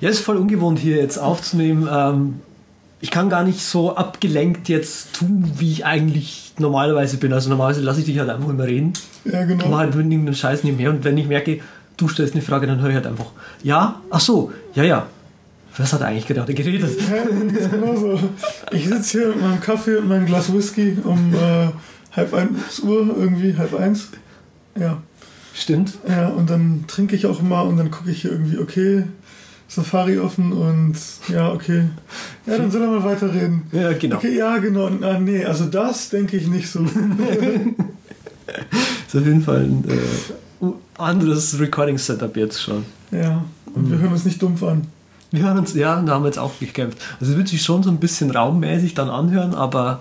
Ja, 0.00 0.08
ist 0.08 0.20
voll 0.20 0.36
ungewohnt 0.36 0.78
hier 0.78 0.96
jetzt 0.96 1.18
aufzunehmen. 1.18 1.88
Ähm, 1.90 2.40
ich 3.00 3.10
kann 3.10 3.28
gar 3.28 3.44
nicht 3.44 3.60
so 3.60 3.96
abgelenkt 3.96 4.68
jetzt 4.68 5.14
tun, 5.14 5.52
wie 5.56 5.70
ich 5.70 5.84
eigentlich 5.84 6.52
normalerweise 6.58 7.16
bin. 7.16 7.32
Also 7.32 7.48
normalerweise 7.48 7.82
lasse 7.82 8.00
ich 8.00 8.06
dich 8.06 8.18
halt 8.18 8.30
einfach 8.30 8.48
immer 8.48 8.64
reden. 8.64 8.92
Ja, 9.24 9.44
genau. 9.44 9.64
Ich 9.64 9.70
mache 9.70 9.80
halt 9.80 9.94
irgendeinen 9.94 10.34
Scheiß 10.34 10.64
nebenher 10.64 10.90
und 10.90 11.04
wenn 11.04 11.16
ich 11.16 11.26
merke, 11.26 11.60
du 11.96 12.08
stellst 12.08 12.34
eine 12.34 12.42
Frage, 12.42 12.66
dann 12.66 12.80
höre 12.80 12.90
ich 12.90 12.94
halt 12.96 13.06
einfach, 13.06 13.26
ja, 13.62 14.00
ach 14.10 14.20
so, 14.20 14.52
ja, 14.74 14.84
ja. 14.84 15.06
Was 15.76 15.92
hat 15.92 16.00
er 16.00 16.08
eigentlich? 16.08 16.28
Er 16.28 16.44
geredet. 16.44 16.90
Ja, 17.08 17.24
das 17.24 17.62
ist 17.62 17.70
genauso. 17.70 18.18
Ich 18.72 18.88
sitze 18.88 19.18
hier 19.18 19.28
mit 19.28 19.40
meinem 19.40 19.60
Kaffee 19.60 19.96
und 19.96 20.08
meinem 20.08 20.26
Glas 20.26 20.52
Whisky 20.52 20.98
um 21.04 21.32
äh, 21.34 21.68
halb 22.16 22.34
eins 22.34 22.80
Uhr, 22.80 23.14
irgendwie 23.16 23.56
halb 23.56 23.78
eins. 23.78 24.08
Ja. 24.76 24.98
Stimmt. 25.54 25.92
Ja, 26.08 26.28
und 26.28 26.50
dann 26.50 26.84
trinke 26.88 27.14
ich 27.14 27.26
auch 27.26 27.42
mal 27.42 27.62
und 27.62 27.76
dann 27.76 27.92
gucke 27.92 28.10
ich 28.10 28.22
hier 28.22 28.32
irgendwie, 28.32 28.58
okay, 28.58 29.04
Safari 29.68 30.18
offen 30.18 30.52
und 30.52 30.96
ja, 31.28 31.52
okay. 31.52 31.84
Ja, 32.46 32.56
dann 32.56 32.70
soll 32.70 32.82
er 32.82 32.88
mal 32.88 33.04
weiterreden. 33.04 33.64
Ja, 33.70 33.92
genau. 33.92 34.16
Okay, 34.16 34.36
ja, 34.36 34.56
genau. 34.56 34.86
Ah, 35.02 35.18
nee, 35.20 35.44
also 35.44 35.66
das 35.66 36.08
denke 36.08 36.38
ich 36.38 36.46
nicht 36.46 36.70
so. 36.70 36.80
ist 39.06 39.14
auf 39.14 39.26
jeden 39.26 39.42
Fall 39.42 39.64
ein 39.64 39.84
äh, 39.86 40.66
anderes 40.96 41.60
Recording-Setup 41.60 42.34
jetzt 42.36 42.62
schon. 42.62 42.86
Ja, 43.10 43.44
und 43.74 43.90
wir 43.90 43.98
hören 43.98 44.12
uns 44.12 44.24
nicht 44.24 44.40
dumpf 44.40 44.62
an. 44.62 44.86
Wir 45.30 45.42
hören 45.42 45.58
uns, 45.58 45.74
ja, 45.74 46.00
da 46.00 46.14
haben 46.14 46.22
wir 46.22 46.28
jetzt 46.28 46.38
auch 46.38 46.58
gekämpft. 46.58 46.98
Also 47.20 47.32
es 47.32 47.38
wird 47.38 47.48
sich 47.48 47.62
schon 47.62 47.82
so 47.82 47.90
ein 47.90 47.98
bisschen 47.98 48.30
raummäßig 48.30 48.94
dann 48.94 49.10
anhören, 49.10 49.54
aber 49.54 50.00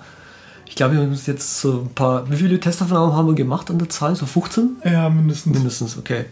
ich 0.66 0.76
glaube, 0.76 0.94
wir 0.94 1.02
haben 1.02 1.10
uns 1.10 1.26
jetzt 1.26 1.60
so 1.60 1.82
ein 1.82 1.94
paar. 1.94 2.30
Wie 2.30 2.38
viele 2.38 2.60
Testaufnahmen 2.60 3.14
haben 3.14 3.28
wir 3.28 3.36
gemacht 3.36 3.70
an 3.70 3.80
der 3.80 3.90
Zahl? 3.90 4.16
So 4.16 4.26
15? 4.26 4.78
Ja, 4.86 5.10
mindestens. 5.10 5.54
Mindestens, 5.54 5.98
okay. 5.98 6.26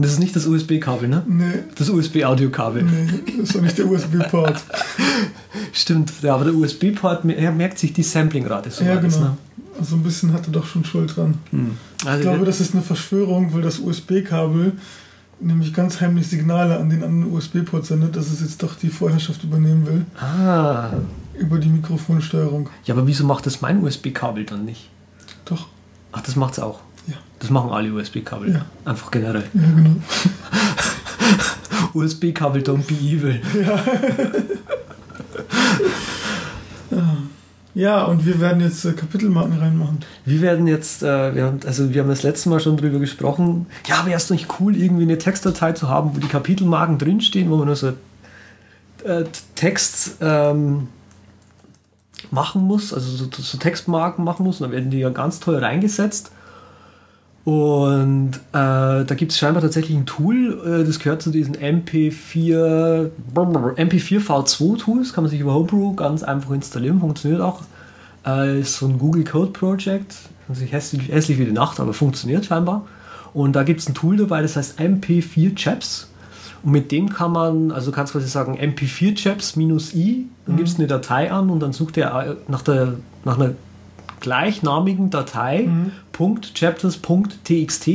Und 0.00 0.06
das 0.06 0.12
ist 0.12 0.18
nicht 0.18 0.34
das 0.34 0.46
USB-Kabel, 0.46 1.10
ne? 1.10 1.22
Nee, 1.26 1.44
Das 1.76 1.90
USB-Audio-Kabel. 1.90 2.84
nee, 2.84 3.06
das 3.36 3.50
ist 3.50 3.54
doch 3.54 3.60
nicht 3.60 3.76
der 3.76 3.86
USB-Port. 3.86 4.58
Stimmt, 5.74 6.10
ja, 6.22 6.36
aber 6.36 6.44
der 6.44 6.54
USB-Port 6.54 7.26
er 7.26 7.52
merkt 7.52 7.78
sich 7.78 7.92
die 7.92 8.02
Sampling-Rate 8.02 8.70
so 8.70 8.82
Ja, 8.82 8.94
genau. 8.96 9.18
ne? 9.18 9.36
Also 9.78 9.96
ein 9.96 10.02
bisschen 10.02 10.32
hat 10.32 10.46
er 10.46 10.52
doch 10.52 10.64
schon 10.64 10.86
Schuld 10.86 11.14
dran. 11.14 11.34
Hm. 11.50 11.72
Also 12.06 12.16
Ich 12.16 12.22
glaube, 12.22 12.46
das 12.46 12.62
ist 12.62 12.72
eine 12.72 12.82
Verschwörung, 12.82 13.52
weil 13.52 13.60
das 13.60 13.78
USB-Kabel 13.78 14.72
nämlich 15.38 15.74
ganz 15.74 16.00
heimlich 16.00 16.28
Signale 16.28 16.78
an 16.78 16.88
den 16.88 17.04
anderen 17.04 17.34
USB-Port 17.34 17.84
sendet, 17.84 18.16
dass 18.16 18.30
es 18.30 18.40
jetzt 18.40 18.62
doch 18.62 18.76
die 18.76 18.88
Vorherrschaft 18.88 19.44
übernehmen 19.44 19.86
will 19.86 20.06
ah. 20.18 20.92
über 21.38 21.58
die 21.58 21.68
Mikrofonsteuerung. 21.68 22.70
Ja, 22.86 22.94
aber 22.94 23.06
wieso 23.06 23.26
macht 23.26 23.44
das 23.44 23.60
mein 23.60 23.82
USB-Kabel 23.82 24.46
dann 24.46 24.64
nicht? 24.64 24.88
Doch, 25.44 25.66
Ach, 26.12 26.22
das 26.22 26.36
macht's 26.36 26.58
auch. 26.58 26.80
Ja. 27.10 27.16
Das 27.38 27.50
machen 27.50 27.70
alle 27.70 27.92
USB-Kabel. 27.92 28.52
Ja. 28.52 28.64
Einfach 28.84 29.10
generell. 29.10 29.44
ja 29.52 29.62
genau. 29.76 29.96
USB-Kabel 31.94 32.62
don't 32.62 32.86
be 32.86 32.94
evil. 32.94 33.40
Ja, 37.74 38.02
und 38.04 38.26
wir 38.26 38.40
werden 38.40 38.60
jetzt 38.60 38.84
äh, 38.84 38.92
Kapitelmarken 38.92 39.58
reinmachen. 39.58 40.00
Wir 40.24 40.40
werden 40.40 40.66
jetzt, 40.66 41.02
äh, 41.02 41.34
wir 41.34 41.44
haben, 41.44 41.60
also 41.64 41.94
wir 41.94 42.02
haben 42.02 42.08
das 42.08 42.22
letzte 42.22 42.48
Mal 42.48 42.60
schon 42.60 42.76
drüber 42.76 42.98
gesprochen. 42.98 43.66
Ja, 43.86 44.00
aber 44.00 44.10
erst 44.10 44.30
nicht 44.30 44.48
cool, 44.58 44.76
irgendwie 44.76 45.04
eine 45.04 45.18
Textdatei 45.18 45.72
zu 45.72 45.88
haben, 45.88 46.14
wo 46.14 46.20
die 46.20 46.26
Kapitelmarken 46.26 46.98
drinstehen, 46.98 47.48
wo 47.48 47.56
man 47.56 47.66
nur 47.66 47.76
so 47.76 47.92
äh, 49.04 49.24
Text 49.54 50.16
ähm, 50.20 50.88
machen 52.30 52.62
muss, 52.62 52.92
also 52.92 53.08
so, 53.16 53.28
so 53.30 53.58
Textmarken 53.58 54.24
machen 54.24 54.44
muss. 54.44 54.60
Und 54.60 54.64
dann 54.64 54.72
werden 54.72 54.90
die 54.90 54.98
ja 54.98 55.10
ganz 55.10 55.38
toll 55.38 55.56
reingesetzt. 55.56 56.32
Und 57.44 58.32
äh, 58.52 58.52
da 58.52 59.14
gibt 59.16 59.32
es 59.32 59.38
scheinbar 59.38 59.62
tatsächlich 59.62 59.96
ein 59.96 60.04
Tool, 60.04 60.60
äh, 60.64 60.84
das 60.84 60.98
gehört 60.98 61.22
zu 61.22 61.30
diesen 61.30 61.56
MP4 61.56 63.10
MP4 63.34 64.20
V2 64.20 64.78
Tools, 64.78 65.14
kann 65.14 65.24
man 65.24 65.30
sich 65.30 65.40
über 65.40 65.54
Homebrew 65.54 65.94
ganz 65.94 66.22
einfach 66.22 66.50
installieren, 66.50 67.00
funktioniert 67.00 67.40
auch. 67.40 67.62
Äh, 68.26 68.60
ist 68.60 68.76
so 68.76 68.86
ein 68.86 68.98
Google 68.98 69.24
Code 69.24 69.52
Project, 69.52 70.14
hässlich, 70.48 71.08
hässlich 71.08 71.38
wie 71.38 71.46
die 71.46 71.52
Nacht, 71.52 71.80
aber 71.80 71.94
funktioniert 71.94 72.44
scheinbar. 72.44 72.86
Und 73.32 73.56
da 73.56 73.62
gibt 73.62 73.80
es 73.80 73.88
ein 73.88 73.94
Tool 73.94 74.18
dabei, 74.18 74.42
das 74.42 74.56
heißt 74.56 74.78
MP4 74.78 75.54
Chaps. 75.54 76.08
Und 76.62 76.72
mit 76.72 76.92
dem 76.92 77.08
kann 77.08 77.32
man, 77.32 77.70
also 77.70 77.90
du 77.90 77.96
kannst 77.96 78.12
quasi 78.12 78.28
sagen 78.28 78.58
MP4 78.58 79.14
Chaps 79.14 79.56
minus 79.56 79.94
i, 79.94 80.26
dann 80.44 80.56
gibst 80.56 80.76
du 80.76 80.82
eine 80.82 80.88
Datei 80.88 81.32
an 81.32 81.48
und 81.48 81.60
dann 81.60 81.72
sucht 81.72 81.96
er 81.96 82.26
äh, 82.26 82.36
nach, 82.48 82.60
der, 82.60 82.96
nach 83.24 83.38
einer 83.38 83.52
gleichnamigen 84.20 85.10
Datei 85.10 85.62
Mhm. 85.68 85.92
.chapters.txt, 86.54 87.88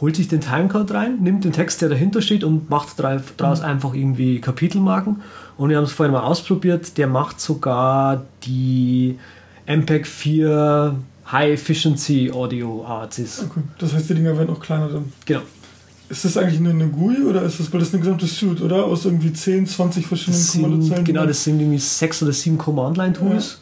holt 0.00 0.16
sich 0.16 0.28
den 0.28 0.40
Timecode 0.40 0.92
rein, 0.92 1.18
nimmt 1.22 1.44
den 1.44 1.52
Text, 1.52 1.82
der 1.82 1.88
dahinter 1.88 2.22
steht 2.22 2.44
und 2.44 2.70
macht 2.70 3.00
daraus 3.00 3.60
einfach 3.60 3.94
irgendwie 3.94 4.40
Kapitelmarken. 4.40 5.22
Und 5.56 5.70
wir 5.70 5.76
haben 5.76 5.84
es 5.84 5.92
vorhin 5.92 6.12
mal 6.12 6.22
ausprobiert, 6.22 6.96
der 6.98 7.08
macht 7.08 7.40
sogar 7.40 8.22
die 8.44 9.18
MPEG 9.66 10.06
4 10.06 10.94
High 11.32 11.52
Efficiency 11.54 12.30
Audio 12.32 12.84
Arts. 12.86 13.18
Okay. 13.44 13.60
Das 13.78 13.92
heißt, 13.92 14.08
die 14.08 14.14
Dinger 14.14 14.36
werden 14.38 14.50
auch 14.54 14.60
kleiner 14.60 14.88
dann. 14.88 15.12
Genau. 15.26 15.40
Ist 16.08 16.24
das 16.24 16.36
eigentlich 16.38 16.60
nur 16.60 16.72
eine 16.72 16.86
GUI 16.88 17.18
oder 17.28 17.42
ist 17.42 17.60
das, 17.60 17.70
weil 17.70 17.80
das 17.80 17.92
eine 17.92 18.00
gesamte 18.00 18.26
Suite, 18.26 18.62
oder? 18.62 18.84
Aus 18.84 19.04
irgendwie 19.04 19.30
10, 19.32 19.66
20 19.66 20.06
verschiedenen 20.06 20.38
Das 20.38 20.52
sind, 20.52 20.62
Kommandozeilen? 20.62 21.04
genau, 21.04 21.26
das 21.26 21.44
sind 21.44 21.60
irgendwie 21.60 21.78
sechs 21.78 22.22
oder 22.22 22.32
sieben 22.32 22.56
Command-Line-Tools. 22.56 23.60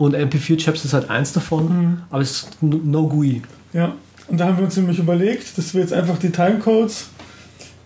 Und 0.00 0.16
MP4 0.16 0.56
Chaps 0.56 0.86
ist 0.86 0.94
halt 0.94 1.10
eins 1.10 1.34
davon, 1.34 1.64
Mhm. 1.68 1.98
aber 2.08 2.22
es 2.22 2.30
ist 2.30 2.62
no 2.62 3.06
GUI. 3.06 3.42
Ja, 3.74 3.92
und 4.28 4.40
da 4.40 4.46
haben 4.46 4.56
wir 4.56 4.64
uns 4.64 4.74
nämlich 4.78 4.98
überlegt, 4.98 5.58
dass 5.58 5.74
wir 5.74 5.82
jetzt 5.82 5.92
einfach 5.92 6.16
die 6.18 6.30
Timecodes 6.30 7.08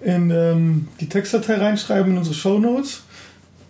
in 0.01 0.31
ähm, 0.31 0.87
die 1.01 1.09
Textdatei 1.09 1.57
reinschreiben 1.57 2.13
in 2.13 2.19
unsere 2.19 2.37
Shownotes. 2.37 3.03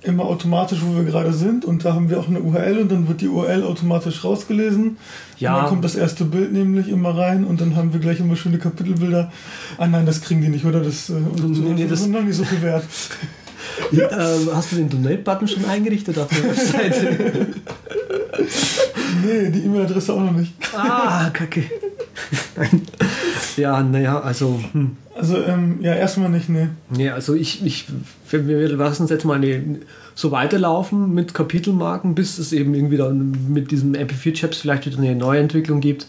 Immer 0.03 0.25
automatisch, 0.27 0.81
wo 0.84 0.94
wir 0.94 1.05
gerade 1.05 1.32
sind. 1.32 1.65
Und 1.65 1.87
da 1.87 1.94
haben 1.94 2.10
wir 2.10 2.21
auch 2.21 2.28
eine 2.28 2.41
URL 2.41 2.81
und 2.81 2.93
dann 2.93 3.09
wird 3.09 3.22
die 3.22 3.28
URL 3.28 3.62
automatisch 3.62 4.22
rausgelesen. 4.22 4.99
Ja. 5.38 5.55
Und 5.55 5.61
dann 5.62 5.69
kommt 5.71 5.84
das 5.87 5.94
erste 5.94 6.26
Bild 6.26 6.53
nämlich 6.53 6.88
immer 6.91 7.16
rein 7.16 7.44
und 7.44 7.62
dann 7.62 7.75
haben 7.76 7.94
wir 7.94 8.00
gleich 8.00 8.21
immer 8.21 8.37
schöne 8.37 8.59
Kapitelbilder. 8.59 9.32
Ah 9.78 9.87
nein, 9.87 10.05
das 10.05 10.21
kriegen 10.21 10.43
die 10.43 10.49
nicht, 10.50 10.66
oder? 10.66 10.81
Das, 10.81 11.09
äh, 11.09 11.15
Nee, 11.15 11.72
nee, 11.72 11.82
das 11.84 11.91
das- 11.93 12.00
ist 12.03 12.09
noch 12.09 12.22
nicht 12.22 12.37
so 12.37 12.44
viel 12.44 12.61
wert. 12.61 12.84
Ähm, 13.92 14.48
hast 14.52 14.72
du 14.72 14.76
den 14.76 14.88
Donate-Button 14.88 15.48
schon 15.48 15.64
eingerichtet 15.64 16.19
auf 16.19 16.28
der 16.28 16.44
Webseite? 16.44 17.47
Nee, 19.25 19.50
die 19.50 19.60
E-Mail-Adresse 19.60 20.12
auch 20.12 20.20
noch 20.20 20.32
nicht. 20.32 20.52
ah, 20.76 21.30
kacke. 21.32 21.62
Nein. 22.56 22.82
Ja, 23.56 23.82
naja, 23.82 24.20
also, 24.20 24.60
hm. 24.72 24.97
Also, 25.16 25.36
ähm, 25.44 25.78
ja, 25.80 25.94
erstmal 25.94 26.28
nicht, 26.28 26.48
nee. 26.48 26.69
nee, 26.91 27.08
also 27.08 27.34
ich, 27.34 27.64
ich, 27.64 27.86
wir, 28.30 28.47
wir 28.47 28.69
lassen 28.70 29.04
es 29.04 29.10
jetzt 29.10 29.25
mal 29.25 29.34
eine, 29.34 29.62
so 30.14 30.32
weiterlaufen 30.32 31.14
mit 31.14 31.34
Kapitelmarken, 31.34 32.14
bis 32.14 32.38
es 32.38 32.52
eben 32.52 32.75
irgendwie 32.75 32.96
dann 32.96 33.52
mit 33.52 33.70
diesen 33.70 33.96
MP4-Chaps 33.96 34.58
vielleicht 34.58 34.86
wieder 34.86 34.98
eine 34.98 35.14
Neuentwicklung 35.14 35.81
gibt. 35.81 36.08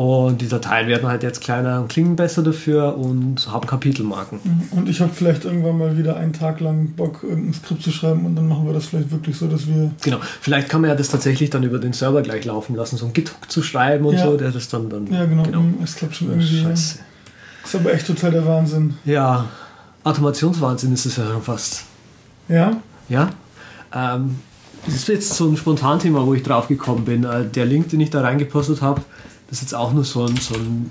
Und 0.00 0.40
die 0.40 0.48
Dateien 0.48 0.88
werden 0.88 1.10
halt 1.10 1.22
jetzt 1.22 1.42
kleiner 1.42 1.82
und 1.82 1.88
klingen 1.88 2.16
besser 2.16 2.42
dafür 2.42 2.96
und 2.96 3.46
haben 3.52 3.66
Kapitelmarken. 3.66 4.40
Und 4.70 4.88
ich 4.88 5.02
habe 5.02 5.10
vielleicht 5.12 5.44
irgendwann 5.44 5.76
mal 5.76 5.98
wieder 5.98 6.16
einen 6.16 6.32
Tag 6.32 6.60
lang 6.60 6.92
Bock, 6.96 7.22
irgendein 7.22 7.52
Skript 7.52 7.82
zu 7.82 7.90
schreiben 7.90 8.24
und 8.24 8.34
dann 8.34 8.48
machen 8.48 8.64
wir 8.64 8.72
das 8.72 8.86
vielleicht 8.86 9.10
wirklich 9.10 9.36
so, 9.36 9.46
dass 9.46 9.66
wir. 9.66 9.90
Genau, 10.02 10.16
vielleicht 10.40 10.70
kann 10.70 10.80
man 10.80 10.88
ja 10.88 10.96
das 10.96 11.10
tatsächlich 11.10 11.50
dann 11.50 11.64
über 11.64 11.78
den 11.78 11.92
Server 11.92 12.22
gleich 12.22 12.46
laufen 12.46 12.76
lassen, 12.76 12.96
so 12.96 13.04
ein 13.04 13.12
Git-Hook 13.12 13.50
zu 13.50 13.62
schreiben 13.62 14.06
und 14.06 14.14
Ja. 14.14 14.24
so, 14.24 14.38
der 14.38 14.50
das 14.50 14.70
dann 14.70 14.88
dann. 14.88 15.06
Ja, 15.12 15.26
genau, 15.26 15.42
mm, 15.42 15.80
es 15.84 15.96
klappt 15.96 16.16
schon 16.16 16.30
irgendwie. 16.30 16.62
Ja. 16.62 16.68
Scheiße. 16.70 16.98
Ist 17.66 17.74
aber 17.76 17.92
echt 17.92 18.06
total 18.06 18.30
der 18.30 18.46
Wahnsinn. 18.46 18.94
Ja, 19.04 19.50
Automationswahnsinn 20.04 20.94
ist 20.94 21.04
es 21.04 21.18
ja 21.18 21.26
schon 21.30 21.42
fast. 21.42 21.84
Ja? 22.48 22.80
Ja. 23.10 23.28
Ähm, 23.94 24.36
das 24.86 24.94
ist 24.94 25.08
jetzt 25.08 25.34
so 25.34 25.46
ein 25.46 25.58
Spontanthema, 25.58 26.24
wo 26.24 26.32
ich 26.32 26.42
drauf 26.42 26.68
gekommen 26.68 27.04
bin. 27.04 27.24
Äh, 27.24 27.44
der 27.44 27.66
Link, 27.66 27.90
den 27.90 28.00
ich 28.00 28.08
da 28.08 28.22
reingepostet 28.22 28.80
habe, 28.80 29.02
das 29.50 29.58
ist 29.58 29.62
jetzt 29.62 29.74
auch 29.74 29.92
nur 29.92 30.04
so 30.04 30.24
ein, 30.24 30.36
so 30.36 30.54
ein, 30.54 30.90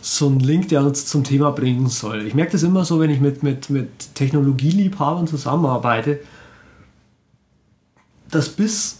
so 0.00 0.28
ein 0.28 0.40
Link, 0.40 0.68
der 0.68 0.82
uns 0.84 1.06
zum 1.06 1.24
Thema 1.24 1.50
bringen 1.50 1.88
soll. 1.88 2.26
Ich 2.26 2.34
merke 2.34 2.52
das 2.52 2.62
immer 2.62 2.84
so, 2.84 3.00
wenn 3.00 3.10
ich 3.10 3.20
mit, 3.20 3.42
mit, 3.42 3.68
mit 3.68 4.14
Technologieliebhabern 4.14 5.26
zusammenarbeite, 5.26 6.20
dass 8.30 8.48
bis 8.48 8.98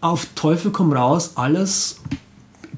auf 0.00 0.26
Teufel 0.34 0.70
komm 0.70 0.92
raus 0.92 1.32
alles 1.36 2.00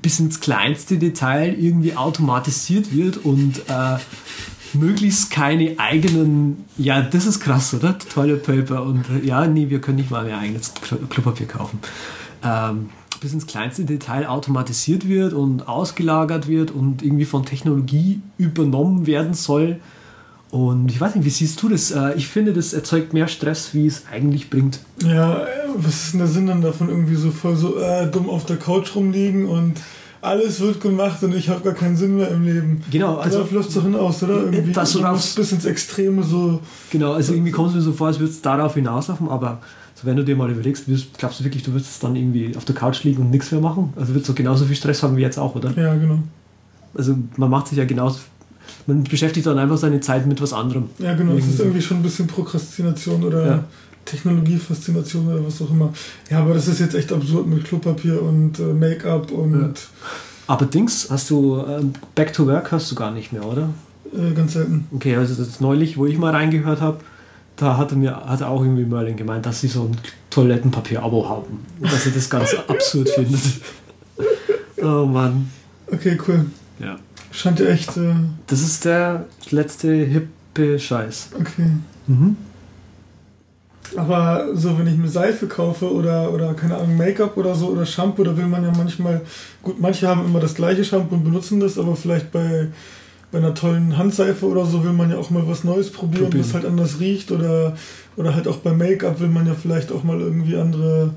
bis 0.03 0.21
ins 0.21 0.41
kleinste 0.41 0.99
Detail 0.99 1.55
irgendwie 1.59 1.97
automatisiert 1.97 2.93
wird 2.93 3.19
und 3.19 3.59
äh, 3.69 3.97
möglichst 4.73 5.31
keine 5.31 5.79
eigenen, 5.79 6.65
ja, 6.77 7.01
das 7.03 7.27
ist 7.27 7.41
krass, 7.41 7.73
oder? 7.75 7.99
Toilet 7.99 8.43
Paper 8.45 8.83
und 8.83 9.05
ja, 9.25 9.47
nee, 9.47 9.71
wir 9.71 9.81
können 9.81 9.97
nicht 9.97 10.11
mal 10.11 10.25
mehr 10.25 10.39
eigenes 10.39 10.75
Klo- 10.75 11.07
Klopapier 11.09 11.47
kaufen. 11.47 11.79
Ähm, 12.45 12.91
bis 13.21 13.33
ins 13.33 13.47
kleinste 13.47 13.85
Detail 13.85 14.27
automatisiert 14.27 15.09
wird 15.09 15.33
und 15.33 15.69
ausgelagert 15.69 16.49
wird 16.49 16.71
und 16.71 17.03
irgendwie 17.03 17.25
von 17.25 17.45
Technologie 17.45 18.21
übernommen 18.39 19.07
werden 19.07 19.35
soll. 19.35 19.81
Und 20.51 20.91
ich 20.91 21.01
weiß 21.01 21.17
nicht, 21.17 21.25
wie 21.25 21.31
siehst 21.31 21.61
du 21.63 21.69
das? 21.69 21.91
Äh, 21.91 22.15
Ich 22.17 22.29
finde, 22.29 22.53
das 22.53 22.73
erzeugt 22.73 23.13
mehr 23.13 23.29
Stress, 23.29 23.75
wie 23.75 23.87
es 23.87 24.05
eigentlich 24.11 24.49
bringt. 24.49 24.79
Ja, 25.03 25.43
was 25.77 26.05
ist 26.05 26.13
denn 26.13 26.21
der 26.21 26.29
Sinn 26.29 26.47
dann 26.47 26.63
davon, 26.63 26.89
irgendwie 26.89 27.17
so 27.17 27.31
voll 27.31 27.57
so 27.57 27.79
äh, 27.79 28.11
dumm 28.11 28.31
auf 28.31 28.47
der 28.47 28.57
Couch 28.57 28.95
rumliegen 28.95 29.47
und 29.47 29.75
alles 30.23 30.61
wird 30.61 30.81
gemacht 30.81 31.23
und 31.23 31.35
ich 31.35 31.49
habe 31.49 31.61
gar 31.63 31.75
keinen 31.75 31.97
Sinn 31.97 32.17
mehr 32.17 32.29
im 32.31 32.45
Leben. 32.45 32.83
Genau, 32.91 33.17
also 33.17 33.39
Darauf 33.39 33.53
läuft 33.53 33.69
es 33.69 33.75
doch 33.75 33.83
hinaus, 33.83 34.23
oder? 34.23 34.45
Irgendwie 34.45 34.73
Das 34.73 34.95
musst 34.95 35.37
bis 35.37 35.53
ins 35.53 35.65
Extreme 35.65 36.23
so. 36.23 36.61
Genau, 36.91 37.13
also 37.13 37.33
irgendwie 37.33 37.53
kommst 37.53 37.75
du 37.75 37.79
mir 37.79 37.85
so 37.85 37.93
vor, 37.93 38.09
als 38.09 38.19
würdest 38.19 38.45
du 38.45 38.49
darauf 38.49 38.75
hinauslaufen, 38.75 39.29
aber 39.29 39.61
so 39.97 40.07
wenn 40.07 40.17
du 40.17 40.23
dir 40.25 40.37
mal 40.37 40.51
überlegst, 40.51 40.89
wirst, 40.89 41.17
glaubst 41.19 41.41
du 41.41 41.45
wirklich, 41.45 41.63
du 41.65 41.73
würdest 41.73 42.03
dann 42.05 42.15
irgendwie 42.17 42.55
auf 42.57 42.65
der 42.65 42.75
Couch 42.75 43.03
liegen 43.05 43.23
und 43.23 43.31
nichts 43.31 43.51
mehr 43.51 43.61
machen? 43.61 43.93
Also 43.97 44.13
würdest 44.15 44.29
du 44.29 44.35
genauso 44.35 44.65
viel 44.67 44.77
Stress 44.77 45.03
haben 45.03 45.17
wie 45.17 45.23
jetzt 45.23 45.39
auch, 45.39 45.55
oder? 45.55 45.71
Ja, 45.77 45.95
genau. 45.95 46.19
Also 46.95 47.17
man 47.37 47.51
macht 47.51 47.69
sich 47.69 47.79
ja 47.79 47.85
genauso, 47.85 48.21
man 48.87 49.03
beschäftigt 49.05 49.47
dann 49.47 49.59
einfach 49.59 49.79
seine 49.79 50.01
Zeit 50.01 50.27
mit 50.27 50.41
was 50.41 50.53
anderem. 50.53 50.85
Ja, 50.99 51.15
genau. 51.15 51.33
Es 51.33 51.39
Irgendwie 51.39 51.51
ist 51.51 51.57
so. 51.57 51.63
irgendwie 51.65 51.83
schon 51.83 51.97
ein 51.99 52.03
bisschen 52.03 52.27
Prokrastination 52.27 53.25
oder 53.25 53.47
Ja. 53.47 53.65
Technologiefaszination 54.05 55.27
oder 55.29 55.45
was 55.47 55.61
auch 55.63 55.71
immer. 55.71 55.93
Ja, 56.31 56.41
aber 56.41 56.55
das 56.55 56.69
ist 56.69 56.81
jetzt 56.81 56.95
echt 56.95 57.13
absurd 57.13 57.47
mit 57.47 57.65
Klopapier 57.65 58.23
und 58.23 58.59
äh, 58.59 58.63
Make-up 58.63 59.31
und 59.33 59.75
Aber 60.47 60.67
Dings, 60.67 61.09
hast 61.11 61.31
du, 61.31 61.63
ähm, 61.67 61.93
Back 62.15 62.33
to 62.33 62.47
Work 62.47 62.71
hast 62.73 62.91
du 62.91 62.95
gar 62.95 63.11
nicht 63.13 63.33
mehr, 63.33 63.45
oder? 63.45 63.69
äh, 64.17 64.33
ganz 64.33 64.53
selten. 64.53 64.87
Okay, 64.95 65.17
also 65.17 65.35
das 65.35 65.49
ist 65.49 65.61
neulich, 65.61 65.97
wo 65.99 66.07
ich 66.07 66.19
mal 66.19 66.31
reingehört 66.33 66.81
habe, 66.81 66.99
da 67.57 67.77
hatte 67.77 67.97
mir 67.97 68.15
hat 68.27 68.43
auch 68.43 68.61
irgendwie 68.63 68.85
Merlin 68.85 69.17
gemeint, 69.17 69.47
dass 69.47 69.61
sie 69.61 69.69
so 69.69 69.85
ein 69.85 69.97
Toilettenpapier-Abo 70.31 71.29
haben. 71.29 71.65
Und 71.81 71.93
dass 71.93 72.05
sie 72.05 72.13
das 72.13 72.29
ganz 72.29 72.55
absurd 72.69 73.09
findet. 73.09 73.41
Oh 74.83 75.07
Mann. 75.07 75.51
Okay, 75.91 76.19
cool. 76.29 76.47
Ja. 76.79 76.97
Scheint 77.31 77.59
ja 77.61 77.67
echt. 77.67 77.97
Äh, 77.97 78.15
Das 78.47 78.61
ist 78.61 78.85
der 78.85 79.25
letzte 79.51 79.93
hippe 79.95 80.79
Scheiß. 80.79 81.31
okay. 81.39 81.71
Mhm. 82.07 82.37
Aber 83.97 84.49
so, 84.55 84.77
wenn 84.79 84.89
ich 84.89 84.97
mir 84.97 85.09
Seife 85.09 85.47
kaufe 85.47 85.91
oder, 85.93 86.33
oder 86.33 86.55
keine 86.55 86.77
Ahnung, 86.77 86.97
Make-up 86.97 87.37
oder 87.37 87.55
so 87.55 87.69
oder 87.69 87.87
Shampoo, 87.87 88.25
da 88.25 88.37
will 88.37 88.47
man 88.47 88.65
ja 88.65 88.73
manchmal, 88.77 89.21
gut, 89.63 89.81
manche 89.81 90.09
haben 90.09 90.25
immer 90.25 90.41
das 90.41 90.55
gleiche 90.55 90.85
Shampoo 90.85 91.15
und 91.15 91.25
benutzen 91.25 91.61
das, 91.61 91.79
aber 91.79 91.95
vielleicht 91.95 92.33
bei, 92.33 92.67
bei 93.33 93.39
einer 93.39 93.55
tollen 93.55 93.97
Handseife 93.99 94.47
oder 94.47 94.65
so 94.67 94.85
will 94.85 94.93
man 94.93 95.11
ja 95.11 95.19
auch 95.19 95.31
mal 95.31 95.47
was 95.47 95.65
Neues 95.65 95.91
probieren, 95.91 96.25
Probieren. 96.25 96.47
was 96.47 96.55
halt 96.55 96.65
anders 96.65 97.01
riecht 97.01 97.33
oder, 97.33 97.77
oder 98.17 98.35
halt 98.35 98.47
auch 98.49 98.59
bei 98.59 98.73
Make-up 98.73 99.21
will 99.21 99.29
man 99.29 99.47
ja 99.47 99.55
vielleicht 99.55 99.91
auch 99.93 100.05
mal 100.05 100.21
irgendwie 100.21 100.57
andere 100.57 101.11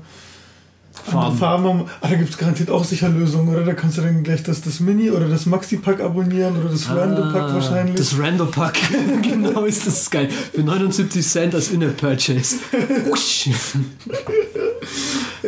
Farben. 0.92 1.36
Farben, 1.38 1.64
haben. 1.64 1.84
Ah, 2.00 2.08
da 2.08 2.16
gibt 2.16 2.30
es 2.30 2.36
garantiert 2.36 2.68
auch 2.68 2.84
sicher 2.84 3.08
Lösungen, 3.08 3.48
oder? 3.54 3.64
Da 3.64 3.72
kannst 3.74 3.96
du 3.96 4.02
dann 4.02 4.22
gleich 4.22 4.42
das, 4.42 4.60
das 4.60 4.80
Mini 4.80 5.10
oder 5.10 5.28
das 5.28 5.46
Maxi-Pack 5.46 6.00
abonnieren 6.00 6.58
oder 6.60 6.68
das 6.68 6.90
Rando-Pack 6.90 7.42
Ah, 7.42 7.54
wahrscheinlich. 7.54 7.94
Das 7.96 8.18
Rando-Pack. 8.18 8.76
genau 9.22 9.64
ist 9.64 9.86
das 9.86 10.10
geil. 10.10 10.28
Für 10.30 10.62
79 10.62 11.26
Cent 11.26 11.54
als 11.54 11.70
In-App-Purchase. 11.70 12.56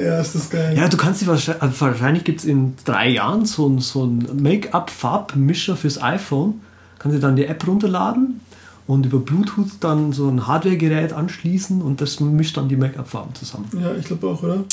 Ja, 0.02 0.20
ist 0.20 0.34
das 0.34 0.50
geil. 0.50 0.76
ja, 0.76 0.88
du 0.88 0.96
kannst 0.96 1.26
wahrscheinlich, 1.26 1.62
also 1.62 1.81
wahrscheinlich 1.81 2.25
gibt 2.25 2.40
es 2.40 2.44
in 2.44 2.75
drei 2.84 3.08
Jahren 3.08 3.46
so 3.46 3.69
ein, 3.69 3.78
so 3.78 4.04
ein 4.04 4.26
Make-up-Farbmischer 4.43 5.76
fürs 5.76 6.02
iPhone. 6.02 6.60
Kannst 6.99 7.16
du 7.16 7.20
dann 7.20 7.37
die 7.37 7.46
App 7.46 7.66
runterladen 7.66 8.40
und 8.87 9.06
über 9.06 9.19
Bluetooth 9.19 9.70
dann 9.81 10.12
so 10.12 10.28
ein 10.28 10.46
Hardware-Gerät 10.46 11.12
anschließen 11.12 11.82
und 11.82 12.00
das 12.00 12.20
mischt 12.20 12.56
dann 12.56 12.69
die 12.69 12.76
Make-up-Farben 12.76 13.34
zusammen. 13.34 13.69
Ja, 13.81 13.94
ich 13.94 14.06
glaube 14.06 14.28
auch, 14.28 14.43
oder? 14.43 14.64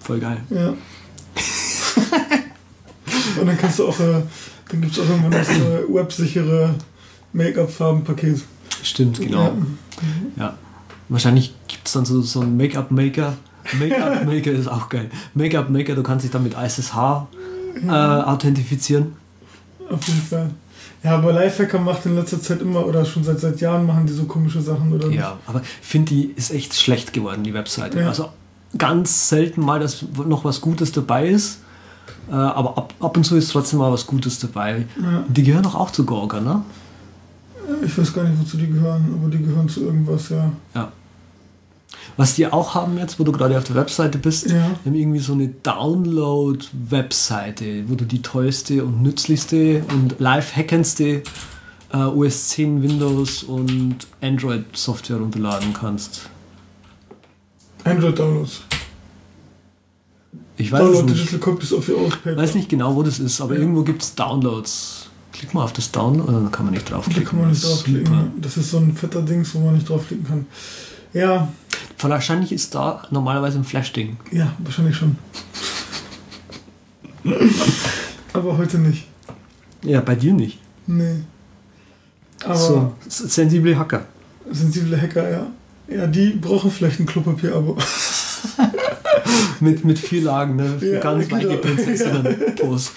Voll 0.00 0.20
geil. 0.20 0.38
Ja. 0.50 0.74
Und 3.40 3.46
dann 3.46 3.58
kannst 3.58 3.78
du 3.78 3.88
auch, 3.88 4.00
äh, 4.00 4.22
dann 4.68 4.80
gibt 4.80 4.92
es 4.92 4.98
auch 4.98 5.08
irgendwann 5.08 5.30
das 5.30 5.48
äh, 5.48 5.82
websichere 5.88 6.74
Make-up-Farbenpaket. 7.32 8.42
Stimmt, 8.82 9.20
genau. 9.20 9.52
Ja. 10.36 10.56
Wahrscheinlich 11.08 11.54
gibt 11.68 11.86
es 11.86 11.92
dann 11.92 12.04
so, 12.04 12.20
so 12.22 12.40
einen 12.40 12.56
Make-up-Maker. 12.56 13.34
Make-up-Maker 13.78 14.50
ist 14.52 14.68
auch 14.68 14.88
geil. 14.88 15.10
Make-up-Maker, 15.34 15.94
du 15.94 16.02
kannst 16.02 16.24
dich 16.24 16.30
dann 16.30 16.42
mit 16.42 16.54
ISSH 16.54 17.26
äh, 17.86 17.90
authentifizieren. 17.90 19.14
Auf 19.90 20.06
jeden 20.06 20.22
Fall. 20.22 20.50
Ja, 21.02 21.16
aber 21.16 21.32
Lifehacker 21.32 21.78
macht 21.78 22.06
in 22.06 22.16
letzter 22.16 22.40
Zeit 22.40 22.60
immer, 22.60 22.84
oder 22.84 23.04
schon 23.04 23.22
seit, 23.22 23.38
seit 23.38 23.60
Jahren 23.60 23.86
machen 23.86 24.06
die 24.06 24.12
so 24.12 24.24
komische 24.24 24.60
Sachen, 24.60 24.92
oder? 24.92 25.08
Ja, 25.10 25.38
aber 25.46 25.60
ich 25.60 25.86
finde, 25.86 26.12
die 26.12 26.24
ist 26.34 26.50
echt 26.50 26.74
schlecht 26.74 27.12
geworden, 27.12 27.44
die 27.44 27.54
Webseite. 27.54 28.00
Ja. 28.00 28.08
Also 28.08 28.30
ganz 28.76 29.28
selten 29.28 29.60
mal, 29.60 29.78
dass 29.78 30.04
noch 30.26 30.44
was 30.44 30.60
Gutes 30.60 30.92
dabei 30.92 31.28
ist. 31.28 31.60
Äh, 32.30 32.34
aber 32.34 32.76
ab, 32.76 32.94
ab 33.00 33.16
und 33.16 33.24
zu 33.24 33.36
ist 33.36 33.52
trotzdem 33.52 33.78
mal 33.78 33.92
was 33.92 34.06
Gutes 34.06 34.38
dabei. 34.38 34.86
Ja. 35.00 35.24
Die 35.28 35.42
gehören 35.44 35.62
doch 35.62 35.74
auch 35.74 35.90
zu 35.90 36.04
Gorga, 36.04 36.40
ne? 36.40 36.62
Ich 37.84 37.96
weiß 37.96 38.12
gar 38.12 38.24
nicht, 38.24 38.40
wozu 38.40 38.56
die 38.56 38.66
gehören, 38.66 39.14
aber 39.20 39.30
die 39.30 39.42
gehören 39.42 39.68
zu 39.68 39.84
irgendwas, 39.84 40.30
ja. 40.30 40.50
Ja. 40.74 40.90
Was 42.16 42.34
die 42.34 42.46
auch 42.46 42.74
haben 42.74 42.98
jetzt, 42.98 43.18
wo 43.20 43.24
du 43.24 43.32
gerade 43.32 43.56
auf 43.56 43.64
der 43.64 43.76
Webseite 43.76 44.18
bist, 44.18 44.50
Ja. 44.50 44.70
haben 44.84 44.94
irgendwie 44.94 45.20
so 45.20 45.32
eine 45.32 45.48
Download-Webseite, 45.48 47.88
wo 47.88 47.94
du 47.94 48.04
die 48.04 48.20
tollste 48.22 48.84
und 48.84 49.02
nützlichste 49.02 49.84
und 49.90 50.16
live-hackendste 50.18 51.22
äh, 51.92 51.96
OS 51.96 52.48
10, 52.48 52.82
Windows 52.82 53.42
und 53.44 53.96
Android-Software 54.20 55.16
runterladen 55.18 55.72
kannst. 55.72 56.28
Android-Downloads. 57.84 58.62
Ich 60.56 60.72
weiß 60.72 60.80
Download 60.80 61.12
es 61.12 61.32
nicht. 61.32 61.40
Paper. 61.40 62.36
weiß 62.36 62.54
nicht 62.56 62.68
genau, 62.68 62.94
wo 62.96 63.02
das 63.02 63.18
ist, 63.20 63.40
aber 63.40 63.54
Ja. 63.54 63.60
irgendwo 63.60 63.82
gibt 63.82 64.02
es 64.02 64.14
Downloads. 64.14 65.08
Klick 65.32 65.54
mal 65.54 65.62
auf 65.64 65.72
das 65.72 65.90
Download, 65.92 66.32
dann 66.32 66.50
kann 66.50 66.66
man 66.66 66.74
nicht 66.74 66.90
Da 66.90 66.94
draufklicken. 66.96 67.24
kann 67.24 67.38
man 67.40 67.50
nicht 67.50 67.62
Das 67.62 67.70
ist 67.70 67.76
draufklicken. 67.86 68.32
Das 68.40 68.56
ist 68.56 68.70
so 68.70 68.78
ein 68.78 68.92
fetter 68.94 69.22
Dings, 69.22 69.54
wo 69.54 69.60
man 69.60 69.74
nicht 69.74 69.88
draufklicken 69.88 70.26
kann. 70.26 70.46
Ja, 71.14 71.48
Wahrscheinlich 72.00 72.52
ist 72.52 72.74
da 72.74 73.02
normalerweise 73.10 73.58
ein 73.58 73.64
Flash-Ding. 73.64 74.16
ja, 74.30 74.52
wahrscheinlich 74.58 74.96
schon. 74.96 75.16
aber 78.32 78.56
heute 78.56 78.78
nicht. 78.78 79.06
Ja, 79.82 80.00
bei 80.00 80.14
dir 80.14 80.32
nicht. 80.32 80.58
Nee. 80.86 81.20
Aber 82.44 82.56
so, 82.56 82.94
sensible 83.08 83.76
Hacker. 83.78 84.06
sensible 84.50 85.00
Hacker, 85.00 85.30
ja. 85.30 85.46
Ja, 85.88 86.06
die 86.06 86.30
brauchen 86.30 86.70
vielleicht 86.70 87.00
ein 87.00 87.06
Klopapier-Abo. 87.06 87.76
Mit, 89.60 89.84
mit 89.84 89.98
vier 89.98 90.22
Lagen, 90.22 90.56
ne? 90.56 90.78
Ja, 90.80 91.00
ganz 91.00 91.28
genau. 91.28 91.42
weiche 91.42 91.56
Prinzessinnen-Pose. 91.58 92.90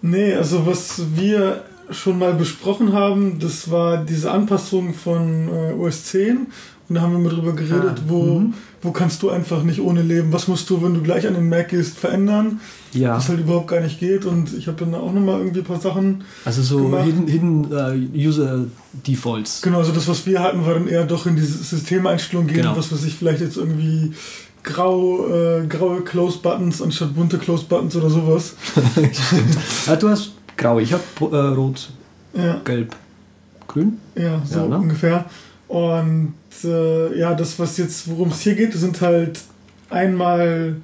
Nee, 0.00 0.34
also 0.34 0.64
was 0.64 1.02
wir 1.16 1.64
schon 1.90 2.18
mal 2.18 2.34
besprochen 2.34 2.92
haben, 2.92 3.40
das 3.40 3.70
war 3.70 3.98
diese 4.04 4.30
Anpassung 4.30 4.94
von 4.94 5.48
äh, 5.48 5.72
OS 5.72 6.04
10. 6.04 6.46
Und 6.88 6.94
da 6.94 7.02
haben 7.02 7.12
wir 7.12 7.18
mal 7.18 7.28
drüber 7.28 7.52
geredet, 7.52 7.96
Ah, 7.98 8.02
wo, 8.06 8.38
mhm. 8.40 8.54
wo 8.80 8.92
kannst 8.92 9.22
du 9.22 9.28
einfach 9.28 9.62
nicht 9.62 9.80
ohne 9.80 10.00
leben. 10.00 10.32
Was 10.32 10.48
musst 10.48 10.70
du, 10.70 10.82
wenn 10.82 10.94
du 10.94 11.02
gleich 11.02 11.26
an 11.26 11.34
den 11.34 11.48
Mac 11.48 11.68
gehst, 11.68 11.98
verändern? 11.98 12.60
Ja, 12.94 13.16
Was 13.16 13.28
halt 13.28 13.40
überhaupt 13.40 13.68
gar 13.68 13.80
nicht 13.80 14.00
geht. 14.00 14.24
Und 14.24 14.54
ich 14.54 14.66
habe 14.68 14.78
dann 14.84 14.94
auch 14.94 15.12
nochmal 15.12 15.40
irgendwie 15.40 15.58
ein 15.60 15.64
paar 15.66 15.80
Sachen. 15.80 16.24
also 16.46 16.62
so 16.62 16.78
gemacht. 16.84 17.04
Hidden, 17.04 17.26
hidden 17.26 17.72
äh, 18.14 18.26
User 18.26 18.64
Defaults. 19.06 19.60
Genau, 19.60 19.78
also 19.78 19.92
das, 19.92 20.08
was 20.08 20.24
wir 20.26 20.42
hatten, 20.42 20.64
war 20.64 20.74
dann 20.74 20.88
eher 20.88 21.04
doch 21.04 21.26
in 21.26 21.36
diese 21.36 21.58
Systemeinstellung 21.62 22.46
gehen, 22.46 22.56
Genau. 22.62 22.74
was 22.76 22.90
weiß 22.90 23.04
ich, 23.04 23.14
vielleicht 23.16 23.40
jetzt 23.42 23.58
irgendwie 23.58 24.12
grau, 24.62 25.26
äh, 25.28 25.66
graue 25.66 26.00
Close-Buttons 26.02 26.80
anstatt 26.80 27.14
bunte 27.14 27.36
Close-Buttons 27.38 27.96
oder 27.96 28.08
sowas. 28.10 28.54
Ja, 29.86 29.96
du 29.96 30.08
hast 30.08 30.32
grau, 30.56 30.78
ich 30.78 30.92
habe 30.92 31.02
äh, 31.20 31.54
rot, 31.54 31.90
Ja. 32.34 32.60
gelb, 32.64 32.94
grün. 33.66 33.98
Ja, 34.14 34.42
so 34.44 34.60
Ja, 34.60 34.66
ne? 34.68 34.78
ungefähr. 34.78 35.24
Und 35.68 36.34
äh, 36.64 37.18
ja, 37.18 37.34
das, 37.34 37.58
was 37.58 37.76
jetzt, 37.76 38.08
worum 38.08 38.28
es 38.30 38.40
hier 38.40 38.54
geht, 38.54 38.72
sind 38.72 39.00
halt 39.00 39.40
einmal 39.90 40.76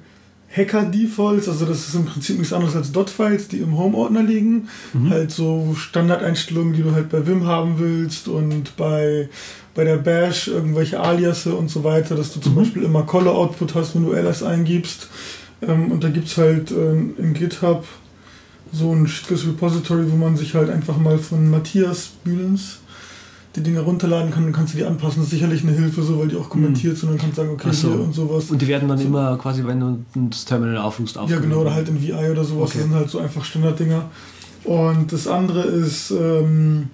Hacker-Defaults, 0.55 1.49
also 1.49 1.65
das 1.65 1.87
ist 1.87 1.95
im 1.95 2.05
Prinzip 2.05 2.37
nichts 2.37 2.53
anderes 2.53 2.75
als 2.75 2.91
Dot-Files, 2.91 3.47
die 3.49 3.57
im 3.57 3.77
Home-Ordner 3.77 4.23
liegen. 4.23 4.69
Mhm. 4.93 5.09
Halt 5.09 5.31
so 5.31 5.75
Standardeinstellungen, 5.75 6.73
die 6.73 6.83
du 6.83 6.91
halt 6.93 7.09
bei 7.09 7.25
Vim 7.27 7.45
haben 7.45 7.77
willst 7.79 8.27
und 8.27 8.77
bei, 8.77 9.27
bei 9.73 9.83
der 9.83 9.97
Bash 9.97 10.47
irgendwelche 10.47 10.99
Aliasse 10.99 11.55
und 11.55 11.69
so 11.69 11.83
weiter, 11.83 12.15
dass 12.15 12.31
du 12.33 12.39
zum 12.39 12.53
Mhm. 12.53 12.57
Beispiel 12.59 12.83
immer 12.83 13.03
Color-Output 13.03 13.75
hast, 13.75 13.95
wenn 13.95 14.05
du 14.05 14.13
ls 14.13 14.43
eingibst. 14.43 15.09
Ähm, 15.61 15.91
und 15.91 16.03
da 16.03 16.09
gibt 16.09 16.27
es 16.27 16.37
halt 16.37 16.71
ähm, 16.71 17.15
in 17.17 17.33
GitHub 17.33 17.85
so 18.71 18.93
ein 18.93 19.07
schickes 19.07 19.45
Repository, 19.47 20.09
wo 20.11 20.15
man 20.15 20.37
sich 20.37 20.53
halt 20.53 20.69
einfach 20.69 20.97
mal 20.97 21.17
von 21.17 21.49
Matthias 21.49 22.11
Bühlens 22.23 22.79
die 23.55 23.61
Dinge 23.61 23.79
runterladen 23.81 24.31
kann, 24.31 24.43
dann 24.43 24.53
kannst 24.53 24.73
du 24.73 24.77
die 24.77 24.85
anpassen. 24.85 25.17
Das 25.21 25.25
ist 25.25 25.31
sicherlich 25.31 25.63
eine 25.63 25.71
Hilfe, 25.71 26.03
so, 26.03 26.19
weil 26.19 26.27
die 26.27 26.35
auch 26.35 26.49
kommentiert 26.49 26.97
sind 26.97 27.09
und 27.09 27.15
dann 27.15 27.21
kannst 27.21 27.37
du 27.37 27.41
sagen, 27.41 27.53
okay, 27.53 27.67
Ach 27.69 27.73
so. 27.73 27.89
hier 27.89 27.99
und 28.01 28.13
sowas. 28.13 28.49
Und 28.51 28.61
die 28.61 28.67
werden 28.67 28.87
dann 28.89 28.97
So. 28.97 29.05
immer 29.05 29.37
quasi, 29.37 29.65
wenn 29.65 29.79
du 29.79 29.99
das 30.29 30.45
Terminal 30.45 30.77
aufrufst, 30.77 31.15
Ja, 31.15 31.21
aufgerufen. 31.21 31.49
genau, 31.49 31.61
oder 31.61 31.73
halt 31.73 31.87
in 31.89 32.01
VI 32.01 32.29
oder 32.31 32.43
sowas. 32.43 32.69
Okay. 32.69 32.79
Das 32.79 32.87
sind 32.87 32.93
halt 32.93 33.09
so 33.09 33.19
einfach 33.19 33.43
Standarddinger. 33.45 34.09
Und 34.65 35.11
das 35.13 35.27
andere 35.27 35.61
ist, 35.61 36.11
ähm, 36.11 36.89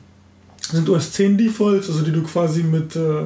sind 0.71 0.89
OS 0.89 1.11
10 1.13 1.37
Defaults, 1.37 1.89
also 1.89 2.01
die 2.03 2.11
du 2.11 2.21
quasi 2.23 2.63
mit 2.63 2.95
äh, 2.95 3.23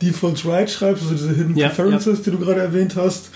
Defaults 0.00 0.44
Write 0.44 0.70
schreibst, 0.72 1.02
also 1.04 1.14
diese 1.14 1.34
Hidden 1.34 1.56
Ja, 1.56 1.68
Preferences, 1.68 2.22
die 2.22 2.30
du 2.30 2.38
gerade 2.38 2.60
erwähnt 2.60 2.96
hast. 2.96 3.30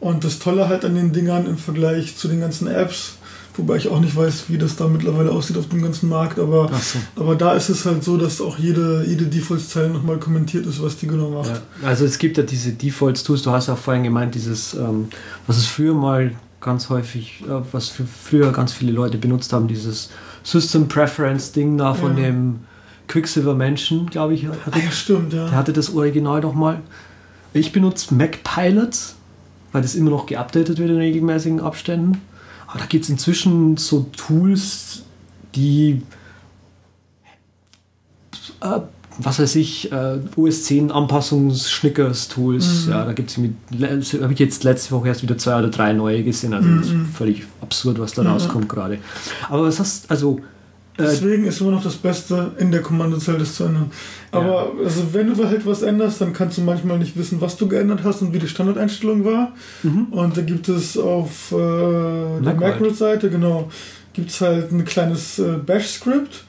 Und 0.00 0.24
das 0.24 0.38
Tolle 0.38 0.68
halt 0.68 0.84
an 0.84 0.94
den 0.94 1.12
Dingern 1.12 1.46
im 1.46 1.56
Vergleich 1.56 2.16
zu 2.16 2.28
den 2.28 2.40
ganzen 2.40 2.66
Apps, 2.68 3.18
wobei 3.54 3.76
ich 3.76 3.88
auch 3.88 4.00
nicht 4.00 4.16
weiß, 4.16 4.44
wie 4.48 4.58
das 4.58 4.76
da 4.76 4.86
mittlerweile 4.88 5.30
aussieht 5.30 5.56
auf 5.58 5.68
dem 5.68 5.82
ganzen 5.82 6.08
Markt, 6.08 6.38
aber, 6.38 6.70
so. 6.80 6.98
aber 7.20 7.34
da 7.36 7.52
ist 7.54 7.68
es 7.68 7.84
halt 7.84 8.02
so, 8.02 8.16
dass 8.16 8.40
auch 8.40 8.58
jede, 8.58 9.04
jede 9.06 9.26
Defaults-Zeile 9.26 9.90
nochmal 9.90 10.18
kommentiert 10.18 10.66
ist, 10.66 10.82
was 10.82 10.96
die 10.96 11.06
genau 11.06 11.30
macht. 11.30 11.50
Ja, 11.82 11.88
also 11.88 12.04
es 12.04 12.18
gibt 12.18 12.36
ja 12.38 12.42
diese 12.42 12.72
Defaults-Tools, 12.72 13.42
du 13.42 13.50
hast 13.50 13.68
ja 13.68 13.74
auch 13.74 13.78
vorhin 13.78 14.02
gemeint, 14.04 14.34
dieses, 14.34 14.74
ähm, 14.74 15.08
was 15.46 15.58
es 15.58 15.66
früher 15.66 15.94
mal 15.94 16.32
ganz 16.60 16.88
häufig, 16.88 17.42
äh, 17.46 17.60
was 17.72 17.88
für 17.88 18.04
früher 18.04 18.52
ganz 18.52 18.72
viele 18.72 18.92
Leute 18.92 19.18
benutzt 19.18 19.52
haben, 19.52 19.68
dieses 19.68 20.10
System 20.44 20.88
Preference 20.88 21.52
Ding 21.52 21.76
da 21.76 21.92
von 21.94 22.16
Ja. 22.16 22.24
dem 22.24 22.60
Quicksilver 23.08 23.54
Menschen, 23.54 24.06
glaube 24.06 24.34
ich. 24.34 24.48
Ah, 24.48 24.52
Hatte, 24.66 24.78
ja, 24.78 24.90
stimmt, 24.90 25.32
ja. 25.32 25.48
der 25.48 25.56
hatte 25.58 25.72
das 25.72 25.94
Original 25.94 26.40
doch 26.40 26.54
mal. 26.54 26.80
Ich 27.52 27.72
benutze 27.72 28.14
Mac 28.14 28.38
Pilots, 28.44 29.16
weil 29.72 29.82
das 29.82 29.94
immer 29.94 30.10
noch 30.10 30.24
geupdatet 30.26 30.78
wird 30.78 30.88
in 30.88 30.96
regelmäßigen 30.96 31.60
Abständen. 31.60 32.18
Aber 32.72 32.80
da 32.80 32.86
gibt 32.86 33.04
es 33.04 33.10
inzwischen 33.10 33.76
so 33.76 34.06
Tools, 34.16 35.02
die 35.54 36.00
äh, 38.62 38.80
was 39.18 39.38
weiß 39.38 39.56
ich, 39.56 39.92
äh, 39.92 40.20
OS 40.36 40.64
10 40.64 40.90
Anpassungs-Schnickers-Tools. 40.90 42.86
Ja, 42.88 43.04
da 43.04 43.12
gibt 43.12 43.30
es 43.30 43.36
habe 43.38 44.32
ich 44.32 44.38
jetzt 44.38 44.64
letzte 44.64 44.92
Woche 44.92 45.08
erst 45.08 45.22
wieder 45.22 45.36
zwei 45.36 45.58
oder 45.58 45.68
drei 45.68 45.92
neue 45.92 46.24
gesehen. 46.24 46.54
Also 46.54 46.74
das 46.76 46.86
ist 46.86 46.94
völlig 47.14 47.42
absurd, 47.60 47.98
was 47.98 48.14
da 48.14 48.22
rauskommt 48.22 48.70
gerade. 48.70 49.00
Aber 49.50 49.64
was 49.64 49.78
hast 49.78 50.10
also 50.10 50.40
Deswegen 50.98 51.46
ist 51.46 51.60
immer 51.60 51.70
noch 51.70 51.82
das 51.82 51.96
Beste, 51.96 52.52
in 52.58 52.70
der 52.70 52.82
Kommandozeile 52.82 53.38
das 53.38 53.54
zu 53.54 53.64
ändern. 53.64 53.90
Aber 54.30 54.72
also 54.84 55.12
wenn 55.12 55.34
du 55.34 55.44
halt 55.44 55.64
was 55.66 55.82
änderst, 55.82 56.20
dann 56.20 56.34
kannst 56.34 56.58
du 56.58 56.62
manchmal 56.62 56.98
nicht 56.98 57.16
wissen, 57.16 57.40
was 57.40 57.56
du 57.56 57.66
geändert 57.66 58.00
hast 58.04 58.20
und 58.20 58.34
wie 58.34 58.38
die 58.38 58.48
Standardeinstellung 58.48 59.24
war. 59.24 59.52
Und 60.10 60.36
da 60.36 60.42
gibt 60.42 60.68
es 60.68 60.98
auf 60.98 61.50
äh, 61.52 61.56
der 61.56 62.54
Mac. 62.54 62.60
Macroid-Seite, 62.60 63.30
genau, 63.30 63.70
gibt 64.12 64.30
es 64.30 64.40
halt 64.40 64.70
ein 64.70 64.84
kleines 64.84 65.38
äh, 65.38 65.56
Bash-Script, 65.64 66.44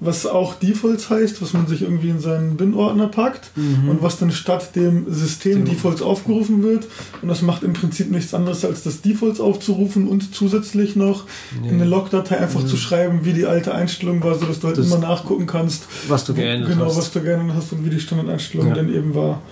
was 0.00 0.26
auch 0.26 0.54
Defaults 0.54 1.10
heißt, 1.10 1.42
was 1.42 1.52
man 1.54 1.66
sich 1.66 1.82
irgendwie 1.82 2.10
in 2.10 2.20
seinen 2.20 2.56
Bin-Ordner 2.56 3.08
packt 3.08 3.50
und 3.56 3.98
was 4.00 4.18
dann 4.18 4.30
statt 4.30 4.76
dem 4.76 5.12
System 5.12 5.64
Defaults 5.64 6.02
aufgerufen 6.02 6.62
wird. 6.62 6.86
Und 7.20 7.28
das 7.28 7.42
macht 7.42 7.64
im 7.64 7.72
Prinzip 7.72 8.10
nichts 8.10 8.32
anderes, 8.32 8.64
als 8.64 8.84
das 8.84 9.00
Defaults 9.02 9.40
aufzurufen 9.40 10.06
und 10.06 10.34
zusätzlich 10.34 10.94
noch 10.94 11.24
in 11.64 11.70
eine 11.74 11.84
Logdatei 11.84 12.38
einfach 12.38 12.64
zu 12.64 12.76
schreiben, 12.76 13.24
wie 13.24 13.32
die 13.32 13.46
alte 13.46 13.74
Einstellung 13.74 14.22
war, 14.22 14.36
sodass 14.36 14.60
du 14.60 14.68
halt 14.68 14.78
Das- 14.78 14.86
immer 14.86 14.98
nachgucken 14.98 15.46
kannst, 15.46 15.84
was 16.08 16.24
du 16.24 16.32
geändert 16.34 16.70
genau, 16.70 16.84
hast. 16.86 16.96
was 16.96 17.12
du 17.12 17.20
geändert 17.20 17.56
hast 17.56 17.72
und 17.72 17.84
wie 17.84 17.90
die 17.90 18.00
Standardeinstellung 18.00 18.68
Ja. 18.68 18.74
dann 18.74 18.94
eben 18.94 19.14
war. 19.14 19.42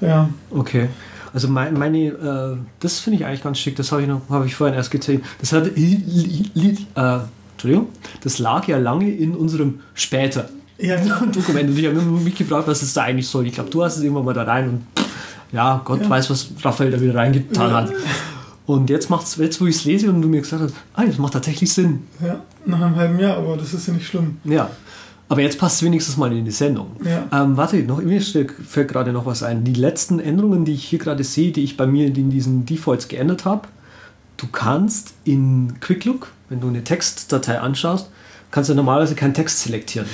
Ja, 0.00 0.28
Okay. 0.50 0.88
Also 1.32 1.46
mein, 1.46 1.74
meine, 1.74 2.06
äh, 2.08 2.56
das 2.80 2.98
finde 2.98 3.20
ich 3.20 3.24
eigentlich 3.24 3.44
ganz 3.44 3.56
schick. 3.58 3.76
Das 3.76 3.92
habe 3.92 4.02
ich 4.02 4.08
noch, 4.08 4.20
habe 4.30 4.46
ich 4.46 4.54
vorhin 4.56 4.74
erst 4.74 4.90
gezählt. 4.90 5.22
Das 5.40 5.52
hat, 5.52 5.66
äh, 5.76 7.18
Entschuldigung, 7.64 7.88
das 8.22 8.38
lag 8.38 8.66
ja 8.68 8.78
lange 8.78 9.10
in 9.10 9.34
unserem 9.36 9.80
später 9.92 10.48
ja, 10.78 10.96
Dokument. 10.96 11.68
Und 11.68 11.78
ich 11.78 11.86
habe 11.86 12.00
mich 12.00 12.34
gefragt, 12.34 12.66
was 12.66 12.80
es 12.80 12.94
da 12.94 13.02
eigentlich 13.02 13.28
soll. 13.28 13.46
Ich 13.46 13.52
glaube, 13.52 13.68
du 13.68 13.84
hast 13.84 13.98
es 13.98 14.02
irgendwann 14.02 14.24
mal 14.24 14.32
da 14.32 14.44
rein 14.44 14.68
und 14.70 14.80
ja, 15.52 15.82
Gott 15.84 16.00
Ja. 16.00 16.08
weiß, 16.08 16.30
was 16.30 16.48
Raphael 16.62 16.90
da 16.90 16.98
wieder 17.00 17.14
reingetan 17.14 17.70
Ja. 17.70 17.76
hat. 17.82 17.92
Und 18.64 18.88
jetzt 18.88 19.10
macht's, 19.10 19.36
jetzt 19.36 19.60
wo 19.60 19.66
ich 19.66 19.76
es 19.76 19.84
lese 19.84 20.08
und 20.08 20.22
du 20.22 20.28
mir 20.28 20.40
gesagt 20.40 20.62
hast, 20.62 20.74
ah, 20.94 21.04
das 21.04 21.18
macht 21.18 21.34
tatsächlich 21.34 21.70
Sinn. 21.70 22.04
ja, 22.24 22.40
nach 22.64 22.80
einem 22.80 22.96
halben 22.96 23.18
Jahr, 23.18 23.36
aber 23.36 23.56
das 23.58 23.74
ist 23.74 23.88
ja 23.88 23.92
nicht 23.92 24.06
schlimm. 24.06 24.38
Ja. 24.44 24.70
Aber 25.28 25.42
jetzt 25.42 25.58
passt 25.58 25.76
es 25.76 25.82
wenigstens 25.82 26.16
mal 26.16 26.32
in 26.32 26.44
die 26.44 26.50
Sendung. 26.50 26.92
Ja. 27.04 27.26
Ähm, 27.44 27.56
warte, 27.58 27.76
noch, 27.82 28.00
mir 28.00 28.20
fällt 28.22 28.52
fällt 28.66 28.88
gerade 28.88 29.12
noch 29.12 29.26
was 29.26 29.42
ein. 29.42 29.64
Die 29.64 29.74
letzten 29.74 30.18
Änderungen, 30.18 30.64
die 30.64 30.72
ich 30.72 30.84
hier 30.84 30.98
gerade 30.98 31.24
sehe, 31.24 31.52
die 31.52 31.62
ich 31.62 31.76
bei 31.76 31.86
mir 31.86 32.06
in 32.06 32.30
diesen 32.30 32.64
Defaults 32.64 33.06
geändert 33.06 33.44
habe, 33.44 33.68
du 34.38 34.46
kannst 34.50 35.12
in 35.24 35.74
QuickLook, 35.80 36.28
wenn 36.50 36.60
du 36.60 36.68
eine 36.68 36.84
Textdatei 36.84 37.58
anschaust, 37.58 38.10
kannst 38.50 38.68
du 38.68 38.74
normalerweise 38.74 39.14
keinen 39.14 39.32
Text 39.34 39.60
selektieren. 39.60 40.06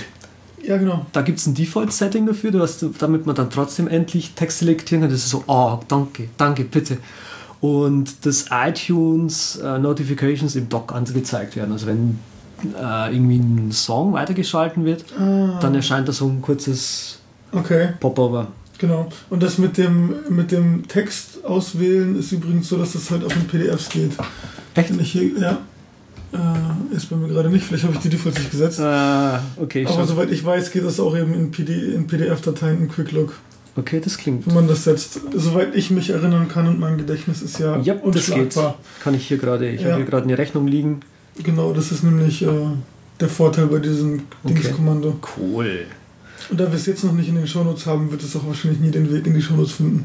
Ja, 0.62 0.76
genau. 0.76 1.06
Da 1.12 1.22
gibt 1.22 1.38
es 1.38 1.46
ein 1.46 1.54
Default-Setting 1.54 2.26
dafür, 2.26 2.50
du 2.52 2.60
hast, 2.60 2.84
damit 2.98 3.26
man 3.26 3.34
dann 3.34 3.50
trotzdem 3.50 3.88
endlich 3.88 4.32
Text 4.34 4.60
selektieren 4.60 5.02
kann. 5.02 5.10
Das 5.10 5.20
ist 5.20 5.30
so, 5.30 5.42
oh, 5.46 5.78
danke, 5.88 6.28
danke, 6.36 6.64
bitte. 6.64 6.98
Und 7.60 8.24
dass 8.26 8.46
iTunes 8.50 9.56
äh, 9.56 9.78
Notifications 9.78 10.54
im 10.56 10.68
Dock 10.68 10.92
angezeigt 10.92 11.56
werden. 11.56 11.72
Also 11.72 11.86
wenn 11.86 12.18
äh, 12.78 13.14
irgendwie 13.14 13.38
ein 13.38 13.72
Song 13.72 14.12
weitergeschalten 14.12 14.84
wird, 14.84 15.04
Ah, 15.18 15.58
dann 15.60 15.74
erscheint 15.74 16.08
da 16.08 16.12
so 16.12 16.26
ein 16.26 16.42
kurzes 16.42 17.18
okay, 17.52 17.90
Popover. 18.00 18.48
genau. 18.78 19.08
Und 19.30 19.42
das 19.42 19.58
mit 19.58 19.78
dem, 19.78 20.14
mit 20.28 20.50
dem 20.52 20.86
Text 20.88 21.44
auswählen 21.44 22.18
ist 22.18 22.32
übrigens 22.32 22.68
so, 22.68 22.76
dass 22.76 22.92
das 22.92 23.10
halt 23.10 23.24
auch 23.24 23.30
in 23.30 23.46
PDFs 23.46 23.88
geht. 23.88 24.12
Echt? 24.74 24.92
Hier, 25.00 25.38
ja, 25.38 25.58
äh, 26.32 26.94
ist 26.96 27.08
bei 27.10 27.16
mir 27.16 27.28
gerade 27.28 27.48
nicht, 27.50 27.64
vielleicht 27.64 27.84
habe 27.84 27.94
ich 27.94 28.00
die 28.00 28.08
Defaults 28.08 28.38
nicht 28.38 28.50
gesetzt. 28.50 28.78
Äh, 28.80 29.38
okay, 29.62 29.84
Aber 29.86 29.94
schon. 29.94 30.06
soweit 30.08 30.30
ich 30.30 30.44
weiß, 30.44 30.70
geht 30.72 30.84
das 30.84 30.98
auch 31.00 31.16
eben 31.16 31.34
in, 31.34 31.50
PD, 31.50 31.94
in 31.94 32.06
PDF-Dateien 32.06 32.78
im 32.78 32.88
QuickLook, 32.88 33.34
okay, 33.76 34.00
das 34.02 34.18
klingt. 34.18 34.46
wenn 34.46 34.54
man 34.54 34.68
das 34.68 34.84
setzt. 34.84 35.20
Soweit 35.34 35.74
ich 35.74 35.90
mich 35.90 36.10
erinnern 36.10 36.48
kann 36.48 36.66
und 36.68 36.78
mein 36.80 36.98
Gedächtnis 36.98 37.42
ist 37.42 37.58
ja 37.58 37.76
geht. 37.78 38.02
unschlagbar. 38.02 38.76
Kann 39.02 39.14
ich 39.14 39.26
hier 39.28 39.38
gerade, 39.38 39.68
ich 39.68 39.80
Ja. 39.82 39.88
habe 39.88 39.96
hier 39.98 40.06
gerade 40.06 40.24
eine 40.24 40.38
Rechnung 40.38 40.66
liegen. 40.66 41.00
Genau, 41.42 41.72
das 41.72 41.92
ist 41.92 42.02
nämlich 42.02 42.42
äh, 42.42 42.48
der 43.20 43.28
Vorteil 43.28 43.66
bei 43.66 43.78
diesem 43.78 44.22
Okay. 44.44 44.54
Dingskommando. 44.54 45.18
Cool. 45.38 45.86
Und 46.50 46.60
da 46.60 46.66
wir 46.70 46.74
es 46.76 46.86
jetzt 46.86 47.02
noch 47.04 47.12
nicht 47.12 47.28
in 47.28 47.34
den 47.34 47.46
Shownotes 47.46 47.86
haben, 47.86 48.10
wird 48.10 48.22
es 48.22 48.34
auch 48.36 48.46
wahrscheinlich 48.46 48.80
nie 48.80 48.90
den 48.90 49.12
Weg 49.12 49.26
in 49.26 49.34
die 49.34 49.42
Shownotes 49.42 49.72
finden. 49.72 50.04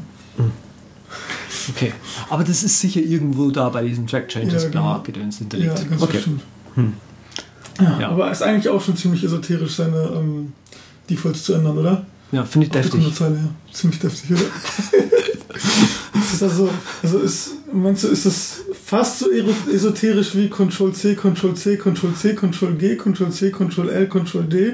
Okay. 1.70 1.92
Aber 2.30 2.44
das 2.44 2.62
ist 2.62 2.80
sicher 2.80 3.00
irgendwo 3.00 3.50
da 3.50 3.68
bei 3.68 3.82
diesen 3.86 4.06
Track 4.06 4.28
Changes, 4.28 4.64
Ja, 4.64 4.68
bla, 4.70 4.80
genau. 4.80 5.02
Gedöns 5.02 5.36
Ja, 5.36 5.38
hinterlegt. 5.40 5.90
ganz 5.90 6.02
okay. 6.02 6.12
bestimmt. 6.14 6.42
Hm. 6.74 6.92
Ja, 7.80 8.00
Ja. 8.00 8.08
Aber 8.10 8.30
ist 8.30 8.42
eigentlich 8.42 8.68
auch 8.68 8.82
schon 8.82 8.96
ziemlich 8.96 9.22
esoterisch, 9.24 9.74
seine 9.76 10.10
ähm, 10.16 10.52
Defaults 11.08 11.44
zu 11.44 11.54
ändern, 11.54 11.78
oder? 11.78 12.06
Ja, 12.32 12.44
finde 12.44 12.66
ich 12.66 12.70
Auf 12.74 12.80
deftig. 12.82 13.00
Kontozeile, 13.02 13.36
ja. 13.36 13.72
Ziemlich 13.72 14.00
deftig, 14.00 14.30
oder? 14.32 14.40
ist 16.32 16.42
also, 16.42 16.68
also 17.02 17.18
ist, 17.18 17.50
meinst 17.72 18.04
du, 18.04 18.08
ist 18.08 18.24
das 18.26 18.60
fast 18.84 19.18
so 19.20 19.26
esoterisch 19.30 20.34
wie 20.34 20.48
Ctrl-C, 20.48 21.14
Ctrl-C, 21.14 21.76
Ctrl-C, 21.76 22.34
Ctrl-G, 22.34 22.96
Ctrl-C, 22.96 23.50
Ctrl-L, 23.50 24.08
Ctrl-D? 24.08 24.72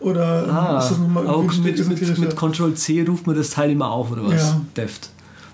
Oder 0.00 0.48
Ah, 0.52 0.78
ist 0.80 0.90
das 0.90 0.98
nochmal 0.98 1.24
irgendwie 1.24 1.60
mit, 1.60 1.88
mit, 1.88 2.18
mit 2.18 2.36
Ctrl-C 2.36 3.04
ruft 3.08 3.26
man 3.26 3.36
das 3.36 3.50
Teil 3.50 3.70
immer 3.70 3.90
auf, 3.90 4.10
oder 4.10 4.24
was? 4.26 4.34
Ja. 4.42 4.60
Deft. 4.76 5.10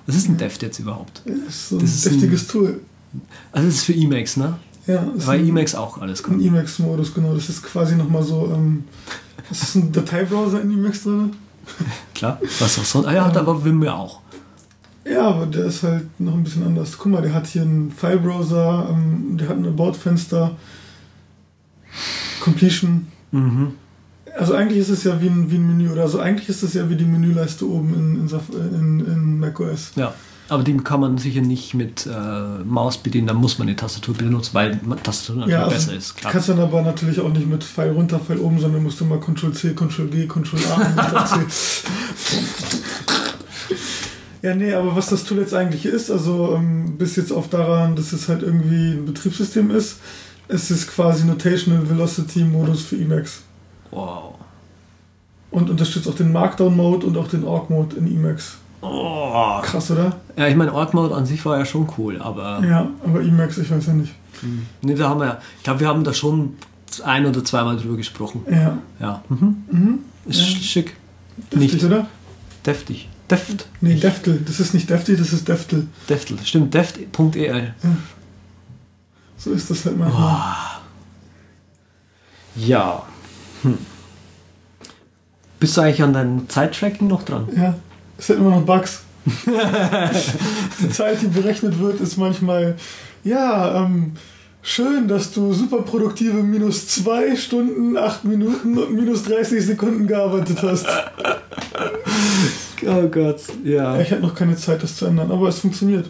Was 0.08 0.16
ist 0.16 0.28
ein 0.28 0.36
Deft 0.38 0.62
jetzt 0.62 0.78
überhaupt? 0.80 1.22
Das 1.24 1.36
ist 1.54 1.68
so 1.68 1.76
ein 1.76 1.80
das 1.82 1.90
ist 1.94 2.06
ein- 2.06 2.12
deftiges 2.14 2.46
Tool. 2.48 2.80
Also 3.52 3.68
das 3.68 3.76
ist 3.76 3.84
für 3.84 3.94
Emacs, 3.94 4.36
ne? 4.36 4.58
Ja, 4.86 5.02
das 5.04 5.16
ist 5.18 5.26
Weil 5.28 5.38
ein- 5.40 5.48
Emacs 5.48 5.74
auch 5.76 5.98
alles 6.00 6.20
Ein 6.24 6.30
kann. 6.30 6.40
Emacs-Modus, 6.40 7.14
genau. 7.14 7.34
Das 7.34 7.48
ist 7.48 7.62
quasi 7.62 7.94
nochmal 7.94 8.22
so. 8.24 8.50
Ähm, 8.54 8.84
das 9.48 9.62
ist 9.62 9.74
ein 9.76 9.92
Dateibrowser 9.92 10.60
in 10.62 10.72
Emacs 10.72 11.04
drin. 11.04 11.32
Klar. 12.14 12.40
Was 12.58 12.78
auch 12.78 12.84
sonst. 12.84 13.06
Ah 13.06 13.12
ja, 13.14 13.26
hat 13.26 13.36
aber 13.36 13.62
Vim 13.64 13.82
ja 13.84 13.94
auch. 13.94 14.20
Ja, 15.04 15.28
aber 15.28 15.46
der 15.46 15.66
ist 15.66 15.82
halt 15.82 16.18
noch 16.20 16.34
ein 16.34 16.42
bisschen 16.44 16.64
anders. 16.64 16.96
Guck 16.98 17.12
mal, 17.12 17.22
der 17.22 17.32
hat 17.34 17.46
hier 17.46 17.62
einen 17.62 17.90
File-Browser, 17.92 18.88
ähm, 18.90 19.36
der 19.38 19.48
hat 19.50 19.56
ein 19.56 19.66
About-Fenster, 19.66 20.56
Completion. 22.40 23.06
Mhm. 23.30 23.72
Also 24.38 24.54
eigentlich 24.54 24.78
ist 24.78 24.88
es 24.88 25.04
ja 25.04 25.20
wie 25.20 25.26
ein, 25.26 25.50
wie 25.50 25.56
ein 25.56 25.66
Menü, 25.66 25.90
oder 25.90 26.02
also 26.02 26.20
eigentlich 26.20 26.48
ist 26.48 26.62
es 26.62 26.74
ja 26.74 26.88
wie 26.88 26.96
die 26.96 27.04
Menüleiste 27.04 27.68
oben 27.68 27.94
in, 27.94 28.28
in, 28.28 29.00
in, 29.00 29.06
in 29.06 29.40
macOS. 29.40 29.92
Ja. 29.96 30.14
Aber 30.50 30.62
die 30.62 30.74
kann 30.78 31.00
man 31.00 31.18
sicher 31.18 31.42
nicht 31.42 31.74
mit 31.74 32.06
äh, 32.06 32.64
Maus 32.64 32.96
bedienen, 32.98 33.26
da 33.26 33.34
muss 33.34 33.58
man 33.58 33.68
eine 33.68 33.76
Tastatur 33.76 34.14
benutzen, 34.14 34.54
weil 34.54 34.80
Tastatur 35.02 35.36
natürlich 35.36 35.52
Ja, 35.52 35.64
also 35.64 35.74
besser 35.74 35.94
ist. 35.94 36.16
Klar. 36.16 36.32
Kannst 36.32 36.48
dann 36.48 36.58
aber 36.58 36.80
natürlich 36.80 37.20
auch 37.20 37.30
nicht 37.30 37.46
mit 37.46 37.64
Pfeil 37.64 37.90
runter, 37.90 38.18
Pfeil 38.18 38.38
oben, 38.38 38.58
sondern 38.58 38.82
musst 38.82 38.98
du 39.00 39.04
mal 39.04 39.20
Ctrl-C, 39.20 39.74
Ctrl-G, 39.74 40.26
Ctrl-A 40.26 40.74
und 40.74 40.96
Ctrl-C. 40.96 41.40
Ja, 44.40 44.54
nee, 44.54 44.72
aber 44.72 44.94
was 44.94 45.08
das 45.08 45.24
Tool 45.24 45.38
jetzt 45.38 45.52
eigentlich 45.52 45.84
ist, 45.84 46.12
also 46.12 46.54
ähm, 46.54 46.96
bis 46.96 47.16
jetzt 47.16 47.32
auf 47.32 47.50
daran, 47.50 47.96
dass 47.96 48.12
es 48.12 48.28
halt 48.28 48.42
irgendwie 48.42 48.92
ein 48.92 49.04
Betriebssystem 49.04 49.72
ist, 49.72 49.96
es 50.46 50.70
ist 50.70 50.86
quasi 50.88 51.26
Notational 51.26 51.90
Velocity 51.90 52.44
Modus 52.44 52.82
für 52.82 52.96
Emacs. 52.96 53.42
Wow. 53.90 54.34
Und 55.50 55.70
unterstützt 55.70 56.06
auch 56.08 56.14
den 56.14 56.32
Markdown-Mode 56.32 57.06
und 57.06 57.16
auch 57.16 57.28
den 57.28 57.44
Org-Mode 57.44 57.96
in 57.96 58.06
Emacs. 58.06 58.58
Oh. 58.82 59.60
Krass, 59.62 59.90
oder? 59.90 60.16
Ja, 60.36 60.46
ich 60.46 60.54
meine, 60.56 60.72
Org-Mode 60.72 61.14
an 61.14 61.26
sich 61.26 61.44
war 61.44 61.58
ja 61.58 61.64
schon 61.64 61.88
cool, 61.98 62.20
aber 62.20 62.62
Ja, 62.64 62.88
aber 63.04 63.20
Emacs, 63.22 63.58
ich 63.58 63.70
weiß 63.70 63.86
ja 63.86 63.92
nicht. 63.94 64.12
nee, 64.82 64.94
da 64.94 65.08
haben 65.08 65.20
wir, 65.20 65.26
ja- 65.26 65.38
ich 65.56 65.62
glaube, 65.64 65.80
wir 65.80 65.88
haben 65.88 66.04
da 66.04 66.12
schon 66.12 66.56
ein 67.04 67.26
oder 67.26 67.44
zweimal 67.44 67.76
drüber 67.76 67.96
gesprochen. 67.96 68.42
Ja, 68.50 68.78
Ja. 69.00 69.22
Mhm. 69.28 69.64
mhm. 69.70 69.98
Ist 70.26 70.40
Ja. 70.40 70.46
schick. 70.46 70.96
Deftig, 71.52 71.72
Nicht. 71.74 71.84
oder? 71.84 72.06
Deftig. 72.66 73.08
Deft. 73.30 73.66
Nee, 73.80 73.94
Ich- 73.94 74.00
Deftel. 74.00 74.40
Das 74.46 74.58
ist 74.60 74.74
nicht 74.74 74.88
Deftig, 74.90 75.18
das 75.18 75.32
ist 75.32 75.48
Deftel. 75.48 75.86
Deftel. 76.08 76.38
Stimmt, 76.44 76.72
deft.el. 76.74 77.74
So 79.36 79.50
ist 79.52 79.70
das 79.70 79.84
halt 79.84 79.98
manchmal. 79.98 80.40
Ja. 82.56 83.02
Hm. 83.62 83.78
Bist 85.60 85.76
du 85.76 85.80
eigentlich 85.80 86.02
an 86.02 86.12
deinem 86.12 86.48
Zeittracking 86.48 87.08
noch 87.08 87.22
dran? 87.24 87.48
Ja, 87.56 87.74
es 88.16 88.28
hat 88.28 88.36
immer 88.36 88.50
noch 88.50 88.62
Bugs. 88.62 89.02
die 90.80 90.90
Zeit, 90.90 91.20
die 91.20 91.26
berechnet 91.26 91.78
wird, 91.78 92.00
ist 92.00 92.16
manchmal, 92.16 92.76
ja, 93.24 93.84
ähm, 93.84 94.12
schön, 94.62 95.08
dass 95.08 95.32
du 95.32 95.52
super 95.52 95.82
produktive 95.82 96.42
minus 96.42 96.88
2 96.88 97.36
Stunden, 97.36 97.96
8 97.96 98.24
Minuten 98.24 98.78
und 98.78 98.94
minus 98.94 99.24
30 99.24 99.66
Sekunden 99.66 100.06
gearbeitet 100.06 100.62
hast. 100.62 100.86
Oh 102.86 103.08
Gott, 103.08 103.40
ja. 103.64 104.00
Ich 104.00 104.10
hatte 104.10 104.22
noch 104.22 104.34
keine 104.34 104.56
Zeit, 104.56 104.82
das 104.82 104.96
zu 104.96 105.06
ändern, 105.06 105.30
aber 105.30 105.48
es 105.48 105.58
funktioniert. 105.58 106.08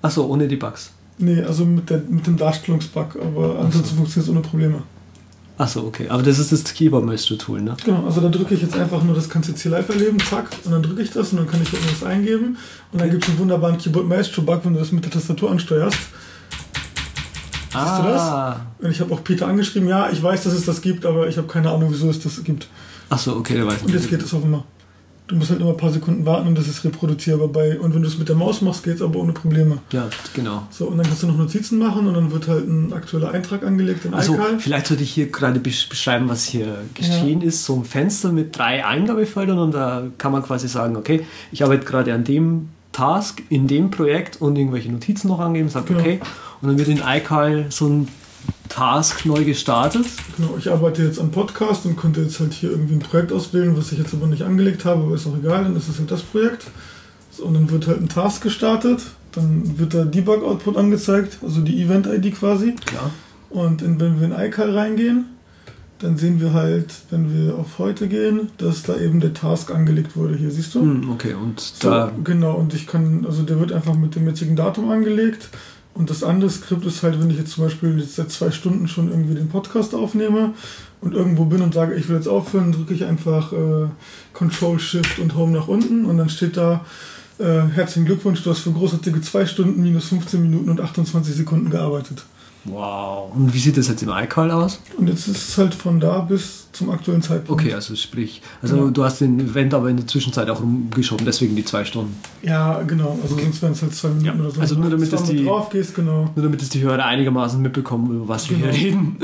Achso, 0.00 0.24
ohne 0.26 0.46
die 0.46 0.56
Bugs. 0.56 0.92
Nee, 1.18 1.42
also 1.42 1.64
mit, 1.64 1.90
der, 1.90 2.02
mit 2.08 2.26
dem 2.26 2.36
Darstellungsbug, 2.36 3.16
aber 3.16 3.58
ansonsten 3.58 3.96
funktioniert 3.96 4.28
es 4.28 4.30
ohne 4.30 4.40
Probleme. 4.40 4.82
Achso, 5.58 5.86
okay. 5.86 6.08
Aber 6.08 6.22
das 6.22 6.38
ist 6.38 6.52
das 6.52 6.64
Keyboard 6.64 7.04
Maestro 7.04 7.36
Tool, 7.36 7.62
ne? 7.62 7.76
Genau, 7.82 8.04
also 8.04 8.20
da 8.20 8.28
drücke 8.28 8.54
ich 8.54 8.62
jetzt 8.62 8.76
einfach 8.76 9.02
nur, 9.02 9.14
das 9.14 9.28
kannst 9.28 9.48
du 9.48 9.52
jetzt 9.52 9.62
hier 9.62 9.70
live 9.70 9.88
erleben, 9.88 10.18
zack, 10.20 10.50
und 10.64 10.72
dann 10.72 10.82
drücke 10.82 11.00
ich 11.02 11.10
das 11.10 11.32
und 11.32 11.38
dann 11.38 11.46
kann 11.46 11.62
ich 11.62 11.72
irgendwas 11.72 12.04
eingeben. 12.04 12.58
Und 12.92 13.00
dann 13.00 13.10
gibt 13.10 13.24
es 13.24 13.30
einen 13.30 13.38
wunderbaren 13.38 13.78
Keyboard 13.78 14.06
Maestro 14.06 14.42
Bug, 14.42 14.60
wenn 14.64 14.74
du 14.74 14.80
das 14.80 14.92
mit 14.92 15.04
der 15.04 15.12
Tastatur 15.12 15.50
ansteuerst. 15.50 15.98
Ah, 17.72 18.02
du 18.02 18.08
das? 18.08 18.84
Und 18.84 18.90
ich 18.90 19.00
habe 19.00 19.14
auch 19.14 19.24
Peter 19.24 19.46
angeschrieben, 19.46 19.88
ja, 19.88 20.10
ich 20.10 20.22
weiß, 20.22 20.44
dass 20.44 20.52
es 20.52 20.64
das 20.64 20.80
gibt, 20.82 21.06
aber 21.06 21.28
ich 21.28 21.38
habe 21.38 21.48
keine 21.48 21.70
Ahnung, 21.70 21.88
wieso 21.90 22.08
es 22.10 22.20
das 22.20 22.42
gibt. 22.44 22.68
Achso, 23.08 23.36
okay, 23.36 23.54
der 23.54 23.66
weiß 23.66 23.82
Und 23.82 23.92
jetzt 23.92 24.08
geht 24.08 24.22
es 24.22 24.32
offenbar. 24.34 24.64
Du 25.28 25.34
musst 25.34 25.50
halt 25.50 25.60
immer 25.60 25.70
ein 25.70 25.76
paar 25.76 25.90
Sekunden 25.90 26.24
warten 26.24 26.46
und 26.46 26.56
das 26.56 26.68
ist 26.68 26.84
reproduzierbar 26.84 27.48
bei. 27.48 27.80
Und 27.80 27.92
wenn 27.94 28.02
du 28.02 28.06
es 28.08 28.16
mit 28.16 28.28
der 28.28 28.36
Maus 28.36 28.60
machst, 28.62 28.84
geht 28.84 28.94
es 28.96 29.02
aber 29.02 29.18
ohne 29.18 29.32
Probleme. 29.32 29.78
Ja, 29.90 30.08
genau. 30.34 30.62
So, 30.70 30.86
und 30.86 30.98
dann 30.98 31.06
kannst 31.06 31.24
du 31.24 31.26
noch 31.26 31.36
Notizen 31.36 31.78
machen 31.80 32.06
und 32.06 32.14
dann 32.14 32.30
wird 32.30 32.46
halt 32.46 32.68
ein 32.68 32.92
aktueller 32.92 33.32
Eintrag 33.32 33.64
angelegt 33.64 34.04
in 34.04 34.14
Also, 34.14 34.34
iCal. 34.34 34.60
vielleicht 34.60 34.86
sollte 34.86 35.02
ich 35.02 35.10
hier 35.10 35.26
gerade 35.32 35.58
besch- 35.58 35.88
beschreiben, 35.88 36.28
was 36.28 36.44
hier 36.44 36.78
geschehen 36.94 37.42
ist. 37.42 37.64
So 37.64 37.74
ein 37.74 37.84
Fenster 37.84 38.30
mit 38.30 38.56
drei 38.56 38.86
Eingabefeldern 38.86 39.58
und 39.58 39.72
da 39.74 40.04
kann 40.16 40.30
man 40.30 40.44
quasi 40.44 40.68
sagen, 40.68 40.94
okay, 40.96 41.26
ich 41.50 41.64
arbeite 41.64 41.84
gerade 41.84 42.14
an 42.14 42.22
dem 42.22 42.68
Task 42.92 43.42
in 43.48 43.66
dem 43.66 43.90
Projekt 43.90 44.40
und 44.40 44.56
irgendwelche 44.56 44.92
Notizen 44.92 45.26
noch 45.28 45.40
angeben, 45.40 45.68
sagt 45.68 45.88
Genau. 45.88 45.98
okay. 46.00 46.20
Und 46.62 46.68
dann 46.68 46.78
wird 46.78 46.86
in 46.88 47.02
iCal 47.04 47.66
so 47.70 47.88
ein 47.88 48.08
Task 48.68 49.24
neu 49.26 49.44
gestartet. 49.44 50.06
Genau, 50.36 50.56
ich 50.58 50.70
arbeite 50.70 51.02
jetzt 51.02 51.18
am 51.18 51.30
Podcast 51.30 51.86
und 51.86 51.96
könnte 51.96 52.22
jetzt 52.22 52.40
halt 52.40 52.52
hier 52.52 52.70
irgendwie 52.70 52.94
ein 52.94 53.00
Projekt 53.00 53.32
auswählen, 53.32 53.76
was 53.76 53.92
ich 53.92 53.98
jetzt 53.98 54.14
aber 54.14 54.26
nicht 54.26 54.42
angelegt 54.42 54.84
habe, 54.84 55.02
aber 55.02 55.14
ist 55.14 55.26
auch 55.26 55.36
egal, 55.36 55.64
dann 55.64 55.76
ist 55.76 55.88
es 55.88 55.98
halt 55.98 56.10
das 56.10 56.22
Projekt. 56.22 56.66
So, 57.30 57.44
und 57.44 57.54
dann 57.54 57.70
wird 57.70 57.86
halt 57.86 58.00
ein 58.00 58.08
Task 58.08 58.42
gestartet, 58.42 59.00
dann 59.32 59.78
wird 59.78 59.94
da 59.94 60.04
Debug-Output 60.04 60.76
angezeigt, 60.76 61.38
also 61.42 61.60
die 61.60 61.82
Event-ID 61.82 62.34
quasi. 62.34 62.74
Klar. 62.84 63.10
Und 63.50 63.82
in, 63.82 64.00
wenn 64.00 64.18
wir 64.20 64.26
in 64.26 64.32
iCal 64.32 64.76
reingehen, 64.76 65.26
dann 65.98 66.18
sehen 66.18 66.40
wir 66.40 66.52
halt, 66.52 66.92
wenn 67.10 67.32
wir 67.32 67.56
auf 67.56 67.78
heute 67.78 68.06
gehen, 68.08 68.50
dass 68.58 68.82
da 68.82 68.98
eben 68.98 69.20
der 69.20 69.32
Task 69.32 69.70
angelegt 69.74 70.14
wurde. 70.16 70.36
Hier 70.36 70.50
siehst 70.50 70.74
du? 70.74 70.80
Hm, 70.80 71.10
okay, 71.10 71.32
und 71.34 71.58
So, 71.60 71.88
da. 71.88 72.12
genau, 72.22 72.54
und 72.54 72.74
ich 72.74 72.86
kann, 72.86 73.24
also 73.26 73.42
der 73.44 73.58
wird 73.60 73.72
einfach 73.72 73.94
mit 73.94 74.14
dem 74.14 74.26
jetzigen 74.26 74.56
Datum 74.56 74.90
angelegt. 74.90 75.48
Und 75.96 76.10
das 76.10 76.22
andere 76.22 76.50
Skript 76.50 76.84
ist 76.84 77.02
halt, 77.02 77.18
wenn 77.18 77.30
ich 77.30 77.38
jetzt 77.38 77.52
zum 77.52 77.64
Beispiel 77.64 77.98
jetzt 77.98 78.16
seit 78.16 78.30
zwei 78.30 78.50
Stunden 78.50 78.86
schon 78.86 79.08
irgendwie 79.08 79.34
den 79.34 79.48
Podcast 79.48 79.94
aufnehme 79.94 80.52
und 81.00 81.14
irgendwo 81.14 81.46
bin 81.46 81.62
und 81.62 81.72
sage, 81.72 81.94
ich 81.94 82.06
will 82.08 82.16
jetzt 82.16 82.28
aufhören, 82.28 82.70
drücke 82.70 82.92
ich 82.92 83.06
einfach 83.06 83.50
äh, 83.54 83.86
Control 84.34 84.78
Shift 84.78 85.18
und 85.18 85.34
Home 85.34 85.52
nach 85.52 85.68
unten 85.68 86.04
und 86.04 86.18
dann 86.18 86.28
steht 86.28 86.58
da, 86.58 86.84
äh, 87.38 87.62
herzlichen 87.74 88.04
Glückwunsch, 88.04 88.42
du 88.42 88.50
hast 88.50 88.58
für 88.60 88.72
großartige 88.72 89.22
zwei 89.22 89.46
Stunden 89.46 89.82
minus 89.82 90.08
15 90.08 90.42
Minuten 90.42 90.68
und 90.68 90.82
28 90.82 91.34
Sekunden 91.34 91.70
gearbeitet. 91.70 92.24
Wow. 92.68 93.32
Und 93.34 93.52
wie 93.54 93.58
sieht 93.58 93.76
das 93.76 93.88
jetzt 93.88 94.02
im 94.02 94.08
iCal 94.10 94.50
aus? 94.50 94.80
Und 94.96 95.08
jetzt 95.08 95.28
ist 95.28 95.48
es 95.50 95.58
halt 95.58 95.74
von 95.74 96.00
da 96.00 96.20
bis 96.20 96.66
zum 96.72 96.90
aktuellen 96.90 97.22
Zeitpunkt. 97.22 97.62
Okay, 97.62 97.72
also 97.72 97.94
sprich, 97.96 98.42
also 98.60 98.76
Ja. 98.76 98.90
du 98.90 99.04
hast 99.04 99.20
den 99.20 99.40
Event 99.40 99.72
aber 99.72 99.88
in 99.88 99.96
der 99.96 100.06
Zwischenzeit 100.06 100.50
auch 100.50 100.60
rumgeschoben, 100.60 101.24
deswegen 101.24 101.56
die 101.56 101.64
zwei 101.64 101.84
Stunden. 101.84 102.14
Ja, 102.42 102.82
genau, 102.82 103.18
also 103.22 103.38
sonst 103.38 103.62
wären 103.62 103.72
es 103.72 103.80
halt 103.82 103.94
zwei 103.94 104.08
Minuten 104.08 104.26
Ja, 104.26 104.34
oder 104.34 104.50
so. 104.50 104.60
also 104.60 104.74
nur 104.74 104.90
damit 104.90 105.00
Wenn 105.00 105.10
du 105.10 105.16
das 105.16 105.24
die- 105.30 105.44
drauf 105.44 105.70
gehst, 105.70 105.94
genau. 105.94 106.30
Nur 106.34 106.44
damit 106.44 106.60
es 106.60 106.68
die 106.68 106.82
Hörer 106.82 107.04
einigermaßen 107.04 107.62
mitbekommen, 107.62 108.14
über 108.16 108.28
was 108.28 108.50
wir 108.50 108.58
Genau. 108.58 108.70
hier 108.72 108.88
reden. 108.88 109.16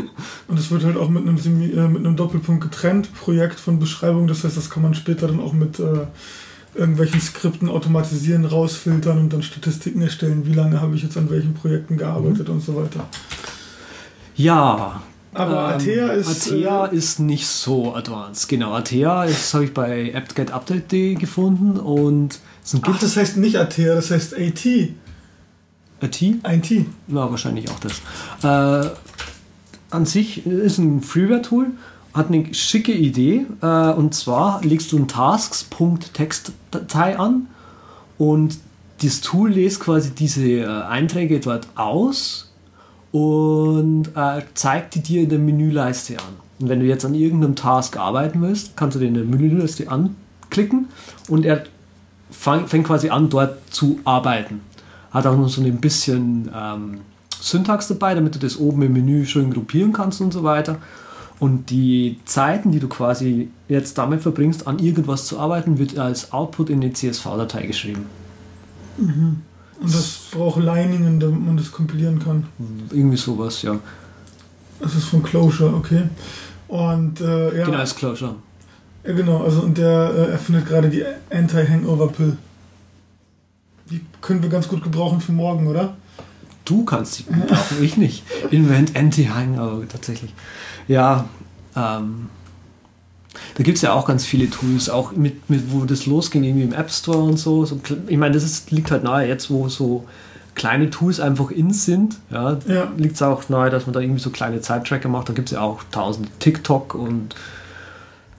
Und 0.48 0.58
es 0.58 0.70
wird 0.70 0.84
halt 0.84 0.96
auch 0.96 1.08
mit 1.10 1.22
einem, 1.26 1.36
Semi 1.36 1.66
äh, 1.72 1.88
mit 1.88 2.06
einem 2.06 2.16
Doppelpunkt 2.16 2.62
getrennt, 2.62 3.12
Projekt 3.14 3.60
von 3.60 3.78
Beschreibung. 3.78 4.26
Das 4.28 4.44
heißt, 4.44 4.56
das 4.56 4.70
kann 4.70 4.82
man 4.82 4.94
später 4.94 5.26
dann 5.26 5.40
auch 5.40 5.52
mit 5.52 5.78
äh, 5.78 6.06
irgendwelchen 6.74 7.20
Skripten 7.20 7.68
automatisieren, 7.68 8.44
rausfiltern 8.44 9.18
und 9.18 9.32
dann 9.32 9.42
Statistiken 9.42 10.02
erstellen, 10.02 10.46
wie 10.46 10.54
lange 10.54 10.80
habe 10.80 10.96
ich 10.96 11.02
jetzt 11.02 11.16
an 11.16 11.30
welchen 11.30 11.54
Projekten 11.54 11.96
gearbeitet 11.96 12.48
und 12.48 12.62
so 12.62 12.76
weiter. 12.76 13.06
Ja. 14.36 15.02
Aber 15.34 15.50
ähm, 15.50 15.74
Atea 15.74 16.08
ist. 16.08 16.48
Atea 16.48 16.86
äh, 16.86 16.96
ist 16.96 17.18
nicht 17.18 17.46
so 17.46 17.94
advanced. 17.94 18.48
Genau, 18.48 18.74
Atea, 18.74 19.26
das 19.26 19.54
habe 19.54 19.64
ich 19.64 19.74
bei 19.74 20.14
apt-get-update.de 20.14 21.14
gefunden 21.14 21.78
und 21.78 22.38
es 22.64 22.74
ach, 22.74 22.82
gibt 22.82 23.02
das 23.02 23.16
heißt 23.16 23.36
nicht 23.38 23.56
Atea, 23.56 23.94
das 23.94 24.10
heißt 24.10 24.34
AT. 24.34 24.66
AT? 26.00 26.22
AT. 26.42 26.70
Ja, 26.70 27.30
wahrscheinlich 27.30 27.70
auch 27.70 27.80
das. 27.80 28.02
Äh, 28.42 28.90
an 29.90 30.06
sich 30.06 30.46
ist 30.46 30.78
ein 30.78 31.02
Freeware-Tool, 31.02 31.72
hat 32.14 32.28
eine 32.28 32.54
schicke 32.54 32.92
Idee. 32.92 33.46
Äh, 33.60 33.92
und 33.92 34.14
zwar 34.14 34.64
legst 34.64 34.92
du 34.92 34.98
ein 34.98 35.08
Tasks.txt-Datei 35.08 37.18
an 37.18 37.48
und 38.18 38.58
das 39.02 39.20
Tool 39.20 39.50
lässt 39.50 39.80
quasi 39.80 40.10
diese 40.10 40.44
äh, 40.44 40.66
Einträge 40.66 41.40
dort 41.40 41.66
aus 41.74 42.50
und 43.10 44.08
äh, 44.14 44.42
zeigt 44.54 44.94
die 44.94 45.02
dir 45.02 45.22
in 45.22 45.28
der 45.28 45.38
Menüleiste 45.38 46.18
an. 46.18 46.36
Und 46.60 46.68
wenn 46.68 46.80
du 46.80 46.86
jetzt 46.86 47.04
an 47.04 47.14
irgendeinem 47.14 47.56
Task 47.56 47.96
arbeiten 47.96 48.40
willst, 48.40 48.76
kannst 48.76 48.94
du 48.94 49.00
den 49.00 49.08
in 49.08 49.14
der 49.14 49.24
Menüleiste 49.24 49.90
anklicken 49.90 50.88
und 51.28 51.44
er 51.44 51.64
fang, 52.30 52.68
fängt 52.68 52.86
quasi 52.86 53.10
an, 53.10 53.28
dort 53.28 53.58
zu 53.72 53.98
arbeiten. 54.04 54.60
Hat 55.10 55.26
auch 55.26 55.36
noch 55.36 55.48
so 55.48 55.62
ein 55.62 55.80
bisschen 55.80 56.50
ähm, 56.54 57.00
Syntax 57.40 57.88
dabei, 57.88 58.14
damit 58.14 58.36
du 58.36 58.38
das 58.38 58.56
oben 58.56 58.82
im 58.82 58.92
Menü 58.92 59.26
schön 59.26 59.52
gruppieren 59.52 59.92
kannst 59.92 60.20
und 60.20 60.32
so 60.32 60.44
weiter. 60.44 60.78
Und 61.42 61.70
die 61.70 62.20
Zeiten, 62.24 62.70
die 62.70 62.78
du 62.78 62.86
quasi 62.86 63.48
jetzt 63.68 63.98
damit 63.98 64.22
verbringst, 64.22 64.68
an 64.68 64.78
irgendwas 64.78 65.26
zu 65.26 65.40
arbeiten, 65.40 65.76
wird 65.76 65.98
als 65.98 66.32
Output 66.32 66.70
in 66.70 66.80
die 66.80 66.92
CSV-Datei 66.92 67.66
geschrieben. 67.66 68.06
Und 68.96 69.42
das 69.80 70.20
braucht 70.30 70.60
Liningen, 70.60 71.18
damit 71.18 71.44
man 71.44 71.56
das 71.56 71.72
kompilieren 71.72 72.20
kann. 72.20 72.46
Irgendwie 72.92 73.16
sowas, 73.16 73.60
ja. 73.62 73.76
Das 74.78 74.94
ist 74.94 75.06
von 75.06 75.20
Closure, 75.24 75.74
okay. 75.74 76.02
Und 76.68 77.20
äh, 77.20 77.58
ja. 77.58 77.64
Genau, 77.64 77.78
als 77.78 77.96
Closure. 77.96 78.36
Ja, 79.04 79.12
genau, 79.12 79.42
also 79.42 79.62
und 79.62 79.76
der 79.76 80.14
äh, 80.14 80.30
erfindet 80.30 80.68
gerade 80.68 80.90
die 80.90 81.02
Anti-Hangover-Pill. 81.28 82.36
Die 83.90 84.00
können 84.20 84.44
wir 84.44 84.48
ganz 84.48 84.68
gut 84.68 84.84
gebrauchen 84.84 85.20
für 85.20 85.32
morgen, 85.32 85.66
oder? 85.66 85.96
Du 86.64 86.84
kannst 86.84 87.18
die 87.18 87.24
gut 87.24 87.46
brauchen, 87.48 87.82
ich 87.82 87.96
nicht. 87.96 88.22
Invent 88.50 88.96
Anti-Hang, 88.96 89.58
aber 89.58 89.86
tatsächlich. 89.88 90.32
Ja, 90.88 91.28
ähm, 91.76 92.28
da 93.56 93.62
gibt 93.62 93.76
es 93.76 93.82
ja 93.82 93.92
auch 93.92 94.06
ganz 94.06 94.24
viele 94.24 94.48
Tools, 94.50 94.90
auch 94.90 95.12
mit, 95.12 95.48
mit, 95.48 95.72
wo 95.72 95.84
das 95.84 96.06
losging, 96.06 96.44
irgendwie 96.44 96.64
im 96.64 96.72
App 96.72 96.90
Store 96.90 97.18
und 97.22 97.38
so. 97.38 97.64
so 97.64 97.80
ich 98.06 98.16
meine, 98.18 98.34
das 98.34 98.44
ist, 98.44 98.70
liegt 98.70 98.90
halt 98.90 99.04
nahe, 99.04 99.26
jetzt 99.26 99.50
wo 99.50 99.68
so 99.68 100.04
kleine 100.54 100.90
Tools 100.90 101.18
einfach 101.18 101.50
in 101.50 101.72
sind, 101.72 102.16
ja, 102.30 102.58
Ja. 102.68 102.92
liegt 102.98 103.14
es 103.14 103.22
auch 103.22 103.48
nahe, 103.48 103.70
dass 103.70 103.86
man 103.86 103.94
da 103.94 104.00
irgendwie 104.00 104.20
so 104.20 104.28
kleine 104.30 104.60
Zeittracker 104.60 105.08
macht. 105.08 105.30
Da 105.30 105.32
gibt 105.32 105.48
es 105.48 105.52
ja 105.54 105.62
auch 105.62 105.82
tausend 105.90 106.28
TikTok 106.40 106.94
und 106.94 107.34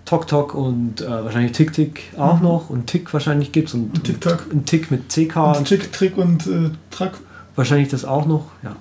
TokTok 0.06 0.54
und 0.54 1.02
äh, 1.02 1.10
wahrscheinlich 1.10 1.54
TickTick 1.54 2.14
auch 2.18 2.40
noch 2.42 2.70
und 2.70 2.88
Tick 2.88 3.12
wahrscheinlich 3.14 3.52
gibt 3.52 3.70
es 3.70 3.74
und, 3.74 3.96
Und 3.96 4.04
TikTok. 4.04 4.48
und 4.52 4.66
Tick 4.68 4.92
mit 4.92 5.10
CK 5.10 5.58
Und 5.58 5.68
Trick, 5.68 5.92
Trick 5.92 6.18
und 6.18 6.46
äh, 6.46 6.70
Track. 6.92 7.14
Wahrscheinlich 7.56 7.90
das 7.90 8.06
auch 8.06 8.26
noch, 8.26 8.46
ja. 8.64 8.76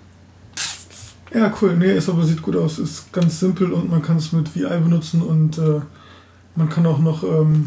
Ja, 1.35 1.53
cool. 1.63 1.77
Nee, 1.77 1.93
ist 1.97 2.09
aber 2.11 2.25
sieht 2.25 2.43
gut 2.43 2.57
aus. 2.57 2.79
Ist 2.79 3.11
ganz 3.13 3.41
simpel 3.41 3.73
und 3.73 3.91
man 3.91 4.03
kann 4.03 4.19
es 4.19 4.33
mit 4.33 4.55
VI 4.55 4.69
benutzen 4.81 5.23
und 5.23 5.57
äh, 5.57 5.81
man 6.57 6.69
kann 6.69 6.85
auch 6.85 6.99
noch 6.99 7.25
ähm, 7.25 7.67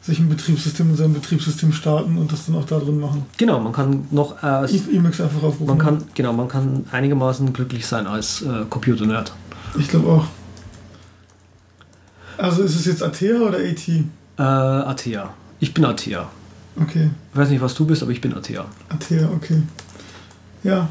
sich 0.00 0.18
ein 0.18 0.28
Betriebssystem 0.30 0.88
in 0.88 0.96
seinem 0.96 1.12
Betriebssystem 1.12 1.72
starten 1.72 2.16
und 2.16 2.32
das 2.32 2.46
dann 2.46 2.56
auch 2.56 2.64
da 2.64 2.78
drin 2.78 2.98
machen. 2.98 3.26
Genau, 3.36 3.60
man 3.60 3.72
kann 3.72 4.06
noch, 4.10 4.42
äh, 4.42 4.66
Emacs 4.96 5.20
einfach 5.20 5.42
aufrufen. 5.42 5.66
man 5.66 5.78
kann, 5.78 6.04
genau, 6.14 6.32
man 6.32 6.48
kann 6.48 6.86
einigermaßen 6.90 7.52
glücklich 7.52 7.86
sein 7.86 8.06
als 8.06 8.42
äh, 8.42 8.64
Computer-Nerd. 8.70 9.32
Ich 9.78 9.88
glaube 9.88 10.08
auch. 10.08 10.26
Also 12.38 12.62
ist 12.62 12.74
es 12.74 12.86
jetzt 12.86 13.02
Atea 13.02 13.40
oder 13.40 13.58
AT? 13.58 13.88
Äh, 13.88 14.02
Atea. 14.42 15.34
Ich 15.60 15.74
bin 15.74 15.84
Atea. 15.84 16.28
Okay, 16.80 17.10
Ich 17.32 17.38
weiß 17.38 17.50
nicht, 17.50 17.60
was 17.60 17.74
du 17.74 17.84
bist, 17.84 18.02
aber 18.02 18.12
ich 18.12 18.22
bin 18.22 18.34
Atea. 18.34 18.64
Atea, 18.88 19.28
okay. 19.34 19.62
Ja, 20.64 20.88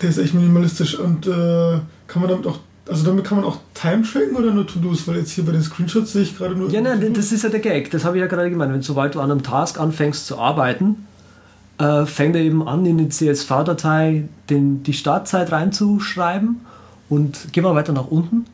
der 0.00 0.10
ist 0.10 0.18
echt 0.18 0.34
minimalistisch 0.34 0.98
und 0.98 1.26
äh, 1.26 1.80
kann 2.06 2.22
man 2.22 2.28
damit 2.28 2.46
auch, 2.46 2.60
also 2.88 3.04
damit 3.04 3.24
kann 3.24 3.38
man 3.38 3.46
auch 3.46 3.58
Time 3.74 4.02
tracken 4.02 4.36
oder 4.36 4.50
nur 4.50 4.66
To-Dos? 4.66 5.06
Weil 5.06 5.16
jetzt 5.16 5.32
hier 5.32 5.44
bei 5.44 5.52
den 5.52 5.62
Screenshots 5.62 6.12
sehe 6.12 6.22
ich 6.22 6.36
gerade 6.36 6.54
nur. 6.54 6.70
Ja, 6.70 6.80
nein, 6.80 7.12
das 7.12 7.32
ist 7.32 7.42
ja 7.42 7.50
der 7.50 7.60
Gag. 7.60 7.90
Das 7.90 8.04
habe 8.04 8.16
ich 8.16 8.20
ja 8.20 8.26
gerade 8.26 8.50
gemeint. 8.50 8.72
Wenn 8.72 8.82
sobald 8.82 9.14
du 9.14 9.20
an 9.20 9.30
einem 9.30 9.42
Task 9.42 9.78
anfängst 9.78 10.26
zu 10.26 10.38
arbeiten, 10.38 11.06
äh, 11.78 12.06
fängt 12.06 12.34
er 12.36 12.42
eben 12.42 12.66
an, 12.66 12.86
in 12.86 12.98
die 12.98 13.08
CSV-Datei 13.08 14.28
den, 14.48 14.82
die 14.82 14.94
Startzeit 14.94 15.52
reinzuschreiben 15.52 16.60
und 17.08 17.48
geh 17.52 17.60
mal 17.60 17.74
weiter 17.74 17.92
nach 17.92 18.06
unten. 18.06 18.46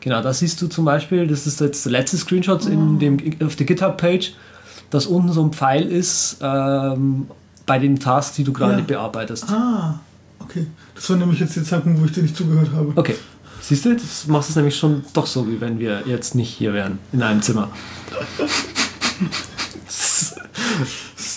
Genau, 0.00 0.22
da 0.22 0.32
siehst 0.32 0.62
du 0.62 0.68
zum 0.68 0.84
Beispiel, 0.84 1.26
das 1.26 1.46
ist 1.46 1.60
jetzt 1.60 1.84
der 1.84 1.92
letzte 1.92 2.16
Screenshot 2.16 2.66
in 2.66 2.98
dem, 3.00 3.18
auf 3.44 3.56
der 3.56 3.66
GitHub-Page, 3.66 4.34
dass 4.90 5.06
unten 5.06 5.32
so 5.32 5.42
ein 5.42 5.52
Pfeil 5.52 5.86
ist 5.86 6.38
ähm, 6.40 7.26
bei 7.66 7.78
den 7.78 7.98
Tasks, 7.98 8.36
die 8.36 8.44
du 8.44 8.52
gerade 8.52 8.78
Ja. 8.78 8.84
bearbeitest. 8.84 9.44
Ah, 9.50 9.98
okay. 10.38 10.66
Das 10.94 11.10
war 11.10 11.16
nämlich 11.16 11.40
jetzt 11.40 11.56
der 11.56 11.64
Zeitpunkt, 11.64 12.00
wo 12.00 12.04
ich 12.04 12.12
dir 12.12 12.22
nicht 12.22 12.36
zugehört 12.36 12.70
habe. 12.72 12.92
Okay, 12.96 13.16
siehst 13.60 13.84
du, 13.84 13.94
das 13.94 14.26
macht 14.28 14.48
es 14.48 14.56
nämlich 14.56 14.76
schon 14.76 15.02
doch 15.12 15.26
so, 15.26 15.46
wie 15.48 15.60
wenn 15.60 15.78
wir 15.78 16.02
jetzt 16.06 16.34
nicht 16.34 16.48
hier 16.50 16.72
wären, 16.72 16.98
in 17.12 17.22
einem 17.22 17.42
Zimmer. 17.42 17.68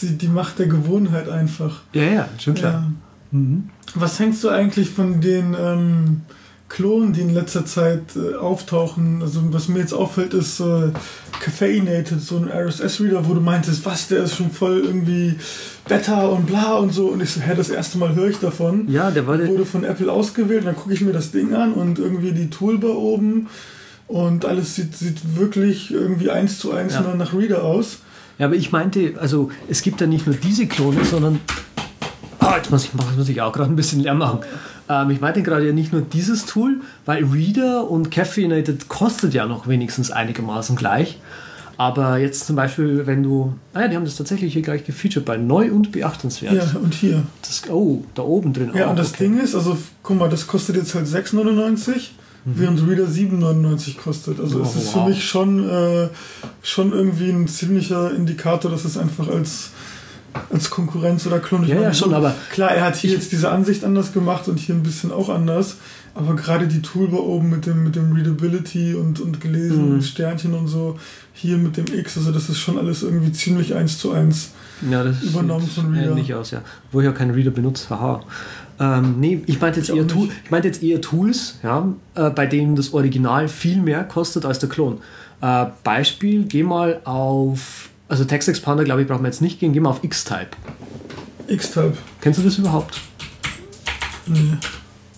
Die 0.01 0.27
Macht 0.27 0.59
der 0.59 0.67
Gewohnheit 0.67 1.27
einfach. 1.29 1.81
Ja, 1.93 2.03
ja, 2.03 2.29
schon 2.37 2.53
klar. 2.53 2.73
Ja. 2.73 2.91
Mhm. 3.31 3.69
Was 3.95 4.19
hängst 4.19 4.43
du 4.43 4.49
eigentlich 4.49 4.89
von 4.89 5.19
den 5.21 5.55
ähm, 5.59 6.21
Klonen, 6.69 7.13
die 7.13 7.21
in 7.21 7.34
letzter 7.34 7.65
Zeit 7.65 8.03
äh, 8.15 8.36
auftauchen? 8.36 9.21
Also 9.21 9.41
was 9.51 9.67
mir 9.67 9.79
jetzt 9.79 9.93
auffällt, 9.93 10.34
ist 10.34 10.60
äh, 10.60 10.91
Caffeinated, 11.39 12.21
so 12.21 12.38
ein 12.38 12.47
RSS-Reader, 12.49 13.27
wo 13.27 13.34
du 13.34 13.41
meintest, 13.41 13.86
was, 13.86 14.08
der 14.08 14.23
ist 14.23 14.36
schon 14.36 14.51
voll 14.51 14.79
irgendwie 14.86 15.36
Beta 15.88 16.27
und 16.27 16.45
bla 16.45 16.75
und 16.75 16.93
so. 16.93 17.08
Und 17.08 17.21
ich 17.23 17.32
so, 17.32 17.41
hä, 17.41 17.53
das 17.55 17.69
erste 17.69 17.97
Mal 17.97 18.13
höre 18.15 18.29
ich 18.29 18.38
davon. 18.39 18.88
Ja, 18.89 19.10
der 19.12 19.25
war 19.27 19.38
der 19.38 19.47
wurde 19.47 19.65
von 19.65 19.84
Apple 19.84 20.12
ausgewählt. 20.12 20.65
Dann 20.65 20.75
gucke 20.75 20.93
ich 20.93 21.01
mir 21.01 21.13
das 21.13 21.32
Ding 21.32 21.53
an 21.55 21.73
und 21.73 21.97
irgendwie 21.99 22.32
die 22.32 22.49
Toolbar 22.49 22.95
oben 22.95 23.47
und 24.08 24.45
alles 24.45 24.75
sieht, 24.75 24.95
sieht 24.95 25.38
wirklich 25.38 25.91
irgendwie 25.91 26.29
eins 26.29 26.60
zu 26.60 26.71
eins 26.71 26.93
Ja. 26.93 27.15
nach 27.15 27.34
Reader 27.34 27.63
aus. 27.63 27.99
Ja, 28.38 28.45
aber 28.45 28.55
ich 28.55 28.71
meinte, 28.71 29.13
also 29.19 29.49
es 29.67 29.82
gibt 29.82 30.01
ja 30.01 30.08
nicht 30.08 30.25
nur 30.25 30.36
diese 30.36 30.65
Klone, 30.67 31.03
sondern. 31.03 31.39
Ah, 32.39 32.55
jetzt 32.55 32.71
muss 32.71 32.86
ich, 32.86 32.91
jetzt 32.93 33.17
muss 33.17 33.27
ich 33.29 33.41
auch 33.41 33.51
gerade 33.51 33.69
ein 33.69 33.75
bisschen 33.75 33.99
Lärm 33.99 34.17
machen. 34.19 34.39
Ähm, 34.89 35.12
ich 35.12 35.21
meinte 35.21 35.43
gerade 35.43 35.65
ja 35.67 35.71
nicht 35.73 35.93
nur 35.93 36.02
dieses 36.02 36.45
Tool, 36.45 36.82
weil 37.06 37.23
Reader 37.23 37.89
und 37.89 38.10
Caffeinated 38.12 38.89
kostet 38.89 39.34
ja 39.34 39.45
noch 39.45 39.67
wenigstens 39.67 40.12
einigermaßen 40.12 40.75
gleich. 40.75 41.19
Aber 41.78 42.17
jetzt 42.17 42.45
zum 42.45 42.58
Beispiel, 42.58 43.08
wenn 43.08 43.23
du. 43.23 43.54
Ah 43.73 43.82
ja, 43.84 43.88
die 43.88 43.95
haben 43.95 44.04
das 44.04 44.17
tatsächlich 44.17 44.52
hier 44.52 44.62
gleich 44.63 44.84
gefeatured 44.84 45.23
bei 45.23 45.38
neu 45.38 45.71
und 45.71 45.93
beachtenswert. 45.93 46.54
Ja, 46.54 46.65
und 46.82 46.93
hier. 46.93 47.23
Das, 47.41 47.69
oh, 47.69 48.04
da 48.15 48.23
oben 48.23 48.52
drin 48.52 48.71
Ja, 48.75 48.88
auch. 48.88 48.89
und 48.89 48.99
das 48.99 49.13
okay. 49.13 49.23
Ding 49.30 49.39
ist, 49.39 49.56
also 49.56 49.78
guck 50.04 50.17
mal, 50.17 50.28
das 50.30 50.45
kostet 50.45 50.75
jetzt 50.75 50.93
halt 50.93 51.08
6,99, 51.08 52.10
während 52.43 52.86
Reader 52.86 53.06
7,99 53.06 53.97
kostet. 53.97 54.41
Also 54.41 54.58
Mhm. 54.58 54.63
Oh, 54.65 54.67
es 54.67 54.75
ist 54.75 54.93
wow. 54.95 55.04
für 55.04 55.10
mich 55.10 55.23
schon, 55.25 55.69
äh, 55.69 56.10
schon 56.63 56.91
irgendwie 56.91 57.30
ein 57.30 57.47
ziemlicher 57.47 58.13
Indikator, 58.13 58.69
dass 58.69 58.84
es 58.84 58.97
einfach 58.97 59.30
als, 59.30 59.69
als 60.49 60.69
Konkurrenz 60.69 61.25
oder 61.27 61.39
Klon. 61.39 61.63
Ich 61.63 61.69
Ja, 61.69 61.81
ja, 61.81 61.93
schon, 61.93 62.13
aber 62.13 62.33
Klar, 62.51 62.71
er 62.71 62.85
hat 62.85 62.95
hier 62.95 63.11
jetzt 63.11 63.31
diese 63.31 63.49
Ansicht 63.49 63.83
anders 63.83 64.13
gemacht 64.13 64.47
und 64.47 64.59
hier 64.59 64.75
ein 64.75 64.83
bisschen 64.83 65.11
auch 65.11 65.29
anders. 65.29 65.77
Aber 66.15 66.35
gerade 66.35 66.67
die 66.67 66.81
Toolbar 66.81 67.21
oben 67.21 67.49
mit 67.49 67.65
dem, 67.65 67.83
mit 67.83 67.95
dem 67.95 68.11
Readability 68.13 68.93
und, 68.95 69.19
und 69.21 69.39
gelesen 69.39 69.95
Mhm. 69.95 70.01
Sternchen 70.01 70.53
und 70.53 70.67
so, 70.67 70.97
hier 71.33 71.57
mit 71.57 71.77
dem 71.77 71.85
X, 71.85 72.17
also 72.17 72.31
das 72.31 72.49
ist 72.49 72.57
schon 72.59 72.77
alles 72.77 73.03
irgendwie 73.03 73.31
ziemlich 73.31 73.75
eins 73.75 73.99
zu 73.99 74.11
eins. 74.11 74.51
Ja, 74.89 75.03
das 75.03 75.21
Übernommen 75.21 75.65
sieht 75.65 75.73
von 75.73 75.93
Reader. 75.93 76.11
Ähnlich 76.11 76.33
aus, 76.33 76.51
ja. 76.51 76.61
Wo 76.91 76.99
ich 76.99 77.05
ja 77.05 77.11
keinen 77.11 77.31
Reader 77.31 77.51
benutze, 77.51 77.89
haha. 77.89 78.21
Ähm, 78.79 79.15
nee, 79.19 79.41
ich 79.45 79.59
meinte 79.61 79.79
jetzt, 79.79 79.89
Ich 79.89 79.93
auch 79.93 79.97
eher 79.97 80.07
Tool, 80.07 80.29
ich 80.43 80.51
meinte 80.51 80.67
jetzt 80.67 80.81
eher 80.81 81.01
Tools, 81.01 81.59
ja, 81.63 81.87
äh, 82.15 82.29
bei 82.29 82.45
denen 82.45 82.75
das 82.75 82.93
Original 82.93 83.47
viel 83.47 83.81
mehr 83.81 84.03
kostet 84.03 84.45
als 84.45 84.59
der 84.59 84.69
Klon. 84.69 84.99
Äh, 85.41 85.65
Beispiel, 85.83 86.43
geh 86.45 86.63
mal 86.63 87.01
auf, 87.05 87.89
also 88.09 88.25
Text 88.25 88.49
Expander, 88.49 88.83
glaube 88.83 89.01
ich, 89.01 89.07
brauchen 89.07 89.21
wir 89.23 89.27
jetzt 89.29 89.41
nicht 89.41 89.59
gehen, 89.59 89.71
geh 89.71 89.79
mal 89.79 89.89
auf 89.91 90.03
X-Type. 90.03 90.49
X-Type. 91.47 91.93
Kennst 92.21 92.39
du 92.39 92.43
das 92.43 92.57
überhaupt? 92.57 92.99
Nee. 94.27 94.53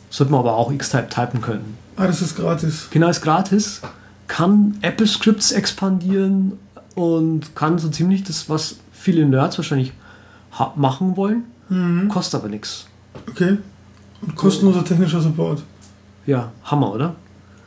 Sollte 0.09 0.31
man 0.31 0.41
aber 0.41 0.55
auch 0.55 0.71
X-Type 0.71 1.09
typen 1.09 1.41
können. 1.41 1.77
Ah, 1.95 2.07
das 2.07 2.21
ist 2.21 2.35
gratis. 2.35 2.87
Genau, 2.91 3.09
ist 3.09 3.21
gratis, 3.21 3.81
kann 4.27 4.77
Apple 4.81 5.07
Scripts 5.07 5.51
expandieren 5.51 6.53
und 6.95 7.55
kann 7.55 7.79
so 7.79 7.89
ziemlich 7.89 8.23
das, 8.23 8.49
was 8.49 8.77
viele 8.91 9.25
Nerds 9.25 9.57
wahrscheinlich 9.57 9.93
machen 10.75 11.15
wollen, 11.17 11.43
Mhm. 11.69 12.09
kostet 12.09 12.41
aber 12.41 12.49
nichts. 12.49 12.85
Okay. 13.29 13.57
Und 14.21 14.35
kostenloser 14.35 14.83
technischer 14.83 15.21
Support. 15.21 15.63
Ja, 16.25 16.51
Hammer, 16.65 16.93
oder? 16.93 17.15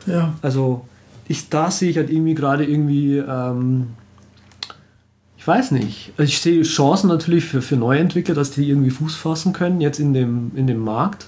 Ja. 0.05 0.33
Also, 0.41 0.85
ich, 1.27 1.49
da 1.49 1.69
sehe 1.71 1.89
ich 1.89 1.97
halt 1.97 2.09
irgendwie 2.11 2.35
gerade 2.35 2.65
irgendwie, 2.65 3.17
ähm, 3.17 3.87
ich 5.45 5.47
weiß 5.47 5.69
nicht. 5.69 6.11
Also 6.17 6.27
ich 6.27 6.41
sehe 6.41 6.63
Chancen 6.63 7.07
natürlich 7.07 7.45
für, 7.45 7.61
für 7.61 7.75
neue 7.75 7.99
Entwickler, 7.99 8.33
dass 8.33 8.49
die 8.49 8.67
irgendwie 8.67 8.89
Fuß 8.89 9.13
fassen 9.13 9.53
können, 9.53 9.79
jetzt 9.79 9.99
in 9.99 10.11
dem, 10.11 10.51
in 10.55 10.65
dem 10.65 10.79
Markt. 10.79 11.27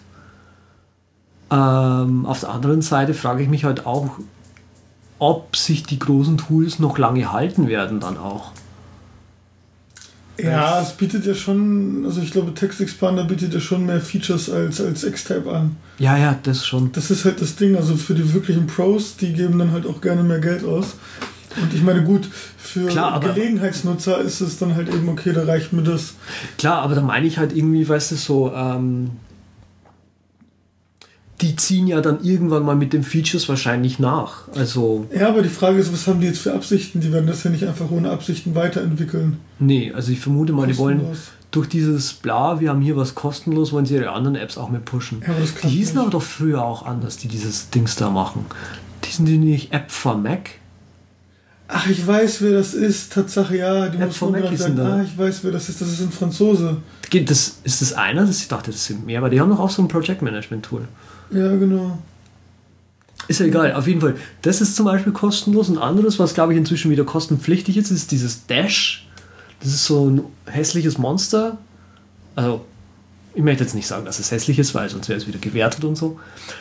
Ähm, 1.52 2.26
auf 2.26 2.40
der 2.40 2.50
anderen 2.50 2.82
Seite 2.82 3.14
frage 3.14 3.44
ich 3.44 3.50
mich 3.50 3.64
halt 3.64 3.86
auch, 3.86 4.18
ob 5.20 5.56
sich 5.56 5.84
die 5.84 6.00
großen 6.00 6.40
Tools 6.40 6.80
noch 6.80 6.98
lange 6.98 7.32
halten 7.32 7.68
werden 7.68 8.00
dann 8.00 8.18
auch. 8.18 8.54
Ja, 10.40 10.82
es 10.82 10.94
bietet 10.94 11.28
ja 11.28 11.36
schon, 11.36 12.04
also 12.08 12.20
ich 12.20 12.32
glaube, 12.32 12.56
Text 12.56 12.82
Expander 12.82 13.24
bietet 13.24 13.54
ja 13.54 13.60
schon 13.60 13.86
mehr 13.86 14.02
Features 14.02 14.50
als, 14.50 14.82
als 14.82 15.04
X-Type 15.04 15.52
an. 15.52 15.76
Ja, 16.00 16.18
ja, 16.18 16.40
das 16.42 16.66
schon. 16.66 16.92
Das 16.92 17.12
ist 17.12 17.24
halt 17.24 17.40
das 17.40 17.56
Ding, 17.56 17.76
also 17.76 17.96
für 17.96 18.16
die 18.16 18.34
wirklichen 18.34 18.66
Pros, 18.66 19.16
die 19.16 19.34
geben 19.34 19.60
dann 19.60 19.74
halt 19.74 19.86
auch 19.86 20.02
gerne 20.02 20.24
mehr 20.24 20.40
Geld 20.40 20.66
aus. 20.66 20.96
Und 21.62 21.74
ich 21.74 21.82
meine, 21.82 22.04
gut, 22.04 22.30
für 22.58 22.88
Klar, 22.88 23.20
Gelegenheitsnutzer 23.20 24.20
ist 24.20 24.42
es 24.42 24.58
dann 24.58 24.76
halt 24.76 24.90
eben, 24.90 25.10
okay, 25.10 25.34
da 25.34 25.44
reicht 25.44 25.74
mir 25.74 25.84
das. 25.84 26.16
Klar, 26.58 26.82
aber 26.82 26.96
da 26.96 27.02
meine 27.02 27.28
ich 27.28 27.38
halt 27.38 27.56
irgendwie, 27.56 27.88
weißt 27.88 28.12
du, 28.12 28.16
so, 28.16 28.52
ähm, 28.54 29.12
die 31.42 31.56
ziehen 31.56 31.86
ja 31.86 32.02
dann 32.02 32.24
irgendwann 32.24 32.64
mal 32.64 32.76
mit 32.76 32.94
den 32.94 33.04
Features 33.04 33.48
wahrscheinlich 33.48 34.00
nach. 34.00 34.48
Also, 34.56 35.06
Ja, 35.16 35.30
aber 35.30 35.44
die 35.44 35.50
Frage 35.50 35.78
ist, 35.78 35.94
was 35.94 36.08
haben 36.08 36.20
die 36.20 36.28
jetzt 36.28 36.40
für 36.40 36.54
Absichten? 36.54 37.00
Die 37.00 37.14
werden 37.14 37.28
das 37.28 37.44
ja 37.44 37.52
nicht 37.52 37.68
einfach 37.68 37.92
ohne 37.92 38.10
Absichten 38.10 38.56
weiterentwickeln. 38.56 39.38
nee, 39.60 39.92
also 39.94 40.12
ich 40.12 40.20
vermute 40.20 40.54
mal, 40.54 40.68
die 40.68 40.78
wollen 40.78 41.02
durch 41.52 41.70
dieses 41.70 42.14
Bla, 42.14 42.60
wir 42.60 42.70
haben 42.70 42.82
hier 42.82 42.98
was 42.98 43.16
kostenlos, 43.16 43.72
wollen 43.72 43.86
sie 43.86 43.96
ihre 43.96 44.12
anderen 44.12 44.36
Apps 44.36 44.58
auch 44.58 44.70
mit 44.70 44.86
pushen. 44.86 45.22
Ja, 45.22 45.30
aber 45.30 45.40
das 45.42 45.56
die 45.56 45.68
hießen 45.68 45.96
nicht. 45.96 46.02
aber 46.02 46.12
doch 46.12 46.22
früher 46.22 46.64
auch 46.64 46.86
anders, 46.86 47.18
die 47.18 47.28
dieses 47.28 47.70
Dings 47.70 47.96
da 47.96 48.10
machen. 48.10 48.46
Die 49.06 49.12
sind 49.12 49.26
die 49.28 49.38
nicht 49.38 49.74
App 49.74 49.92
for 49.92 50.18
Mac? 50.18 50.50
Ach, 51.70 51.90
ich 51.90 52.06
weiß, 52.06 52.42
wer 52.42 52.54
das 52.54 52.74
ist. 52.74 53.12
Tatsache, 53.14 53.58
ja. 53.58 53.90
Die 53.90 53.98
App 53.98 54.08
muss 54.08 54.22
man 54.22 54.58
sagen. 54.58 54.76
da? 54.76 54.96
Ah, 54.96 55.04
ich 55.04 55.18
weiß, 55.18 55.44
wer 55.44 55.52
das 55.52 55.68
ist. 55.68 55.82
Das 55.82 55.90
ist 55.90 56.02
ein 56.02 56.12
Franzose. 56.12 56.78
Das, 57.12 57.58
ist 57.64 57.82
das 57.82 57.94
einer? 57.94 58.26
Das, 58.26 58.40
ich 58.40 58.48
dachte, 58.48 58.72
das 58.72 58.86
sind 58.86 59.06
mehr, 59.06 59.20
aber 59.20 59.30
die 59.30 59.40
haben 59.42 59.50
doch 59.50 59.60
auch 59.60 59.70
so 59.70 59.82
ein 59.82 59.88
Project 59.88 60.22
Management 60.22 60.66
Tool. 60.66 60.88
Ja, 61.32 61.56
genau. 61.56 61.98
Ist 63.28 63.42
ja 63.42 63.46
egal, 63.46 63.74
auf 63.74 63.88
jeden 63.88 64.00
Fall. 64.00 64.16
Das 64.42 64.62
ist 64.62 64.76
zum 64.76 64.86
Beispiel 64.86 65.12
kostenlos. 65.12 65.70
Ein 65.70 65.78
anderes, 65.78 66.20
was 66.20 66.34
glaube 66.34 66.54
ich 66.54 66.60
inzwischen 66.60 66.90
wieder 66.90 67.04
kostenpflichtig 67.04 67.76
ist, 67.76 67.92
ist 67.92 68.12
dieses 68.12 68.46
Dash. 68.46 69.08
Das 69.60 69.70
ist 69.70 69.86
so 69.86 70.10
ein 70.10 70.22
hässliches 70.46 70.98
Monster. 70.98 71.58
Also, 72.36 72.66
ich 73.38 73.44
möchte 73.44 73.64
jetzt 73.64 73.76
nicht 73.76 73.86
sagen, 73.86 74.04
dass 74.04 74.18
es 74.18 74.32
hässlich 74.32 74.58
ist, 74.58 74.74
weil 74.74 74.90
sonst 74.90 75.10
wäre 75.10 75.20
es 75.20 75.28
wieder 75.28 75.38
gewertet 75.38 75.84
und 75.86 75.96
so. 75.96 76.20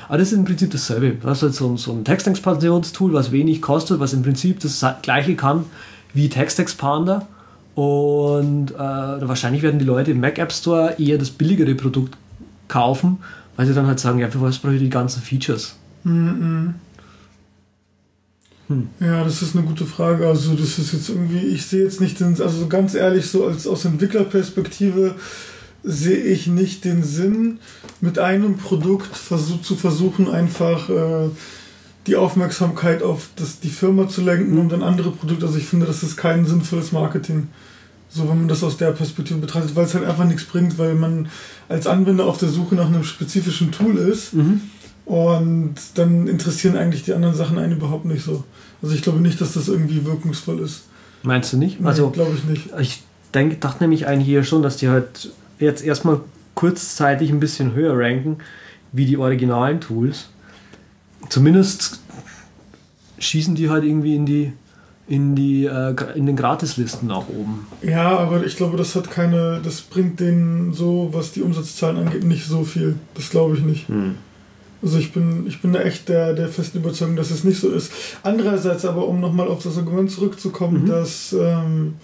Aber 0.09 0.19
das 0.19 0.29
ist 0.31 0.35
im 0.39 0.45
Prinzip 0.45 0.71
dasselbe. 0.71 1.13
Du 1.13 1.27
hast 1.27 1.41
halt 1.43 1.55
so, 1.55 1.69
ein- 1.71 1.79
so 1.79 1.91
ein 1.93 2.05
Textexpansionstool, 2.05 3.15
was 3.15 3.33
wenig 3.33 3.63
kostet, 3.63 3.99
was 3.99 4.13
im 4.13 4.23
Prinzip 4.23 4.61
das 4.61 4.85
gleiche 5.01 5.37
kann 5.37 5.65
wie 6.13 6.29
Textexpander. 6.29 7.27
Und 7.75 8.73
äh, 8.73 8.79
wahrscheinlich 8.79 9.63
werden 9.63 9.79
die 9.79 9.87
Leute 9.87 10.11
im 10.11 10.21
Mac 10.21 10.39
App 10.39 10.53
Store 10.53 10.95
eher 10.99 11.17
das 11.17 11.31
billigere 11.31 11.75
Produkt 11.75 12.15
kaufen, 12.69 13.19
weil 13.57 13.67
sie 13.67 13.73
dann 13.75 13.87
halt 13.87 13.99
sagen, 14.01 14.19
ja, 14.19 14.29
für 14.29 14.43
was 14.43 14.59
brauche 14.59 14.75
ich 14.75 14.81
die 14.81 14.91
ganzen 14.91 15.23
Features? 15.23 15.77
Ja, 19.01 19.23
das 19.25 19.43
ist 19.43 19.57
eine 19.57 19.65
gute 19.65 19.87
Frage. 19.87 20.27
Also, 20.27 20.55
das 20.55 20.79
ist 20.79 20.93
jetzt 20.93 21.09
irgendwie, 21.09 21.39
ich 21.39 21.65
sehe 21.65 21.85
jetzt 21.85 22.01
nicht 22.01 22.19
den, 22.21 22.41
also 22.41 22.67
ganz 22.67 22.95
ehrlich, 22.95 23.27
so 23.31 23.47
als 23.47 23.67
aus 23.67 23.85
Entwicklerperspektive 23.85 25.15
sehe 25.83 26.17
ich 26.19 26.47
nicht 26.47 26.85
den 26.85 27.03
Sinn, 27.03 27.59
mit 28.01 28.19
einem 28.19 28.57
Produkt 28.57 29.17
versuch, 29.17 29.63
zu 29.63 29.77
versuchen, 29.77 30.29
einfach 30.29 30.89
äh, 30.91 31.29
die 32.07 32.17
Aufmerksamkeit 32.17 33.03
auf 33.03 33.29
das, 33.37 33.61
die 33.61 33.69
Firma 33.71 34.09
zu 34.09 34.23
lenken 34.23 34.59
und 34.59 34.71
dann 34.71 34.83
andere 34.83 35.11
Produkte. 35.11 35.47
Also, 35.47 35.59
ich 35.59 35.67
finde, 35.67 35.87
das 35.87 36.03
ist 36.03 36.17
kein 36.17 36.47
sinnvolles 36.47 36.93
Marketing. 36.93 37.49
So, 38.09 38.29
wenn 38.29 38.39
man 38.39 38.49
das 38.49 38.63
aus 38.63 38.77
der 38.77 38.93
Perspektive 38.93 39.41
betrachtet, 39.41 39.75
weil 39.77 39.85
es 39.85 39.95
halt 39.95 40.05
einfach 40.05 40.25
nichts 40.25 40.45
bringt, 40.45 40.79
weil 40.79 40.95
man 40.95 41.29
als 41.69 41.87
Anwender 41.87 42.27
auf 42.27 42.39
der 42.39 42.49
Suche 42.49 42.75
nach 42.77 42.87
einem 42.87 43.03
spezifischen 43.05 43.73
Tool 43.73 43.97
ist. 43.97 44.33
Und 45.05 45.75
dann 45.95 46.27
interessieren 46.27 46.77
eigentlich 46.77 47.05
die 47.05 47.13
anderen 47.15 47.35
Sachen 47.35 47.59
einen 47.59 47.73
überhaupt 47.75 48.05
nicht 48.07 48.25
so. 48.25 48.45
Also 48.83 48.95
ich 48.95 49.03
glaube 49.03 49.21
nicht, 49.21 49.41
dass 49.41 49.53
das 49.55 49.69
irgendwie 49.69 50.05
wirkungsvoll 50.05 50.61
ist. 50.61 50.83
Meinst 51.23 51.53
du 51.53 51.59
nicht? 51.59 51.81
Nee, 51.81 51.87
Also, 51.87 52.11
glaube 52.11 52.37
ich 52.37 52.45
nicht. 52.45 52.71
ich 52.81 53.03
denk, 53.35 53.61
dachte 53.61 53.83
nämlich 53.85 54.07
eigentlich 54.07 54.27
hier 54.29 54.45
schon, 54.45 54.63
dass 54.63 54.77
die 54.77 54.89
halt 54.89 55.31
jetzt 55.59 55.85
erstmal 55.85 56.21
kurzzeitig 56.55 57.31
ein 57.31 57.41
bisschen 57.41 57.75
höher 57.75 57.97
ranken 57.97 58.39
wie 58.93 59.07
die 59.07 59.17
originalen 59.17 59.81
Tools. 59.81 60.31
Zumindest 61.29 62.01
schießen 63.19 63.55
die 63.55 63.71
halt 63.71 63.85
irgendwie 63.85 64.15
in 64.15 64.27
die 64.27 64.53
in 65.09 65.37
die 65.37 65.67
äh, 65.67 65.95
in 66.17 66.27
den 66.27 66.35
Gratislisten 66.35 67.09
nach 67.09 67.29
oben. 67.29 67.67
Ja, 67.83 68.19
aber 68.19 68.45
ich 68.45 68.57
glaube, 68.57 68.77
das 68.77 68.95
hat 68.97 69.11
keine, 69.11 69.61
das 69.63 69.81
bringt 69.81 70.19
denen 70.19 70.73
so, 70.73 71.11
was 71.13 71.33
die 71.33 71.43
Umsatzzahlen 71.43 71.99
angeht, 71.99 72.25
nicht 72.25 72.47
so 72.47 72.65
viel. 72.65 72.97
Das 73.15 73.31
glaube 73.31 73.57
ich 73.57 73.63
nicht. 73.63 73.87
Also 74.83 74.99
ich 74.99 75.13
bin, 75.13 75.47
ich 75.47 75.63
bin 75.63 75.73
da 75.73 75.81
echt 75.81 76.09
der, 76.09 76.33
der 76.35 76.49
festen 76.49 76.79
Überzeugung, 76.79 77.17
dass 77.17 77.31
es 77.31 77.45
nicht 77.45 77.61
so 77.61 77.71
ist. 77.71 77.93
Andererseits 78.23 78.85
aber, 78.85 79.07
um 79.09 79.21
nochmal 79.21 79.49
auf 79.49 79.63
das 79.63 79.79
Argument 79.79 80.11
zurückzukommen, 80.11 80.87
dass 80.87 81.33
ähm, 81.33 81.95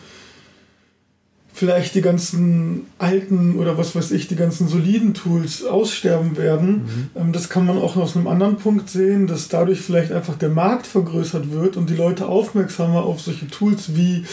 vielleicht 1.52 1.94
die 1.94 2.00
ganzen 2.00 2.86
alten 2.98 3.58
oder 3.58 3.76
was 3.76 3.94
weiß 3.94 4.10
ich, 4.12 4.26
die 4.26 4.36
ganzen 4.36 4.68
soliden 4.68 5.14
Tools 5.14 5.64
aussterben 5.64 6.36
werden. 6.36 7.10
Ähm, 7.14 7.32
das 7.32 7.48
kann 7.48 7.66
man 7.66 7.78
auch 7.78 7.96
aus 7.96 8.16
einem 8.16 8.26
anderen 8.26 8.56
Punkt 8.56 8.88
sehen, 8.88 9.26
dass 9.26 9.48
dadurch 9.48 9.80
vielleicht 9.80 10.12
einfach 10.12 10.36
der 10.36 10.48
Markt 10.48 10.86
vergrößert 10.86 11.52
wird 11.52 11.76
und 11.76 11.90
die 11.90 11.96
Leute 11.96 12.26
aufmerksamer 12.26 13.04
auf 13.04 13.20
solche 13.20 13.48
Tools 13.48 13.94
wie 13.94 14.24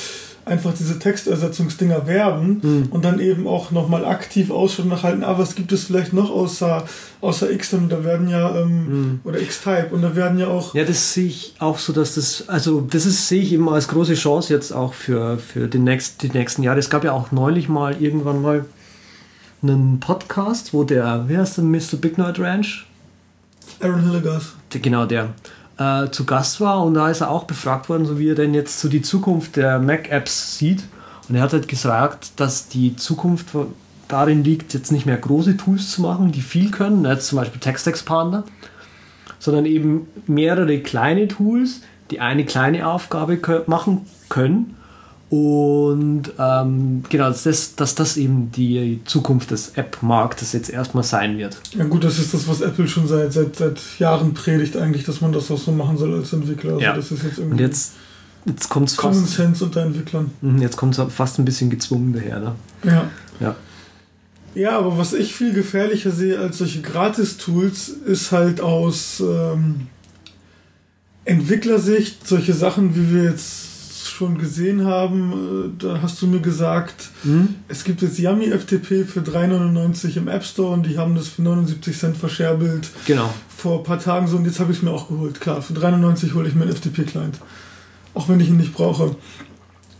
einfach 0.50 0.74
diese 0.74 1.00
Textersetzungsdinger 1.00 2.08
werben 2.08 2.62
Hm. 2.62 2.88
und 2.92 3.06
dann 3.06 3.20
eben 3.20 3.48
auch 3.48 3.72
nochmal 3.72 4.04
aktiv 4.06 4.52
Ausschau 4.52 4.84
nachhalten, 4.84 5.24
ah, 5.24 5.38
was 5.38 5.56
gibt 5.56 5.72
es 5.72 5.86
vielleicht 5.86 6.12
noch 6.12 6.30
außer, 6.30 6.84
außer 7.22 7.52
X 7.52 7.74
und 7.74 7.90
da 7.90 8.04
werden 8.04 8.28
ja, 8.28 8.56
ähm, 8.56 9.22
oder 9.24 9.40
X-Type 9.40 9.90
und 9.92 10.02
da 10.02 10.16
werden 10.16 10.38
ja 10.40 10.48
auch. 10.48 10.76
Ja, 10.76 10.84
das 10.84 11.14
sehe 11.14 11.28
ich 11.28 11.54
auch 11.60 11.78
so, 11.78 11.94
dass 11.94 12.16
das, 12.16 12.50
also 12.50 12.82
das 12.82 13.06
ist, 13.06 13.28
sehe 13.28 13.42
ich 13.42 13.54
immer 13.54 13.74
als 13.74 13.88
große 13.88 14.16
Chance 14.16 14.54
jetzt 14.54 14.72
auch 14.72 14.94
für, 14.94 15.38
für 15.38 15.68
die, 15.68 15.80
nächst, 15.80 16.22
die 16.24 16.30
nächsten 16.30 16.64
Jahre. 16.64 16.80
Es 16.80 16.90
gab 16.90 17.04
ja 17.04 17.14
auch 17.14 17.32
neulich 17.32 17.70
mal 17.70 17.96
irgendwann 18.02 18.42
mal 18.42 18.66
einen 19.62 20.00
Podcast, 20.00 20.74
wo 20.74 20.84
der, 20.84 21.26
wie 21.28 21.38
heißt 21.38 21.58
der, 21.58 21.64
Mr. 21.64 21.98
Big 22.00 22.18
Nerd 22.18 22.40
Ranch? 22.40 22.86
Aaron 23.82 24.02
Hillegas. 24.02 24.54
Der, 24.74 24.82
genau 24.82 25.06
der, 25.06 25.30
äh, 25.80 26.12
zu 26.12 26.26
Gast 26.26 26.62
war 26.62 26.84
und 26.84 26.94
da 26.94 27.10
ist 27.10 27.22
er 27.22 27.32
auch 27.32 27.46
befragt 27.46 27.90
worden, 27.90 28.06
so 28.06 28.20
wie 28.20 28.30
er 28.30 28.36
denn 28.36 28.54
jetzt 28.54 28.80
so 28.80 28.90
die 28.90 29.02
Zukunft 29.02 29.56
der 29.56 29.80
Mac-Apps 29.80 30.58
sieht. 30.58 30.84
Und 31.28 31.36
er 31.36 31.42
hat 31.42 31.54
halt 31.54 31.68
gesagt, 31.68 32.32
dass 32.38 32.68
die 32.68 32.96
Zukunft 32.96 33.48
darin 34.08 34.44
liegt, 34.44 34.74
jetzt 34.74 34.92
nicht 34.92 35.06
mehr 35.06 35.18
große 35.18 35.58
Tools 35.58 35.92
zu 35.92 36.02
machen, 36.02 36.32
die 36.32 36.42
viel 36.42 36.72
können, 36.72 37.06
jetzt 37.06 37.28
zum 37.28 37.38
Beispiel 37.38 37.60
Text 37.60 37.88
Expander, 37.88 38.44
sondern 39.38 39.66
eben 39.66 40.08
mehrere 40.28 40.80
kleine 40.80 41.28
Tools, 41.28 41.82
die 42.12 42.20
eine 42.20 42.46
kleine 42.46 42.88
Aufgabe 42.88 43.40
machen 43.68 44.08
können. 44.28 44.76
Und 45.30 46.24
ähm, 46.40 47.04
genau, 47.08 47.30
dass 47.30 47.44
das, 47.44 47.76
dass 47.76 47.94
das 47.94 48.18
eben 48.18 48.52
die 48.52 49.00
Zukunft 49.06 49.52
des 49.52 49.74
App-Marktes 49.76 50.54
jetzt 50.54 50.72
erstmal 50.72 51.04
sein 51.04 51.38
wird. 51.38 51.62
Ja 51.78 51.84
gut, 51.86 52.04
das 52.04 52.18
ist 52.18 52.34
das, 52.34 52.48
was 52.48 52.62
Apple 52.62 52.88
schon 52.88 53.08
seit, 53.08 53.32
seit, 53.32 53.56
seit 53.56 53.80
Jahren 54.00 54.34
predigt 54.34 54.76
eigentlich, 54.76 55.04
dass 55.04 55.22
man 55.22 55.32
das 55.32 55.52
auch 55.52 55.60
so 55.60 55.72
machen 55.72 55.98
soll 55.98 56.16
als 56.16 56.34
Entwickler. 56.34 56.74
Also 56.74 56.84
Ja. 56.84 56.96
das 56.96 57.12
ist 57.12 57.24
jetzt 57.24 57.38
irgendwie 57.38 57.52
Und 57.52 57.60
jetzt, 57.60 57.94
jetzt 58.46 58.70
kommt 58.70 58.90
es 58.90 58.98
Common 58.98 59.22
fast, 59.22 59.36
Sense 59.36 59.64
unter 59.64 59.84
Entwicklern. 59.84 60.32
Mhm, 60.42 60.62
jetzt 60.64 60.78
kommt's 60.78 61.00
fast 61.10 61.38
ein 61.38 61.46
bisschen 61.46 61.70
gezwungen 61.70 62.12
daher. 62.14 62.40
Ne? 62.40 62.56
Ja. 62.86 63.12
Ja. 63.40 63.56
Ja, 64.56 64.80
aber 64.80 64.98
was 64.98 65.14
ich 65.14 65.36
viel 65.36 65.54
gefährlicher 65.54 66.10
sehe 66.10 66.40
als 66.40 66.58
solche 66.58 66.82
Gratis-Tools, 66.82 67.90
ist 67.90 68.32
halt 68.32 68.62
aus 68.62 69.20
ähm, 69.20 69.82
Entwicklersicht 71.26 72.28
solche 72.28 72.54
Sachen, 72.54 72.96
wie 72.96 73.14
wir 73.14 73.24
jetzt 73.30 73.68
schon 74.20 74.38
gesehen 74.38 74.86
haben. 74.86 75.72
Äh, 75.80 75.84
da 75.84 76.02
hast 76.02 76.22
du 76.22 76.28
mir 76.28 76.42
gesagt, 76.42 77.10
Mhm. 77.24 77.56
es 77.70 77.84
gibt 77.86 78.02
jetzt 78.02 78.20
Yummy 78.20 78.48
FTP 78.52 79.06
für 79.06 79.22
3,99 79.22 80.18
im 80.18 80.28
App 80.28 80.44
Store 80.44 80.74
und 80.74 80.86
die 80.86 80.98
haben 80.98 81.16
das 81.16 81.30
für 81.30 81.42
79 81.42 81.98
Cent 81.98 82.18
verscherbelt 82.18 82.90
Genau. 83.06 83.34
vor 83.58 83.78
ein 83.80 83.84
paar 83.84 84.00
Tagen 84.00 84.28
so 84.28 84.36
und 84.38 84.46
jetzt 84.46 84.60
habe 84.60 84.72
ich 84.74 84.80
es 84.80 84.84
mir 84.84 84.92
auch 84.92 85.08
geholt. 85.08 85.40
Klar, 85.40 85.62
für 85.62 85.74
3,99 85.74 86.34
hole 86.34 86.48
ich 86.50 86.56
mir 86.56 86.64
einen 86.64 86.76
FTP-Client. 86.76 87.40
Auch 88.14 88.28
wenn 88.28 88.40
ich 88.42 88.50
ihn 88.50 88.58
nicht 88.58 88.74
brauche. 88.74 89.16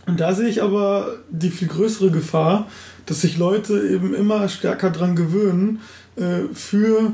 Und 0.06 0.20
da 0.20 0.34
sehe 0.34 0.48
ich 0.48 0.62
aber 0.62 1.14
die 1.30 1.50
viel 1.50 1.68
größere 1.68 2.10
Gefahr, 2.10 2.66
dass 3.06 3.22
sich 3.22 3.38
Leute 3.38 3.80
eben 3.88 4.14
immer 4.14 4.48
stärker 4.48 4.90
dran 4.90 5.16
gewöhnen, 5.16 5.78
äh, 6.16 6.40
für 6.52 7.12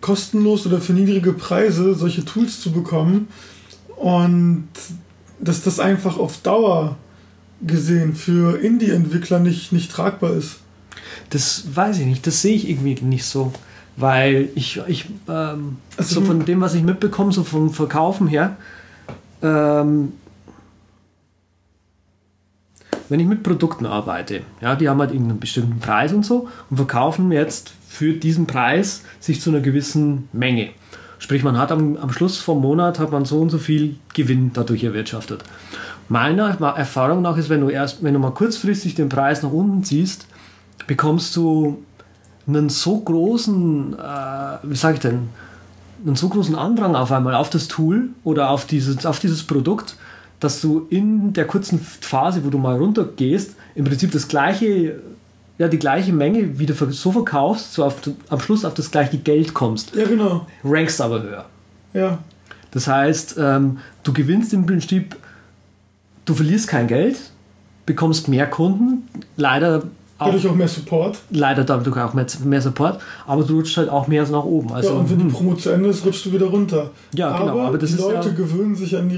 kostenlos 0.00 0.66
oder 0.66 0.80
für 0.80 0.92
niedrige 0.92 1.32
Preise 1.32 1.94
solche 1.96 2.24
Tools 2.24 2.60
zu 2.60 2.70
bekommen 2.70 3.26
und 3.96 4.68
dass 5.40 5.62
das 5.62 5.80
einfach 5.80 6.18
auf 6.18 6.38
Dauer 6.42 6.96
gesehen 7.60 8.14
für 8.14 8.58
Indie-Entwickler 8.60 9.40
nicht, 9.40 9.72
nicht 9.72 9.90
tragbar 9.90 10.32
ist. 10.32 10.60
Das 11.30 11.64
weiß 11.74 11.98
ich 11.98 12.06
nicht, 12.06 12.26
das 12.26 12.42
sehe 12.42 12.54
ich 12.54 12.68
irgendwie 12.68 12.94
nicht 13.02 13.24
so. 13.24 13.52
Weil 13.96 14.50
ich, 14.54 14.80
ich 14.86 15.06
ähm, 15.28 15.78
Also 15.96 16.20
so 16.20 16.26
von 16.26 16.44
dem, 16.44 16.60
was 16.60 16.74
ich 16.74 16.84
mitbekomme, 16.84 17.32
so 17.32 17.42
vom 17.42 17.72
Verkaufen 17.72 18.28
her, 18.28 18.56
ähm, 19.42 20.12
wenn 23.08 23.20
ich 23.20 23.26
mit 23.26 23.42
Produkten 23.42 23.86
arbeite, 23.86 24.42
ja, 24.60 24.76
die 24.76 24.88
haben 24.88 25.00
halt 25.00 25.12
irgendeinen 25.12 25.40
bestimmten 25.40 25.80
Preis 25.80 26.12
und 26.12 26.24
so 26.24 26.48
und 26.70 26.76
verkaufen 26.76 27.32
jetzt 27.32 27.72
für 27.88 28.12
diesen 28.12 28.46
Preis 28.46 29.02
sich 29.18 29.40
zu 29.40 29.50
einer 29.50 29.60
gewissen 29.60 30.28
Menge. 30.32 30.70
Sprich, 31.18 31.42
man 31.42 31.58
hat 31.58 31.72
am, 31.72 31.96
am 31.96 32.10
Schluss 32.12 32.38
vom 32.38 32.60
Monat 32.60 32.98
hat 32.98 33.10
man 33.10 33.24
so 33.24 33.40
und 33.40 33.50
so 33.50 33.58
viel 33.58 33.96
Gewinn 34.14 34.52
dadurch 34.52 34.84
erwirtschaftet. 34.84 35.42
Meiner 36.08 36.50
Erfahrung 36.60 37.22
nach 37.22 37.36
ist, 37.36 37.48
wenn 37.48 37.60
du 37.60 37.68
erst, 37.68 38.02
wenn 38.02 38.14
du 38.14 38.20
mal 38.20 38.30
kurzfristig 38.30 38.94
den 38.94 39.08
Preis 39.08 39.42
nach 39.42 39.52
unten 39.52 39.84
ziehst, 39.84 40.26
bekommst 40.86 41.36
du 41.36 41.82
einen 42.46 42.68
so 42.68 42.98
großen, 42.98 43.94
äh, 43.94 44.58
wie 44.62 44.76
sage 44.76 44.94
ich 44.94 45.00
denn, 45.00 45.28
einen 46.06 46.16
so 46.16 46.28
großen 46.28 46.54
Andrang 46.54 46.94
auf 46.94 47.12
einmal 47.12 47.34
auf 47.34 47.50
das 47.50 47.68
Tool 47.68 48.10
oder 48.24 48.50
auf 48.50 48.66
dieses, 48.66 49.04
auf 49.04 49.18
dieses 49.18 49.42
Produkt, 49.42 49.96
dass 50.40 50.60
du 50.60 50.86
in 50.88 51.32
der 51.32 51.46
kurzen 51.46 51.80
Phase, 51.80 52.44
wo 52.44 52.50
du 52.50 52.58
mal 52.58 52.76
runtergehst, 52.76 53.56
im 53.74 53.84
Prinzip 53.84 54.12
das 54.12 54.28
gleiche, 54.28 55.00
ja, 55.58 55.68
die 55.68 55.78
gleiche 55.78 56.12
Menge 56.12 56.58
wieder 56.58 56.74
ver- 56.74 56.92
so 56.92 57.10
verkaufst, 57.12 57.74
so 57.74 57.84
auf, 57.84 57.96
am 58.28 58.40
Schluss 58.40 58.64
auf 58.64 58.74
das 58.74 58.90
gleiche 58.90 59.18
Geld 59.18 59.54
kommst, 59.54 59.94
Ja, 59.94 60.06
genau. 60.06 60.46
rankst 60.64 61.00
aber 61.00 61.22
höher. 61.22 61.44
Ja. 61.94 62.18
Das 62.70 62.86
heißt, 62.86 63.36
ähm, 63.38 63.78
du 64.04 64.12
gewinnst 64.12 64.52
im 64.52 64.66
Prinzip, 64.66 65.16
du 66.26 66.34
verlierst 66.34 66.68
kein 66.68 66.86
Geld, 66.86 67.18
bekommst 67.86 68.28
mehr 68.28 68.46
Kunden, 68.46 69.08
leider 69.36 69.82
Dadurch 70.18 70.48
auch 70.48 70.54
mehr 70.54 70.66
Support. 70.68 71.18
leider 71.30 71.62
dadurch 71.64 71.96
auch 71.98 72.12
mehr, 72.12 72.26
mehr 72.44 72.60
Support, 72.60 73.00
aber 73.26 73.44
du 73.44 73.54
rutscht 73.54 73.76
halt 73.76 73.88
auch 73.88 74.08
mehr 74.08 74.26
nach 74.28 74.44
oben. 74.44 74.72
Also, 74.72 74.90
ja, 74.90 74.94
und 74.96 75.10
wenn 75.10 75.18
die 75.18 75.24
hm. 75.24 75.32
Promo 75.32 75.54
zu 75.54 75.70
Ende 75.70 75.90
ist, 75.90 76.04
rutscht 76.04 76.26
du 76.26 76.32
wieder 76.32 76.46
runter. 76.46 76.90
Ja, 77.14 77.38
genau, 77.38 77.60
aber 77.60 77.78
das 77.78 77.90
die 77.90 77.96
ist 77.96 78.02
Leute 78.02 78.28
ja- 78.30 78.34
gewöhnen 78.34 78.74
sich 78.74 78.96
an 78.96 79.08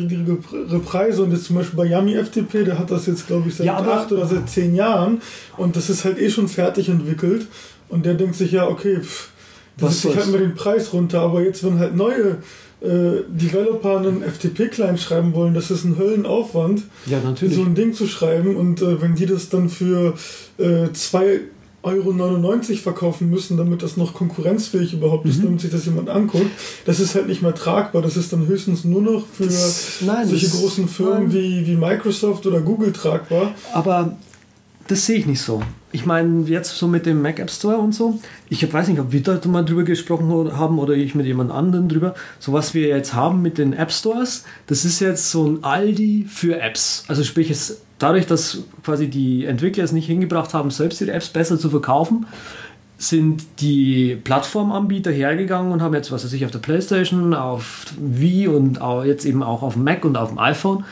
Pre- 0.47 0.79
Preise 0.81 1.23
und 1.23 1.33
jetzt 1.33 1.45
zum 1.47 1.57
Beispiel 1.57 1.77
bei 1.77 1.87
Yummy 1.87 2.15
FTP, 2.17 2.65
der 2.65 2.79
hat 2.79 2.91
das 2.91 3.07
jetzt 3.07 3.27
glaube 3.27 3.49
ich 3.49 3.57
seit 3.57 3.67
Ja, 3.67 3.77
aber- 3.77 3.95
acht 3.95 4.13
oder 4.13 4.27
seit 4.27 4.49
zehn 4.49 4.75
Jahren 4.75 5.23
und 5.57 5.75
das 5.77 5.89
ist 5.89 6.05
halt 6.05 6.19
eh 6.19 6.29
schon 6.31 6.49
fertig 6.49 6.89
entwickelt 6.89 7.47
und 7.89 8.05
der 8.05 8.15
denkt 8.15 8.35
sich 8.37 8.53
ja, 8.53 8.69
okay, 8.69 9.01
pff, 9.01 9.31
da 9.79 9.87
Was 9.87 10.03
setze 10.03 10.09
ich 10.09 10.17
halt 10.25 10.33
mal 10.33 10.39
den 10.41 10.55
Preis 10.55 10.93
runter, 10.93 11.21
aber 11.23 11.43
jetzt 11.43 11.65
wenn 11.65 11.79
halt 11.79 11.97
neue 11.97 12.37
äh, 12.83 13.23
Developer 13.29 13.99
einen 13.99 14.23
FTP-Client 14.23 14.99
schreiben 15.01 15.35
wollen, 15.35 15.55
das 15.55 15.71
ist 15.71 15.85
ein 15.85 15.99
Höllenaufwand, 15.99 16.83
ja, 17.07 17.21
natürlich. 17.21 17.55
so 17.57 17.63
ein 17.63 17.75
Ding 17.75 17.93
zu 17.95 18.07
schreiben 18.07 18.57
und 18.57 18.81
äh, 18.83 19.01
wenn 19.03 19.15
die 19.15 19.27
das 19.27 19.49
dann 19.51 19.69
für 19.69 20.15
äh, 20.59 20.87
2,99 20.87 21.43
Euro 21.83 22.77
verkaufen 22.83 23.31
müssen, 23.31 23.57
damit 23.57 23.83
das 23.83 23.97
noch 23.97 24.13
konkurrenzfähig 24.15 24.93
überhaupt 24.93 25.25
Mhm. 25.25 25.31
ist, 25.31 25.43
damit 25.45 25.61
sich 25.63 25.71
das 25.71 25.85
jemand 25.87 26.09
anguckt, 26.11 26.51
das 26.85 27.01
ist 27.01 27.15
halt 27.15 27.27
nicht 27.27 27.41
mehr 27.43 27.55
tragbar. 27.55 28.03
Das 28.03 28.17
ist 28.17 28.33
dann 28.33 28.47
höchstens 28.47 28.85
nur 28.85 29.01
noch 29.03 29.25
für 29.27 29.45
Das- 29.45 29.99
nein, 30.03 30.29
solche 30.29 30.49
großen 30.49 30.89
Firmen 30.89 31.25
nein. 31.29 31.33
wie, 31.33 31.67
wie 31.67 31.77
Microsoft 31.77 32.47
oder 32.47 32.61
Google 32.61 32.93
tragbar. 32.93 33.55
Aber 33.73 34.17
das 34.91 35.07
sehe 35.07 35.19
ich 35.19 35.27
nicht 35.27 35.41
so. 35.41 35.63
Ich 35.93 36.05
meine, 36.05 36.43
jetzt 36.49 36.77
so 36.77 36.89
mit 36.89 37.07
dem 37.07 37.23
Mac 37.23 37.39
App 37.39 37.51
Store 37.51 37.79
und 37.79 37.95
so, 37.95 38.19
ich 38.49 38.73
weiß 38.73 38.89
nicht, 38.89 39.01
ob 39.01 39.13
wir 39.13 39.23
da 39.23 39.41
mal 39.47 39.65
drüber 39.65 39.85
gesprochen 39.85 40.57
haben 40.57 40.79
oder 40.79 40.95
ich 40.95 41.15
mit 41.15 41.27
jemand 41.27 41.53
anderem 41.53 41.89
drüber. 41.89 42.15
So 42.39 42.53
was 42.53 42.75
wir 42.75 42.89
jetzt 42.89 43.15
haben 43.15 43.41
mit 43.41 43.59
den 43.59 43.73
App 43.73 43.93
Stores, 43.93 44.45
das 44.67 44.85
ist 44.85 45.01
jetzt 45.01 45.31
so 45.31 45.47
ein 45.47 45.63
Aldi 45.63 46.27
für 46.29 46.61
Apps. 46.61 47.05
Also 47.07 47.23
sprich, 47.23 47.51
es, 47.51 47.83
dadurch, 47.99 48.27
dass 48.27 48.65
quasi 48.83 49.09
die 49.09 49.45
Entwickler 49.45 49.85
es 49.85 49.93
nicht 49.93 50.07
hingebracht 50.07 50.55
haben, 50.55 50.71
selbst 50.71 51.01
ihre 51.01 51.13
Apps 51.13 51.29
besser 51.29 51.59
zu 51.59 51.71
verkaufen, 51.71 52.27
sind 52.99 53.45
die 53.61 54.19
Plattformanbieter 54.23 55.11
hergegangen 55.13 55.73
und 55.73 55.83
haben 55.83 55.95
jetzt, 55.95 56.11
was 56.11 56.25
weiß 56.25 56.33
ich, 56.33 56.45
auf 56.45 56.51
der 56.51 56.59
Playstation, 56.59 57.33
auf 57.33 57.87
Wii 57.99 58.49
und 58.49 58.81
jetzt 59.05 59.25
eben 59.25 59.43
auch 59.43 59.63
auf 59.63 59.75
dem 59.75 59.85
Mac 59.85 60.05
und 60.05 60.17
auf 60.17 60.31
dem 60.31 60.39
iPhone 60.39 60.85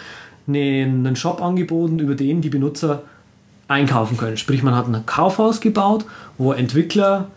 einen 0.47 1.07
einen 1.07 1.17
Shop 1.17 1.43
angeboten, 1.43 1.99
über 1.99 2.15
den 2.15 2.41
die 2.41 2.49
Benutzer 2.49 3.03
einkaufen 3.69 4.17
können. 4.17 4.37
Sprich, 4.37 4.63
man 4.63 4.75
hat 4.75 4.89
ein 4.89 5.07
Kaufhaus 5.07 5.61
gebaut, 5.61 6.05
wo 6.39 6.53
Entwickler 6.53 7.29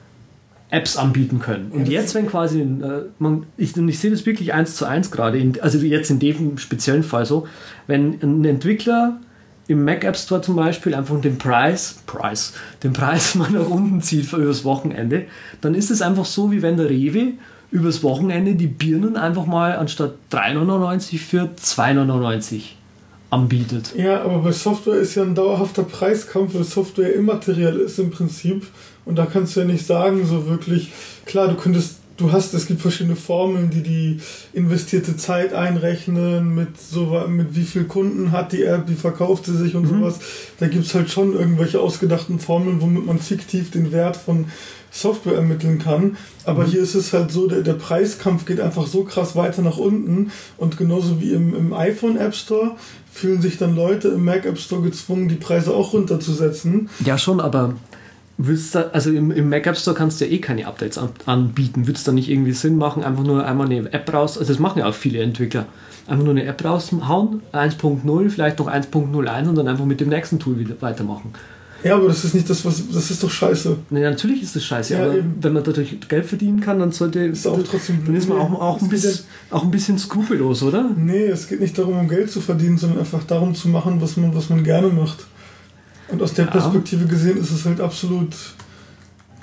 Apps 0.71 0.95
anbieten 0.95 1.39
können. 1.39 1.69
Und 1.71 1.89
jetzt, 1.89 2.15
wenn 2.15 2.27
quasi, 2.27 2.61
äh, 2.61 3.03
man, 3.19 3.45
ich, 3.57 3.75
ich 3.75 3.99
sehe 3.99 4.09
das 4.09 4.25
wirklich 4.25 4.53
eins 4.53 4.75
zu 4.77 4.85
eins 4.85 5.11
gerade, 5.11 5.37
in, 5.37 5.61
also 5.61 5.77
jetzt 5.79 6.09
in 6.09 6.19
dem 6.19 6.57
speziellen 6.57 7.03
Fall 7.03 7.25
so, 7.25 7.45
wenn 7.87 8.17
ein 8.21 8.45
Entwickler 8.45 9.19
im 9.67 9.83
Mac 9.83 10.05
App 10.05 10.15
Store 10.15 10.41
zum 10.41 10.55
Beispiel 10.55 10.95
einfach 10.95 11.19
den 11.19 11.37
Preis, 11.37 11.99
Preis, 12.07 12.53
den 12.83 12.93
Preis 12.93 13.35
mal 13.35 13.51
nach 13.51 13.67
unten 13.69 14.01
zieht 14.01 14.25
für 14.25 14.37
übers 14.37 14.63
Wochenende, 14.63 15.25
dann 15.59 15.75
ist 15.75 15.91
es 15.91 16.01
einfach 16.01 16.25
so, 16.25 16.51
wie 16.51 16.61
wenn 16.61 16.77
der 16.77 16.89
Rewe 16.89 17.33
übers 17.69 18.01
Wochenende 18.01 18.55
die 18.55 18.67
Birnen 18.67 19.17
einfach 19.17 19.45
mal 19.45 19.75
anstatt 19.75 20.13
3,99 20.31 21.19
für 21.19 21.49
2,99 21.61 22.61
anbietet. 23.31 23.93
Ja, 23.97 24.21
aber 24.21 24.39
bei 24.39 24.51
Software 24.51 24.99
ist 24.99 25.15
ja 25.15 25.23
ein 25.23 25.33
dauerhafter 25.33 25.83
Preiskampf, 25.83 26.53
weil 26.53 26.63
Software 26.63 27.13
immateriell 27.13 27.79
ist 27.79 27.97
im 27.97 28.11
Prinzip. 28.11 28.67
Und 29.05 29.15
da 29.15 29.25
kannst 29.25 29.55
du 29.55 29.61
ja 29.61 29.65
nicht 29.65 29.85
sagen, 29.85 30.27
so 30.27 30.47
wirklich, 30.47 30.91
klar, 31.25 31.47
du 31.47 31.55
könntest 31.55 31.95
du 32.21 32.31
hast, 32.31 32.53
es 32.53 32.67
gibt 32.67 32.81
verschiedene 32.81 33.15
Formeln, 33.15 33.69
die 33.69 33.81
die 33.81 34.19
investierte 34.53 35.17
Zeit 35.17 35.53
einrechnen, 35.53 36.53
mit 36.53 36.79
so 36.79 37.23
mit 37.27 37.55
wie 37.55 37.63
viel 37.63 37.85
Kunden 37.85 38.31
hat 38.31 38.51
die 38.51 38.63
App, 38.63 38.83
wie 38.87 38.95
verkauft 38.95 39.45
sie 39.45 39.57
sich 39.57 39.75
und 39.75 39.83
mhm. 39.83 39.99
sowas. 39.99 40.19
Da 40.59 40.67
gibt 40.67 40.85
es 40.85 40.93
halt 40.93 41.09
schon 41.09 41.33
irgendwelche 41.33 41.79
ausgedachten 41.79 42.39
Formeln, 42.39 42.81
womit 42.81 43.05
man 43.05 43.19
fiktiv 43.19 43.71
den 43.71 43.91
Wert 43.91 44.17
von 44.17 44.45
Software 44.91 45.35
ermitteln 45.35 45.79
kann. 45.79 46.17
Aber 46.45 46.65
mhm. 46.65 46.71
hier 46.71 46.81
ist 46.81 46.95
es 46.95 47.13
halt 47.13 47.31
so, 47.31 47.47
der, 47.47 47.61
der 47.61 47.73
Preiskampf 47.73 48.45
geht 48.45 48.59
einfach 48.59 48.85
so 48.85 49.03
krass 49.03 49.35
weiter 49.35 49.61
nach 49.61 49.77
unten. 49.77 50.31
Und 50.57 50.77
genauso 50.77 51.21
wie 51.21 51.31
im, 51.31 51.55
im 51.55 51.73
iPhone 51.73 52.17
App 52.17 52.35
Store 52.35 52.75
fühlen 53.11 53.41
sich 53.41 53.57
dann 53.57 53.75
Leute 53.75 54.09
im 54.09 54.25
Mac 54.25 54.45
App 54.45 54.59
Store 54.59 54.81
gezwungen, 54.81 55.29
die 55.29 55.35
Preise 55.35 55.73
auch 55.73 55.93
runterzusetzen. 55.93 56.89
Ja, 57.05 57.17
schon, 57.17 57.39
aber 57.39 57.73
willst 58.37 58.75
du, 58.75 58.93
also 58.93 59.11
im, 59.11 59.31
im 59.31 59.49
Mac 59.49 59.65
App 59.67 59.77
Store 59.77 59.95
kannst 59.95 60.19
du 60.19 60.25
ja 60.25 60.31
eh 60.31 60.39
keine 60.39 60.67
Updates 60.67 60.97
an, 60.97 61.09
anbieten. 61.25 61.87
Würde 61.87 61.97
es 61.97 62.03
da 62.03 62.11
nicht 62.11 62.29
irgendwie 62.29 62.53
Sinn 62.53 62.77
machen, 62.77 63.03
einfach 63.03 63.23
nur 63.23 63.45
einmal 63.45 63.67
eine 63.67 63.91
App 63.93 64.11
raus, 64.13 64.37
also 64.37 64.51
das 64.51 64.59
machen 64.59 64.79
ja 64.79 64.87
auch 64.87 64.93
viele 64.93 65.21
Entwickler, 65.21 65.65
einfach 66.07 66.23
nur 66.23 66.33
eine 66.33 66.45
App 66.45 66.63
raushauen, 66.63 67.41
1.0, 67.53 68.29
vielleicht 68.29 68.59
noch 68.59 68.67
1.01 68.67 69.47
und 69.47 69.55
dann 69.55 69.67
einfach 69.67 69.85
mit 69.85 70.01
dem 70.01 70.09
nächsten 70.09 70.39
Tool 70.39 70.59
wieder 70.59 70.75
weitermachen. 70.81 71.33
Ja, 71.83 71.95
aber 71.95 72.07
das 72.07 72.23
ist 72.23 72.35
nicht 72.35 72.49
das, 72.49 72.63
was. 72.63 72.83
Das 72.91 73.09
ist 73.09 73.23
doch 73.23 73.29
scheiße. 73.29 73.77
Nee, 73.89 74.01
natürlich 74.01 74.43
ist 74.43 74.55
das 74.55 74.63
scheiße, 74.63 74.93
ja, 74.93 75.03
aber 75.03 75.15
eben. 75.15 75.35
wenn 75.41 75.53
man 75.53 75.63
dadurch 75.63 75.97
Geld 76.07 76.25
verdienen 76.25 76.59
kann, 76.59 76.79
dann 76.79 76.91
sollte. 76.91 77.19
Ist 77.19 77.47
auch 77.47 77.59
trotzdem 77.63 78.05
dann 78.05 78.15
ist 78.15 78.29
man 78.29 78.37
auch, 78.37 78.53
auch, 78.53 78.81
ein 78.81 78.89
bisschen, 78.89 79.25
auch 79.49 79.63
ein 79.63 79.71
bisschen 79.71 79.97
skrupellos, 79.97 80.61
oder? 80.63 80.91
Nee, 80.95 81.25
es 81.25 81.47
geht 81.47 81.59
nicht 81.59 81.77
darum, 81.77 81.97
um 81.97 82.07
Geld 82.07 82.29
zu 82.29 82.41
verdienen, 82.41 82.77
sondern 82.77 82.99
einfach 82.99 83.23
darum 83.23 83.55
zu 83.55 83.69
machen, 83.69 84.01
was 84.01 84.17
man, 84.17 84.35
was 84.35 84.49
man 84.49 84.63
gerne 84.63 84.87
macht. 84.87 85.25
Und 86.09 86.21
aus 86.21 86.33
der 86.33 86.45
ja. 86.45 86.51
Perspektive 86.51 87.05
gesehen 87.05 87.37
ist 87.37 87.51
es 87.51 87.65
halt 87.65 87.81
absolut 87.81 88.35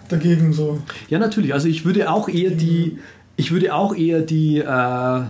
dagegen 0.09 0.53
so. 0.53 0.81
Ja, 1.09 1.18
natürlich. 1.18 1.55
Also 1.55 1.68
ich 1.68 1.85
würde 1.85 2.11
auch 2.11 2.29
eher 2.29 2.51
die. 2.51 2.98
Ich 3.37 3.51
würde 3.51 3.74
auch 3.74 3.94
eher 3.94 4.20
die. 4.20 4.59
Äh, 4.59 5.22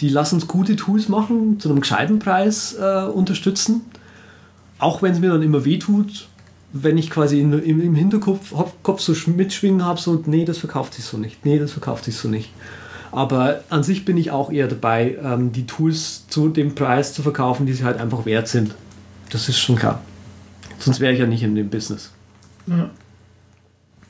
die 0.00 0.08
lass 0.08 0.32
uns 0.32 0.48
gute 0.48 0.74
Tools 0.74 1.08
machen, 1.08 1.60
zu 1.60 1.68
einem 1.68 1.80
gescheiten 1.80 2.18
Preis 2.18 2.74
äh, 2.74 3.04
unterstützen. 3.04 3.82
Auch 4.78 5.00
wenn 5.00 5.12
es 5.12 5.20
mir 5.20 5.30
dann 5.30 5.42
immer 5.42 5.64
wehtut, 5.64 6.26
wenn 6.72 6.96
ich 6.96 7.10
quasi 7.10 7.40
in, 7.40 7.52
im, 7.52 7.80
im, 7.80 7.94
Hinterkopf 7.94 8.52
Kopf 8.82 9.00
so 9.00 9.12
mitschwingen 9.30 9.84
habe, 9.84 10.00
so, 10.00 10.22
nee, 10.26 10.44
das 10.44 10.58
verkauft 10.58 10.94
sich 10.94 11.04
so 11.04 11.18
nicht, 11.18 11.44
nee, 11.44 11.58
das 11.58 11.72
verkauft 11.72 12.04
sich 12.04 12.16
so 12.16 12.28
nicht. 12.28 12.50
Aber 13.10 13.62
an 13.68 13.82
sich 13.82 14.06
bin 14.06 14.16
ich 14.16 14.30
auch 14.30 14.50
eher 14.50 14.68
dabei, 14.68 15.18
ähm, 15.22 15.52
die 15.52 15.66
Tools 15.66 16.26
zu 16.28 16.48
dem 16.48 16.74
Preis 16.74 17.12
zu 17.12 17.22
verkaufen, 17.22 17.66
die 17.66 17.74
sie 17.74 17.84
halt 17.84 18.00
einfach 18.00 18.24
wert 18.24 18.48
sind. 18.48 18.74
Das 19.28 19.50
ist 19.50 19.58
schon 19.58 19.76
klar. 19.76 20.00
Sonst 20.78 21.00
wäre 21.00 21.12
ich 21.12 21.20
ja 21.20 21.26
nicht 21.26 21.42
in 21.42 21.54
dem 21.54 21.68
Business. 21.68 22.10
Ja. 22.66 22.90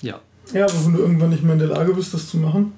Ja. 0.00 0.20
Ja, 0.52 0.64
aber 0.64 0.84
wenn 0.84 0.92
du 0.92 1.00
irgendwann 1.00 1.30
nicht 1.30 1.42
mehr 1.42 1.54
in 1.54 1.58
der 1.58 1.68
Lage 1.68 1.94
bist, 1.94 2.14
das 2.14 2.28
zu 2.28 2.36
machen. 2.36 2.72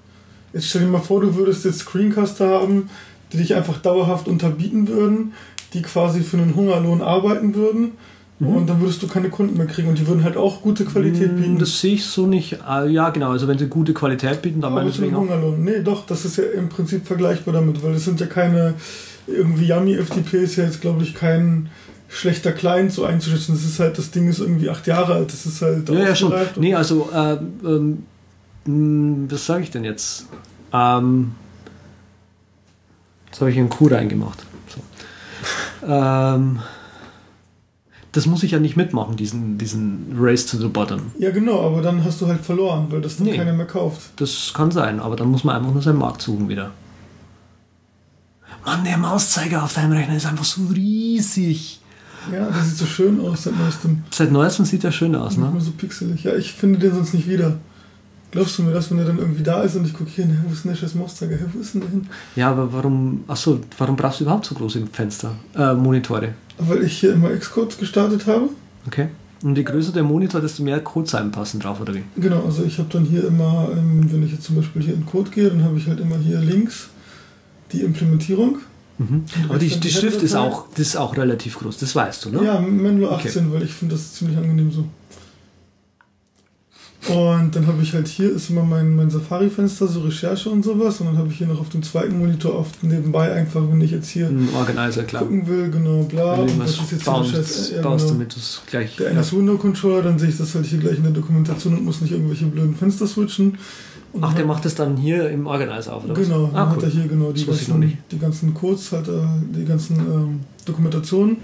Jetzt 0.55 0.69
stell 0.69 0.83
dir 0.83 0.89
mal 0.89 1.01
vor, 1.01 1.21
du 1.21 1.35
würdest 1.35 1.65
jetzt 1.67 1.81
Screencaster 1.81 2.49
haben, 2.49 2.89
die 3.33 3.37
dich 3.37 3.55
einfach 3.55 3.79
dauerhaft 3.79 4.27
unterbieten 4.27 4.89
würden, 4.89 5.35
die 5.75 5.83
quasi 5.83 6.23
für 6.23 6.39
einen 6.39 6.55
Hungerlohn 6.55 7.03
arbeiten 7.03 7.55
würden 7.55 7.93
Mhm. 8.41 8.49
Und 8.49 8.67
dann 8.69 8.81
würdest 8.81 9.03
du 9.03 9.07
keine 9.07 9.31
Kunden 9.31 9.57
mehr 9.57 9.67
kriegen 9.67 9.89
und 9.89 9.99
die 9.99 10.07
würden 10.07 10.25
halt 10.25 10.37
auch 10.37 10.61
gute 10.61 10.85
Qualität 10.85 11.33
mm, 11.33 11.37
bieten. 11.37 11.59
Das 11.59 11.81
sehe 11.81 11.95
ich 11.95 12.05
so 12.05 12.27
nicht. 12.27 12.61
Ah, 12.67 12.85
ja, 12.85 13.11
genau. 13.11 13.31
Also 13.31 13.47
wenn 13.47 13.59
sie 13.59 13.69
gute 13.69 13.95
Qualität 13.95 14.43
bieten, 14.43 14.61
dann 14.61 14.75
meine 14.75 14.91
ich 14.91 15.01
Hungerlohn. 15.01 15.63
Nee, 15.63 15.83
doch, 15.85 16.05
das 16.05 16.25
ist 16.25 16.39
ja 16.39 16.45
im 16.45 16.69
Prinzip 16.69 17.07
vergleichbar 17.07 17.55
damit, 17.55 17.83
weil 17.83 17.95
es 17.95 18.05
sind 18.05 18.21
ja 18.21 18.27
keine 18.27 18.75
irgendwie 19.27 19.67
Yummy 19.67 19.97
FTP 19.97 20.35
ist 20.35 20.57
ja 20.57 20.65
jetzt 20.65 20.83
glaube 20.83 21.03
ich 21.03 21.15
kein 21.15 21.71
schlechter 22.09 22.53
Client 22.53 22.93
so 22.93 23.05
einzuschätzen. 23.05 23.55
Das 23.55 23.65
ist 23.65 23.81
halt, 23.81 23.99
das 23.99 24.11
Ding 24.11 24.29
ist 24.29 24.41
irgendwie 24.41 24.71
acht 24.71 24.87
Jahre 24.87 25.15
alt. 25.15 25.33
Das 25.33 25.47
ist 25.47 25.61
halt. 25.63 25.89
Ja, 25.89 25.95
ja, 25.95 26.15
schon. 26.15 26.33
Nee, 26.57 26.75
also, 26.75 27.11
äh, 27.13 27.39
ähm, 27.65 28.05
hm, 28.65 29.27
was 29.31 29.47
sage 29.47 29.63
ich 29.63 29.71
denn 29.71 29.85
jetzt? 29.85 30.27
Ähm, 30.73 31.33
jetzt 33.27 33.41
habe 33.41 33.51
ich 33.51 33.59
einen 33.59 33.69
Coup 33.69 33.91
reingemacht. 33.91 34.45
So. 34.69 35.87
ähm, 35.87 36.61
das 38.15 38.27
muss 38.27 38.45
ich 38.45 38.53
ja 38.53 38.61
nicht 38.61 38.77
mitmachen, 38.77 39.17
diesen, 39.17 39.59
diesen 39.59 40.15
Race 40.17 40.47
to 40.47 40.57
the 40.57 40.69
Bottom. 40.69 41.11
Ja, 41.19 41.33
genau, 41.33 41.67
aber 41.67 41.83
dann 41.83 42.05
hast 42.05 42.21
du 42.21 42.29
halt 42.29 42.41
verloren, 42.43 42.87
weil 42.91 43.01
das 43.01 43.17
dann 43.17 43.27
nee, 43.27 43.37
keiner 43.37 43.53
mehr 43.53 43.67
kauft. 43.67 44.13
Das 44.17 44.53
kann 44.55 44.71
sein, 44.71 45.01
aber 45.01 45.17
dann 45.17 45.29
muss 45.29 45.43
man 45.43 45.57
einfach 45.57 45.73
nur 45.73 45.83
seinen 45.83 45.99
Markt 45.99 46.23
suchen 46.23 46.49
wieder. 46.49 46.71
Mann, 48.65 48.85
der 48.85 48.99
Mauszeiger 48.99 49.65
auf 49.65 49.75
deinem 49.75 49.93
Rechner 49.93 50.17
ist 50.17 50.27
einfach 50.27 50.45
so 50.45 50.63
riesig. 50.73 51.81
Ja, 52.33 52.49
der 52.49 52.63
sieht 52.63 52.79
so 52.79 52.87
schön 52.87 53.21
aus 53.21 53.43
seit 53.43 53.59
neuestem. 53.59 54.05
Seit 54.13 54.31
neuestem 54.31 54.65
sieht 54.65 54.85
der 54.85 54.93
schön 54.93 55.17
aus, 55.17 55.37
ne? 55.37 55.51
Mehr 55.51 55.61
so 55.61 55.73
pixelig. 55.73 56.23
Ja, 56.23 56.37
ich 56.37 56.53
finde 56.53 56.79
den 56.79 56.95
sonst 56.95 57.15
nicht 57.15 57.29
wieder. 57.29 57.59
Glaubst 58.31 58.59
du 58.59 58.63
mir 58.63 58.73
das, 58.73 58.91
wenn 58.93 58.99
er 58.99 59.07
dann 59.07 59.19
irgendwie 59.19 59.43
da 59.43 59.63
ist 59.63 59.75
und 59.75 59.87
ich 59.87 59.93
gucke 59.93 60.11
hier, 60.11 60.29
wo 60.47 60.53
ist 60.53 60.65
denn 60.65 60.73
der 60.73 60.79
scheiß 60.79 60.95
Mauszeiger? 60.95 61.37
Wo 61.53 61.61
ist 61.61 61.75
denn 61.75 61.81
der 61.81 61.91
hin? 61.91 62.07
Ja, 62.37 62.51
aber 62.53 62.73
warum, 62.73 63.25
achso, 63.27 63.59
warum 63.77 63.97
brauchst 63.97 64.21
du 64.21 64.25
überhaupt 64.25 64.47
so 64.47 64.55
große 64.55 64.87
Fenster, 64.93 65.33
äh, 65.57 65.75
Monitore? 65.75 66.35
Weil 66.59 66.85
ich 66.85 66.99
hier 66.99 67.13
immer 67.15 67.31
Xcode 67.31 67.79
gestartet 67.79 68.27
habe. 68.27 68.49
Okay. 68.87 69.09
Und 69.43 69.59
je 69.59 69.65
größer 69.65 69.93
der 69.93 70.05
Monitor, 70.05 70.41
desto 70.41 70.63
mehr 70.63 70.81
Codezeilen 70.81 71.31
passen 71.31 71.61
drauf, 71.61 71.81
oder 71.81 71.95
wie? 71.95 72.03
Genau, 72.17 72.45
also 72.45 72.65
ich 72.65 72.79
habe 72.79 72.89
dann 72.91 73.05
hier 73.05 73.27
immer, 73.27 73.69
ähm, 73.73 74.11
wenn 74.11 74.25
ich 74.25 74.33
jetzt 74.33 74.45
zum 74.45 74.57
Beispiel 74.57 74.83
hier 74.83 74.95
in 74.95 75.05
Code 75.05 75.31
gehe, 75.31 75.51
dann 75.51 75.63
habe 75.63 75.77
ich 75.77 75.87
halt 75.87 76.01
immer 76.01 76.17
hier 76.17 76.39
links 76.39 76.89
die 77.73 77.83
Implementierung. 77.83 78.59
Mhm. 78.99 79.25
Aber 79.49 79.59
die, 79.59 79.69
die, 79.69 79.81
die 79.81 79.91
Schrift 79.91 80.23
ist 80.23 80.35
auch, 80.35 80.67
das 80.71 80.81
ist 80.81 80.97
auch 80.97 81.17
relativ 81.17 81.59
groß, 81.59 81.79
das 81.79 81.95
weißt 81.95 82.25
du, 82.25 82.31
ne? 82.31 82.45
Ja, 82.45 82.61
Menlo 82.61 83.11
18, 83.11 83.47
okay. 83.47 83.55
weil 83.55 83.63
ich 83.65 83.73
finde 83.73 83.97
das 83.97 84.15
ziemlich 84.15 84.37
angenehm 84.37 84.71
so. 84.71 84.85
Und 87.09 87.55
dann 87.55 87.67
habe 87.67 87.83
ich 87.83 87.93
halt 87.93 88.09
hier 88.09 88.35
ist 88.35 88.49
immer 88.49 88.63
mein, 88.63 88.97
mein 88.97 89.11
Safari-Fenster, 89.11 89.87
so 89.89 90.01
Recherche 90.01 90.49
und 90.49 90.65
sowas. 90.65 91.01
Und 91.01 91.09
dann 91.09 91.19
habe 91.19 91.29
ich 91.29 91.37
hier 91.37 91.47
noch 91.47 91.61
auf 91.61 91.69
dem 91.69 91.83
zweiten 91.83 92.19
Monitor 92.19 92.59
oft 92.59 92.83
nebenbei 92.83 93.31
einfach, 93.31 93.61
wenn 93.71 93.81
ich 93.83 93.91
jetzt 93.91 94.09
hier 94.09 94.31
Organizer, 94.57 95.03
klar. 95.03 95.23
gucken 95.23 95.47
will, 95.47 95.71
genau, 95.71 96.05
bla. 96.05 96.35
Und 96.35 96.59
das 96.59 96.71
ist 96.71 96.93
jetzt 96.93 97.05
bauen, 97.05 97.27
Scheiß, 97.27 97.73
ja, 97.77 97.83
baust, 97.83 98.07
genau. 98.07 98.15
damit 98.15 98.35
du 98.35 98.39
es 98.39 98.63
gleich. 98.67 98.97
Der 98.97 99.11
eine 99.11 99.21
ist 99.21 99.37
Window-Controller, 99.37 100.03
dann 100.03 100.19
sehe 100.19 100.31
ich 100.31 100.39
das 100.39 100.55
halt 100.55 100.65
hier 100.65 100.79
gleich 100.79 100.97
in 100.97 101.03
der 101.03 101.13
Dokumentation 101.13 101.75
und 101.75 101.85
muss 101.85 102.01
nicht 102.01 102.13
irgendwelche 102.13 102.47
blöden 102.47 102.75
Fenster 102.75 103.07
switchen. 103.07 103.59
Und 104.15 104.25
Ach, 104.25 104.33
der 104.33 104.47
macht 104.47 104.65
das 104.65 104.75
dann 104.75 104.97
hier 104.97 105.29
im 105.29 105.47
Organizer 105.47 105.97
auf, 105.97 106.05
oder 106.05 106.15
Genau, 106.15 106.45
was? 106.45 106.55
Ah, 106.55 106.71
cool. 106.71 106.77
hat 106.77 106.83
er 106.85 106.89
hier 106.89 107.09
genau 107.09 107.33
die 107.33 107.45
ganzen, 107.45 107.99
die 108.11 108.19
ganzen 108.19 108.55
Codes, 108.55 108.93
halt, 108.93 109.09
äh, 109.09 109.13
die 109.55 109.65
ganzen 109.65 109.99
ähm, 109.99 110.41
Dokumentationen 110.65 111.39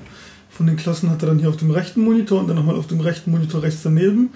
von 0.49 0.67
den 0.67 0.77
Klassen 0.77 1.11
hat 1.11 1.23
er 1.23 1.29
dann 1.29 1.39
hier 1.39 1.49
auf 1.49 1.57
dem 1.57 1.71
rechten 1.71 2.03
Monitor 2.03 2.41
und 2.41 2.49
dann 2.49 2.57
nochmal 2.57 2.77
auf 2.77 2.87
dem 2.87 3.01
rechten 3.01 3.31
Monitor 3.31 3.63
rechts 3.63 3.83
daneben 3.83 4.31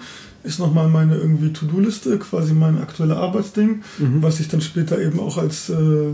ist 0.45 0.59
nochmal 0.59 0.87
meine 0.87 1.15
irgendwie 1.15 1.51
To-Do-Liste, 1.51 2.17
quasi 2.19 2.53
mein 2.53 2.77
aktuelles 2.77 3.17
Arbeitsding, 3.17 3.81
mhm. 3.97 4.21
was 4.21 4.39
ich 4.39 4.47
dann 4.47 4.61
später 4.61 4.99
eben 5.01 5.19
auch 5.19 5.37
als 5.37 5.69
äh, 5.69 6.13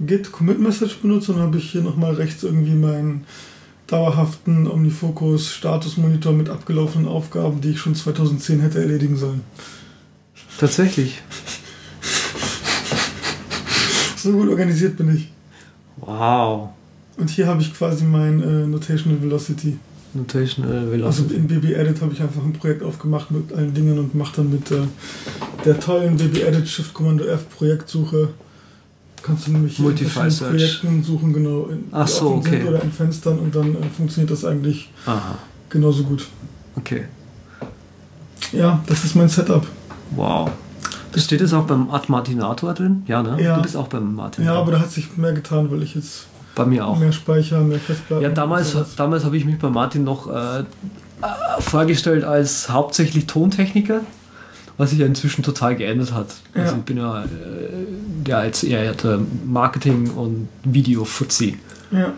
Git 0.00 0.32
Commit 0.32 0.60
Message 0.60 0.98
benutze. 0.98 1.32
Und 1.32 1.38
dann 1.38 1.48
habe 1.48 1.58
ich 1.58 1.70
hier 1.70 1.82
nochmal 1.82 2.14
rechts 2.14 2.42
irgendwie 2.42 2.74
meinen 2.74 3.24
dauerhaften 3.86 4.66
Omnifocus 4.66 5.52
Statusmonitor 5.52 6.32
mit 6.32 6.48
abgelaufenen 6.48 7.08
Aufgaben, 7.08 7.60
die 7.60 7.70
ich 7.70 7.80
schon 7.80 7.94
2010 7.94 8.60
hätte 8.60 8.80
erledigen 8.80 9.16
sollen. 9.16 9.42
Tatsächlich. 10.58 11.20
so 14.16 14.32
gut 14.32 14.48
organisiert 14.48 14.96
bin 14.96 15.14
ich. 15.16 15.30
Wow. 15.96 16.70
Und 17.16 17.30
hier 17.30 17.46
habe 17.46 17.60
ich 17.60 17.74
quasi 17.74 18.04
mein 18.04 18.42
äh, 18.42 18.66
Notational 18.66 19.20
Velocity. 19.20 19.78
Notational 20.14 20.90
Velocity. 20.90 21.22
Also 21.22 21.34
in 21.34 21.46
BB 21.48 21.74
Edit 21.74 22.00
habe 22.02 22.12
ich 22.12 22.20
einfach 22.20 22.42
ein 22.42 22.52
Projekt 22.52 22.82
aufgemacht 22.82 23.30
mit 23.30 23.52
allen 23.52 23.72
Dingen 23.72 23.98
und 23.98 24.14
mache 24.14 24.36
dann 24.36 24.50
mit 24.50 24.70
äh, 24.70 24.82
der 25.64 25.80
tollen 25.80 26.16
BB 26.16 26.42
Edit 26.42 26.68
Shift 26.68 26.92
Kommando 26.92 27.24
F 27.24 27.48
Projektsuche. 27.56 28.28
Kannst 29.22 29.46
du 29.46 29.52
nämlich 29.52 29.78
in 29.78 29.96
verschiedenen 29.96 30.50
Projekten 30.50 31.02
suchen, 31.04 31.32
genau, 31.32 31.66
in, 31.66 31.84
Ach 31.92 32.08
so, 32.08 32.34
okay. 32.34 32.64
oder 32.64 32.82
in 32.82 32.90
Fenstern 32.90 33.38
und 33.38 33.54
dann 33.54 33.74
äh, 33.76 33.78
funktioniert 33.96 34.30
das 34.30 34.44
eigentlich 34.44 34.90
Aha. 35.06 35.38
genauso 35.70 36.02
gut. 36.02 36.26
Okay. 36.74 37.04
Ja, 38.52 38.82
das 38.86 39.04
ist 39.04 39.14
mein 39.14 39.28
Setup. 39.28 39.66
Wow. 40.10 40.50
Das 41.12 41.24
steht 41.24 41.40
das 41.40 41.52
auch 41.52 41.64
beim 41.64 41.90
Atmartinator 41.90 42.74
drin? 42.74 43.04
Ja, 43.06 43.22
ne? 43.22 43.40
Ja. 43.40 43.56
Du 43.56 43.62
bist 43.62 43.76
auch 43.76 43.88
beim 43.88 44.14
Martinator. 44.14 44.54
Ja, 44.54 44.60
aber 44.60 44.72
da 44.72 44.80
hat 44.80 44.90
sich 44.90 45.16
mehr 45.16 45.32
getan, 45.32 45.70
weil 45.70 45.82
ich 45.82 45.94
jetzt 45.94 46.26
bei 46.54 46.64
mir 46.66 46.86
auch. 46.86 46.98
Mehr 46.98 47.12
Speicher, 47.12 47.60
mehr 47.60 47.78
Festplatte. 47.78 48.22
Ja, 48.22 48.28
damals, 48.30 48.76
damals 48.96 49.24
habe 49.24 49.36
ich 49.36 49.44
mich 49.44 49.58
bei 49.58 49.70
Martin 49.70 50.04
noch 50.04 50.28
äh, 50.28 50.64
vorgestellt 51.60 52.24
als 52.24 52.68
hauptsächlich 52.68 53.26
Tontechniker, 53.26 54.00
was 54.76 54.90
sich 54.90 54.98
ja 54.98 55.06
inzwischen 55.06 55.42
total 55.42 55.76
geändert 55.76 56.12
hat. 56.12 56.28
Ja. 56.54 56.62
Also 56.62 56.76
ich 56.76 56.82
bin 56.82 56.98
ja, 56.98 57.24
äh, 57.24 57.26
ja 58.26 58.44
jetzt 58.44 58.64
eher 58.64 58.94
Marketing- 59.46 60.10
und 60.10 60.48
Video-Fuzzi. 60.64 61.58
Ja. 61.90 62.12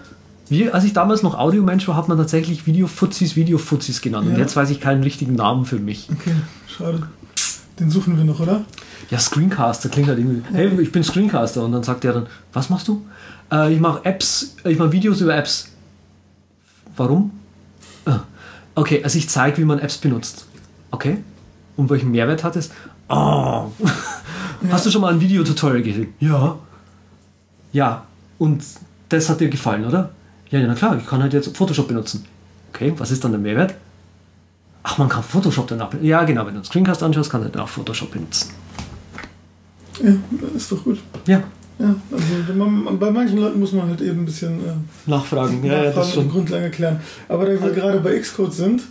Wie, 0.48 0.70
als 0.70 0.84
ich 0.84 0.92
damals 0.92 1.22
noch 1.22 1.38
Audiomensch 1.38 1.88
war, 1.88 1.96
hat 1.96 2.08
man 2.08 2.18
tatsächlich 2.18 2.66
Video-Fuzzis 2.66 3.34
Video-Fuzzis 3.34 4.02
genannt. 4.02 4.26
Ja. 4.26 4.34
Und 4.34 4.40
jetzt 4.40 4.56
weiß 4.56 4.70
ich 4.70 4.80
keinen 4.80 5.02
richtigen 5.02 5.34
Namen 5.34 5.64
für 5.64 5.78
mich. 5.78 6.08
Okay, 6.10 6.34
schade. 6.66 7.02
Den 7.80 7.90
suchen 7.90 8.16
wir 8.16 8.24
noch, 8.24 8.40
oder? 8.40 8.64
Ja, 9.10 9.18
Screencaster 9.18 9.88
klingt 9.88 10.08
halt 10.08 10.18
irgendwie. 10.18 10.42
Hey, 10.52 10.70
ich 10.80 10.92
bin 10.92 11.02
Screencaster. 11.02 11.64
Und 11.64 11.72
dann 11.72 11.82
sagt 11.82 12.04
er 12.04 12.12
dann, 12.12 12.26
was 12.52 12.70
machst 12.70 12.88
du? 12.88 13.04
Äh, 13.50 13.74
ich 13.74 13.80
mache 13.80 14.04
Apps, 14.04 14.56
ich 14.64 14.78
mache 14.78 14.92
Videos 14.92 15.20
über 15.20 15.36
Apps. 15.36 15.68
Warum? 16.96 17.32
Ah. 18.04 18.20
Okay, 18.74 19.02
also 19.02 19.18
ich 19.18 19.28
zeige, 19.28 19.58
wie 19.58 19.64
man 19.64 19.78
Apps 19.78 19.98
benutzt. 19.98 20.46
Okay. 20.90 21.18
Und 21.76 21.90
welchen 21.90 22.10
Mehrwert 22.10 22.44
hat 22.44 22.56
es? 22.56 22.70
Oh. 23.08 23.66
Hast 24.70 24.86
du 24.86 24.90
schon 24.90 25.00
mal 25.00 25.12
ein 25.12 25.20
Videotutorial 25.20 25.82
gesehen? 25.82 26.14
Ja. 26.20 26.58
Ja. 27.72 28.04
Und 28.38 28.64
das 29.08 29.28
hat 29.28 29.40
dir 29.40 29.48
gefallen, 29.48 29.84
oder? 29.84 30.10
Ja, 30.50 30.60
ja, 30.60 30.66
na 30.66 30.74
klar, 30.74 30.96
ich 30.96 31.06
kann 31.06 31.20
halt 31.22 31.32
jetzt 31.32 31.56
Photoshop 31.56 31.88
benutzen. 31.88 32.24
Okay, 32.72 32.92
was 32.96 33.10
ist 33.10 33.22
dann 33.24 33.32
der 33.32 33.40
Mehrwert? 33.40 33.74
Ach, 34.82 34.98
man 34.98 35.08
kann 35.08 35.22
Photoshop 35.22 35.66
danach 35.66 35.88
benutzen. 35.88 36.06
Ja, 36.06 36.24
genau, 36.24 36.42
wenn 36.42 36.54
du 36.54 36.58
einen 36.58 36.64
Screencast 36.64 37.02
anschaust, 37.02 37.30
kannst 37.30 37.48
du 37.48 37.52
danach 37.52 37.68
Photoshop 37.68 38.10
benutzen. 38.12 38.50
Ja, 40.02 40.12
ist 40.56 40.70
doch 40.70 40.82
gut. 40.82 40.98
Ja. 41.26 41.42
Ja, 41.78 41.94
also 42.12 42.54
man, 42.54 42.98
bei 42.98 43.10
manchen 43.10 43.38
Leuten 43.38 43.58
muss 43.58 43.72
man 43.72 43.88
halt 43.88 44.00
eben 44.00 44.20
ein 44.20 44.24
bisschen 44.26 44.60
äh, 44.60 45.10
Nachfragen, 45.10 45.64
ja, 45.64 45.72
ja, 45.72 45.84
das 45.84 45.96
nachfragen 45.96 46.26
und 46.28 46.32
Grundlagen 46.32 46.64
erklären. 46.64 47.00
Aber 47.28 47.46
da 47.46 47.60
wir 47.60 47.70
gerade 47.72 47.98
bei 47.98 48.16
Xcode 48.18 48.54
sind, 48.54 48.82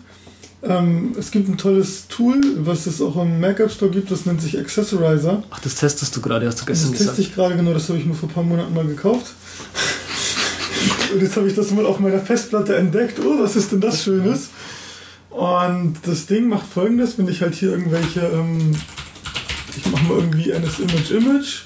ähm, 0.63 1.13
es 1.17 1.31
gibt 1.31 1.47
ein 1.47 1.57
tolles 1.57 2.07
Tool, 2.07 2.41
was 2.59 2.85
es 2.85 3.01
auch 3.01 3.21
im 3.21 3.39
Mac 3.39 3.59
App 3.59 3.71
Store 3.71 3.89
gibt, 3.91 4.11
das 4.11 4.25
nennt 4.25 4.41
sich 4.41 4.57
Accessorizer. 4.57 5.43
Ach, 5.49 5.59
das 5.59 5.75
testest 5.75 6.15
du 6.15 6.21
gerade, 6.21 6.45
hast 6.45 6.61
du 6.61 6.65
Das 6.65 6.67
gestern 6.67 6.91
teste 6.91 7.03
gesagt. 7.05 7.19
ich 7.19 7.35
gerade 7.35 7.55
genau, 7.55 7.73
das 7.73 7.87
habe 7.89 7.99
ich 7.99 8.05
mir 8.05 8.13
vor 8.13 8.29
ein 8.29 8.33
paar 8.33 8.43
Monaten 8.43 8.73
mal 8.73 8.85
gekauft. 8.85 9.33
Und 11.13 11.21
jetzt 11.21 11.35
habe 11.37 11.47
ich 11.47 11.55
das 11.55 11.71
mal 11.71 11.85
auf 11.85 11.99
meiner 11.99 12.19
Festplatte 12.19 12.75
entdeckt. 12.75 13.19
Oh, 13.19 13.41
was 13.41 13.55
ist 13.55 13.71
denn 13.71 13.81
das 13.81 14.03
Schönes? 14.03 14.49
Und 15.29 15.95
das 16.05 16.25
Ding 16.25 16.47
macht 16.47 16.65
folgendes, 16.67 17.17
wenn 17.17 17.27
ich 17.27 17.41
halt 17.41 17.55
hier 17.55 17.71
irgendwelche, 17.71 18.21
ähm, 18.21 18.71
ich 19.75 19.91
mache 19.91 20.03
mal 20.03 20.17
irgendwie 20.19 20.51
NS 20.51 20.79
Image 20.79 21.11
Image 21.11 21.61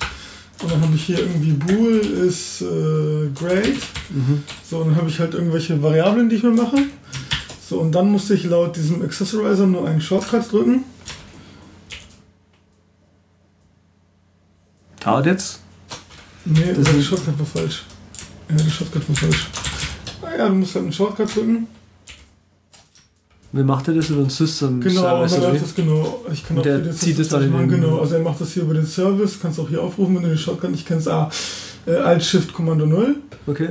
und 0.61 0.71
dann 0.71 0.81
habe 0.81 0.95
ich 0.95 1.03
hier 1.05 1.19
irgendwie 1.19 1.51
Bool 1.51 1.99
ist 1.99 2.61
äh, 2.61 3.29
great. 3.35 3.75
Mhm. 4.09 4.43
So, 4.67 4.79
und 4.79 4.89
dann 4.89 4.95
habe 4.95 5.09
ich 5.09 5.19
halt 5.19 5.33
irgendwelche 5.33 5.81
Variablen, 5.81 6.29
die 6.29 6.37
ich 6.37 6.43
mir 6.43 6.51
mache. 6.51 6.77
So, 7.67 7.79
und 7.79 7.91
dann 7.91 8.11
musste 8.11 8.33
ich 8.33 8.45
laut 8.45 8.75
diesem 8.75 9.01
Accessorizer 9.03 9.67
nur 9.67 9.87
einen 9.87 10.01
Shortcut 10.01 10.51
drücken. 10.51 10.83
Dauert 14.99 15.25
jetzt? 15.25 15.59
Nee, 16.45 16.73
Das 16.73 16.91
der 16.91 17.01
Shortcut 17.01 17.37
war 17.37 17.45
falsch. 17.45 17.83
Ja, 18.49 18.55
der 18.55 18.69
Shortcut 18.69 19.07
war 19.07 19.15
falsch. 19.15 19.47
Naja, 20.21 20.49
du 20.49 20.55
musst 20.55 20.75
halt 20.75 20.83
einen 20.83 20.93
Shortcut 20.93 21.35
drücken. 21.35 21.67
Wie 23.53 23.63
macht 23.63 23.87
er 23.87 23.93
das 23.93 24.09
über 24.09 24.21
den 24.21 24.29
System 24.29 24.81
Genau, 24.81 25.25
Service? 25.27 25.53
wie? 25.53 25.59
das 25.59 25.75
genau. 25.75 26.25
Ich 26.31 26.45
kann 26.45 26.57
auch 26.57 26.63
der 26.63 26.81
wieder 26.83 26.91
zieht 26.91 27.17
es 27.17 27.29
dann 27.29 27.49
machen. 27.49 27.69
Genau, 27.69 27.99
also 27.99 28.15
er 28.15 28.21
macht 28.21 28.41
das 28.41 28.51
hier 28.51 28.63
über 28.63 28.73
den 28.73 28.85
Service. 28.85 29.39
Kannst 29.41 29.59
auch 29.59 29.69
hier 29.69 29.81
aufrufen, 29.81 30.15
wenn 30.15 30.23
du 30.23 30.29
den 30.29 30.37
Shortcut 30.37 30.71
nicht 30.71 30.85
kennst. 30.85 31.07
Ah, 31.07 31.29
äh, 31.85 31.95
Alt 31.95 32.23
Shift 32.23 32.53
Kommando 32.53 32.85
0. 32.85 33.15
Okay. 33.47 33.69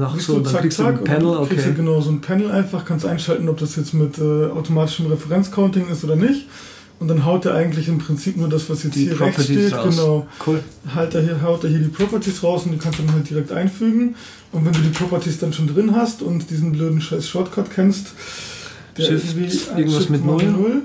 Ach 0.00 0.18
so, 0.18 0.34
du, 0.36 0.40
dann 0.40 0.52
zack, 0.52 0.62
kriegst 0.62 0.78
du 0.78 0.82
zack, 0.82 0.94
ein 0.94 0.98
und 0.98 1.04
Panel, 1.04 1.34
dann 1.34 1.48
kriegst 1.48 1.66
du 1.66 1.70
okay. 1.70 1.76
genau 1.78 2.00
so 2.00 2.10
ein 2.10 2.20
Panel 2.20 2.50
einfach, 2.50 2.84
kannst 2.84 3.06
einschalten, 3.06 3.48
ob 3.48 3.58
das 3.58 3.76
jetzt 3.76 3.94
mit 3.94 4.18
äh, 4.18 4.46
automatischem 4.46 5.06
Referenzcounting 5.06 5.88
ist 5.88 6.02
oder 6.04 6.16
nicht. 6.16 6.46
Und 7.04 7.08
dann 7.08 7.26
haut 7.26 7.44
er 7.44 7.54
eigentlich 7.54 7.86
im 7.88 7.98
Prinzip 7.98 8.38
nur 8.38 8.48
das, 8.48 8.70
was 8.70 8.82
jetzt 8.82 8.94
Die 8.94 9.00
hier 9.04 9.20
rechts 9.20 9.44
Properties 9.44 9.66
steht, 9.68 9.74
raus. 9.78 9.94
genau. 9.94 10.26
Cool. 10.46 10.64
halt 10.94 11.14
er 11.14 11.20
hier, 11.20 11.42
haut 11.42 11.62
er 11.62 11.68
hier 11.68 11.80
die 11.80 11.88
Properties 11.88 12.42
raus 12.42 12.62
und 12.64 12.72
die 12.72 12.78
kannst 12.78 12.98
du 12.98 13.02
dann 13.02 13.12
halt 13.12 13.28
direkt 13.28 13.52
einfügen. 13.52 14.14
Und 14.52 14.64
wenn 14.64 14.72
du 14.72 14.80
die 14.80 14.88
Properties 14.88 15.38
dann 15.38 15.52
schon 15.52 15.66
drin 15.66 15.94
hast 15.94 16.22
und 16.22 16.48
diesen 16.48 16.72
blöden 16.72 17.02
scheiß 17.02 17.28
Shortcut 17.28 17.70
kennst, 17.70 18.14
der 18.96 19.02
Shift, 19.04 19.36
irgendwie 19.36 19.44
ein 19.70 19.76
irgendwas 19.80 19.98
Shift 19.98 20.10
mit 20.12 20.24
mal 20.24 20.42
Null? 20.46 20.82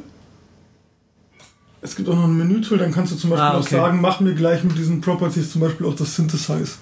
Es 1.82 1.96
gibt 1.96 2.10
auch 2.10 2.16
noch 2.16 2.26
ein 2.26 2.38
Menütool, 2.38 2.78
dann 2.78 2.92
kannst 2.92 3.14
du 3.14 3.16
zum 3.16 3.30
Beispiel 3.30 3.46
Ah, 3.46 3.54
auch 3.58 3.62
okay. 3.62 3.76
sagen, 3.76 4.02
mach 4.02 4.20
mir 4.20 4.36
gleich 4.36 4.62
mit 4.66 4.78
diesen 4.78 5.00
Properties 5.00 5.54
zum 5.54 5.62
Beispiel 5.62 5.88
auch 5.88 5.96
das 5.96 6.14
Synthesize. 6.18 6.74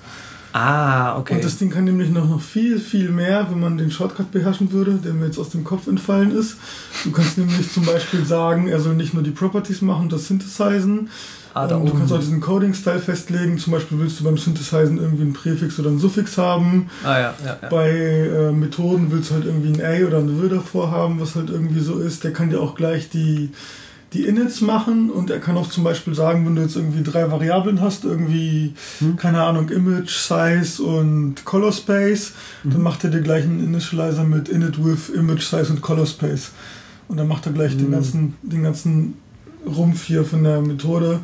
Ah, 0.60 1.20
okay. 1.20 1.36
Und 1.36 1.44
das 1.44 1.58
Ding 1.60 1.70
kann 1.70 1.84
nämlich 1.84 2.10
noch, 2.10 2.28
noch 2.28 2.42
viel, 2.42 2.80
viel 2.80 3.10
mehr, 3.10 3.46
wenn 3.52 3.60
man 3.60 3.78
den 3.78 3.92
Shortcut 3.92 4.32
beherrschen 4.32 4.72
würde, 4.72 4.94
der 4.96 5.14
mir 5.14 5.28
jetzt 5.28 5.38
aus 5.38 5.50
dem 5.50 5.64
Kopf 5.64 5.86
entfallen 5.88 6.32
ist. 6.32 6.58
Du 7.04 7.12
kannst 7.12 7.38
nämlich 7.38 7.72
zum 7.72 7.86
Beispiel 7.86 8.26
sagen, 8.26 8.68
er 8.68 8.80
soll 8.80 8.96
nicht 8.96 9.14
nur 9.14 9.22
die 9.22 9.30
Properties 9.32 9.82
machen, 9.84 10.10
das 10.10 10.28
Synthesizen. 10.28 11.10
ah, 11.54 11.68
da 11.68 11.78
Ähm, 11.78 11.86
du 11.86 11.94
kannst 11.94 12.12
auch 12.12 12.16
oben. 12.16 12.26
diesen 12.26 12.42
Coding-Style 12.42 13.00
festlegen. 13.00 13.60
Zum 13.60 13.72
Beispiel 13.74 14.00
willst 14.00 14.20
du 14.20 14.24
beim 14.24 14.38
Synthesizen 14.40 14.98
irgendwie 14.98 15.26
ein 15.26 15.34
Präfix 15.34 15.78
oder 15.80 15.92
ein 15.92 16.00
Suffix 16.00 16.40
haben. 16.40 16.90
Ah, 17.04 17.20
ja, 17.20 17.34
ja, 17.46 17.58
ja. 17.62 17.70
Bei 17.70 17.90
äh, 17.92 18.52
Methoden 18.52 19.12
willst 19.12 19.30
du 19.30 19.36
halt 19.36 19.46
irgendwie 19.46 19.80
ein 19.80 20.04
A 20.04 20.08
oder 20.08 20.18
ein 20.18 20.42
W 20.42 20.50
davor 20.50 20.90
haben, 20.90 21.20
was 21.20 21.36
halt 21.36 21.52
irgendwie 21.52 21.82
so 21.82 22.00
ist. 22.00 22.24
Der 22.24 22.34
kann 22.34 22.50
dir 22.50 22.62
auch 22.62 22.74
gleich 22.74 23.10
die, 23.10 23.52
die 24.14 24.26
Inits 24.26 24.62
machen 24.62 25.10
und 25.10 25.30
er 25.30 25.40
kann 25.40 25.58
auch 25.58 25.70
zum 25.70 25.84
Beispiel 25.84 26.16
sagen, 26.16 26.46
wenn 26.46 26.56
du 26.56 26.62
jetzt 26.62 26.76
irgendwie 26.78 27.04
drei 27.04 27.30
Variablen 27.30 27.82
hast, 27.82 28.06
irgendwie, 28.06 28.74
Hm. 29.00 29.18
keine 29.18 29.44
Ahnung, 29.44 29.70
Image, 29.70 30.10
Size 30.12 30.82
und 30.82 31.44
Color 31.44 31.74
Space, 31.74 32.32
Mhm. 32.64 32.70
dann 32.72 32.82
macht 32.84 33.04
er 33.04 33.10
dir 33.10 33.22
gleich 33.22 33.44
einen 33.44 33.62
Initializer 33.64 34.24
mit 34.24 34.48
Init 34.50 34.84
with 34.84 35.10
Image, 35.10 35.44
Size 35.44 35.68
und 35.72 35.82
Color 35.82 36.06
Space. 36.06 36.52
Und 37.10 37.18
dann 37.18 37.28
macht 37.28 37.46
er 37.48 37.52
gleich 37.52 37.76
den 37.76 37.88
Mhm. 37.88 37.92
ganzen, 37.92 38.34
den 38.44 38.64
ganzen 38.64 39.14
Rumpf 39.66 40.06
hier 40.06 40.24
von 40.24 40.44
der 40.44 40.62
Methode. 40.62 41.20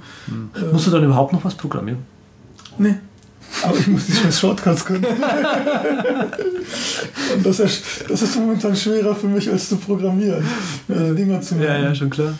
Äh, 0.56 0.72
Musst 0.74 0.88
du 0.88 0.92
dann 0.92 1.04
überhaupt 1.06 1.32
noch 1.32 1.46
was 1.46 1.56
programmieren? 1.56 2.00
Nee. 2.78 2.96
Aber 3.64 3.78
ich 3.78 3.88
muss 3.88 4.08
die 4.08 4.14
scheiß 4.14 4.40
Shortcuts 4.40 4.84
können. 4.84 5.06
Und 7.36 7.46
das 7.46 7.60
ist, 7.60 7.84
das 8.10 8.22
ist 8.22 8.36
momentan 8.36 8.76
schwerer 8.76 9.16
für 9.16 9.28
mich, 9.28 9.50
als 9.50 9.70
zu 9.70 9.78
programmieren. 9.78 10.44
Diese 10.88 11.16
Dinger 11.16 11.40
zu 11.42 11.56
machen. 11.56 11.66
Ja, 11.68 11.78
ja, 11.80 11.96
schon 11.96 12.10
klar. 12.10 12.34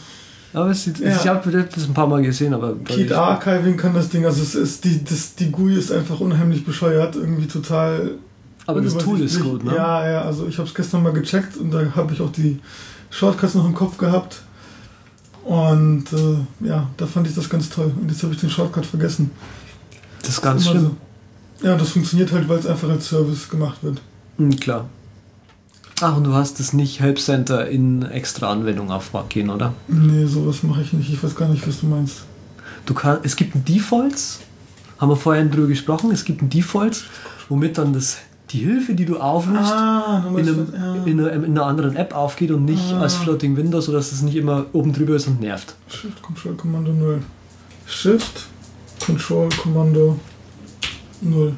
Aber 0.54 0.70
es 0.70 0.84
sieht, 0.84 1.00
Ja. 1.00 1.16
ich 1.16 1.28
habe 1.28 1.52
das 1.52 1.88
ein 1.88 1.94
paar 1.94 2.08
Mal 2.08 2.22
gesehen, 2.22 2.54
aber. 2.54 2.76
Keep 2.86 3.12
Archiving 3.12 3.76
kann 3.76 3.94
das 3.94 4.10
Ding, 4.10 4.26
also 4.26 4.42
es 4.42 4.54
ist 4.56 4.86
die, 4.86 5.04
das, 5.04 5.36
die 5.36 5.52
GUI 5.52 5.76
ist 5.76 5.92
einfach 5.92 6.20
unheimlich 6.20 6.64
bescheuert, 6.64 7.16
irgendwie 7.16 7.48
total. 7.48 8.12
Aber 8.66 8.80
das 8.80 8.96
Tool 8.98 9.20
ist 9.22 9.42
gut, 9.42 9.64
ne? 9.64 9.76
Ja, 9.76 10.10
ja, 10.10 10.22
also 10.22 10.48
ich 10.48 10.58
habe 10.58 10.68
es 10.68 10.74
gestern 10.74 11.04
mal 11.04 11.12
gecheckt 11.12 11.58
und 11.58 11.72
da 11.72 11.84
habe 11.96 12.14
ich 12.14 12.22
auch 12.22 12.32
die 12.32 12.60
Shortcuts 13.10 13.56
noch 13.56 13.66
im 13.66 13.74
Kopf 13.74 13.98
gehabt. 13.98 14.44
Und 15.44 16.06
äh, 16.14 16.66
ja, 16.68 16.88
da 16.96 17.06
fand 17.06 17.28
ich 17.28 17.36
das 17.36 17.50
ganz 17.50 17.70
toll. 17.70 17.92
Und 18.00 18.10
jetzt 18.10 18.24
habe 18.24 18.34
ich 18.34 18.40
den 18.40 18.50
Shortcut 18.50 18.86
vergessen. 18.86 19.32
Das 20.22 20.30
ist 20.30 20.42
ganz 20.42 20.66
schlimm. 20.66 20.96
So. 21.60 21.68
Ja, 21.68 21.76
das 21.76 21.90
funktioniert 21.90 22.32
halt, 22.32 22.48
weil 22.48 22.60
es 22.60 22.66
einfach 22.68 22.90
als 22.90 23.08
Service 23.10 23.50
gemacht 23.50 23.78
wird. 23.82 24.00
Hm, 24.38 24.58
klar. 24.58 24.86
Ach, 26.02 26.18
und 26.18 26.24
du 26.26 26.34
hast 26.34 26.60
das 26.60 26.74
nicht 26.74 27.00
Help 27.00 27.20
Center 27.20 27.68
in 27.70 28.02
extra 28.04 28.52
Anwendung 28.52 28.92
aufgehen, 28.92 29.50
oder? 29.50 29.74
Nee, 29.88 30.26
sowas 30.26 30.64
mache 30.64 30.82
ich 30.82 30.92
nicht. 30.94 31.12
Ich 31.14 31.24
weiß 31.24 31.36
gar 31.36 31.48
nicht, 31.48 31.66
was 31.68 31.80
du 31.82 31.88
meinst. 31.88 32.24
Du 32.86 32.94
kann, 32.94 33.20
es 33.24 33.36
gibt 33.36 33.56
ein 33.56 33.64
Defaults, 33.64 34.40
haben 35.00 35.10
wir 35.10 35.16
vorhin 35.16 35.50
drüber 35.52 35.68
gesprochen, 35.68 36.12
es 36.12 36.26
gibt 36.26 36.42
ein 36.42 36.50
Defaults, 36.50 37.04
womit 37.48 37.78
dann 37.78 37.94
das, 37.94 38.18
die 38.50 38.60
Hilfe, 38.60 38.94
die 38.96 39.06
du 39.06 39.18
aufrufst, 39.20 39.72
Ah, 39.72 40.26
in, 40.30 40.38
einem, 40.40 40.68
ja. 40.74 40.94
in, 41.06 41.20
einer, 41.20 41.32
in 41.32 41.46
einer 41.46 41.66
anderen 41.66 41.96
App 41.96 42.14
aufgeht 42.14 42.52
und 42.52 42.66
nicht 42.66 42.94
Ah. 42.94 43.02
als 43.02 43.16
Floating 43.16 43.56
Window, 43.56 43.80
sodass 43.80 44.12
es 44.12 44.22
nicht 44.22 44.36
immer 44.36 44.66
oben 44.74 44.92
drüber 44.92 45.16
ist 45.16 45.28
und 45.28 45.40
nervt. 45.40 45.76
Shift 45.88 46.22
Control 46.22 46.56
Kommando 46.56 46.92
0. 46.92 47.22
Shift 47.86 48.48
Control 49.06 49.48
Kommando 49.62 50.20
0. 51.22 51.54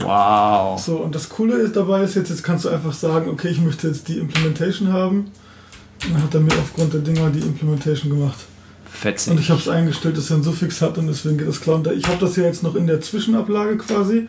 Wow. 0.00 0.80
So, 0.80 0.96
und 0.96 1.14
das 1.14 1.28
Coole 1.28 1.56
ist 1.56 1.76
dabei 1.76 2.02
ist 2.02 2.14
jetzt, 2.14 2.30
jetzt 2.30 2.42
kannst 2.42 2.64
du 2.64 2.68
einfach 2.68 2.92
sagen, 2.92 3.30
okay, 3.30 3.48
ich 3.48 3.60
möchte 3.60 3.88
jetzt 3.88 4.08
die 4.08 4.18
Implementation 4.18 4.92
haben. 4.92 5.30
Und 6.04 6.14
dann 6.14 6.22
hat 6.22 6.34
er 6.34 6.40
mir 6.40 6.52
aufgrund 6.52 6.92
der 6.94 7.00
Dinger 7.00 7.30
die 7.30 7.40
Implementation 7.40 8.10
gemacht. 8.10 8.38
Fetzig. 8.90 9.32
Und 9.32 9.40
ich 9.40 9.50
habe 9.50 9.60
es 9.60 9.68
eingestellt, 9.68 10.16
dass 10.16 10.30
er 10.30 10.36
einen 10.36 10.44
Suffix 10.44 10.80
hat 10.80 10.98
und 10.98 11.06
deswegen 11.06 11.38
geht 11.38 11.48
das 11.48 11.60
klar. 11.60 11.76
Und 11.76 11.86
ich 11.88 12.06
habe 12.06 12.18
das 12.18 12.36
ja 12.36 12.44
jetzt 12.44 12.62
noch 12.62 12.74
in 12.74 12.86
der 12.86 13.00
Zwischenablage 13.00 13.76
quasi. 13.78 14.28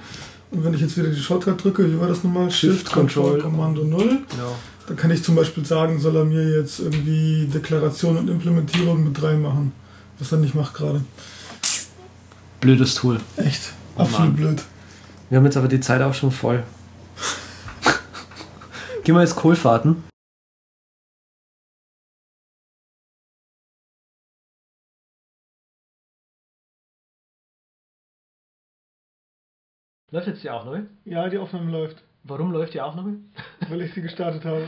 Und 0.52 0.64
wenn 0.64 0.74
ich 0.74 0.82
jetzt 0.82 0.98
wieder 0.98 1.10
die 1.10 1.20
Shortcut 1.20 1.64
drücke, 1.64 1.92
wie 1.92 2.00
war 2.00 2.08
das 2.08 2.24
nochmal? 2.24 2.50
Shift, 2.50 2.92
Control. 2.92 3.40
Kommando 3.40 3.84
0. 3.84 4.00
Genau. 4.02 4.56
Dann 4.88 4.98
kann 4.98 5.12
ich 5.12 5.24
zum 5.24 5.36
Beispiel 5.36 5.64
sagen, 5.64 6.00
soll 6.00 6.16
er 6.16 6.26
mir 6.26 6.58
jetzt 6.58 6.80
irgendwie 6.80 7.46
Deklaration 7.46 8.18
und 8.18 8.28
Implementierung 8.30 9.04
mit 9.04 9.22
3 9.22 9.36
machen. 9.36 9.72
Was 10.18 10.32
er 10.32 10.40
nicht 10.40 10.56
macht 10.56 10.74
gerade. 10.74 11.02
Blödes 12.60 12.96
Tool. 12.96 13.20
Echt. 13.38 13.74
Oh 13.96 14.02
Absolut 14.02 14.28
Mann. 14.28 14.36
blöd. 14.36 14.62
Wir 15.30 15.38
haben 15.38 15.46
jetzt 15.46 15.58
aber 15.58 15.68
die 15.68 15.80
Zeit 15.80 16.02
auch 16.02 16.14
schon 16.14 16.32
voll. 16.32 16.64
Gehen 19.04 19.16
wir 19.16 19.22
jetzt 19.22 19.36
Kohlfahrten. 19.36 20.04
Läuft 30.12 30.28
jetzt 30.28 30.44
die 30.44 30.50
Aufnahme? 30.50 30.88
Ja, 31.06 31.30
die 31.30 31.38
Aufnahme 31.38 31.72
läuft, 31.72 32.04
Warum 32.24 32.52
läuft 32.52 32.74
die 32.74 32.82
Aufnahme? 32.82 33.20
weil 33.70 33.82
ich 33.82 33.94
sie 33.94 34.02
gestartet 34.02 34.44
habe. 34.46 34.68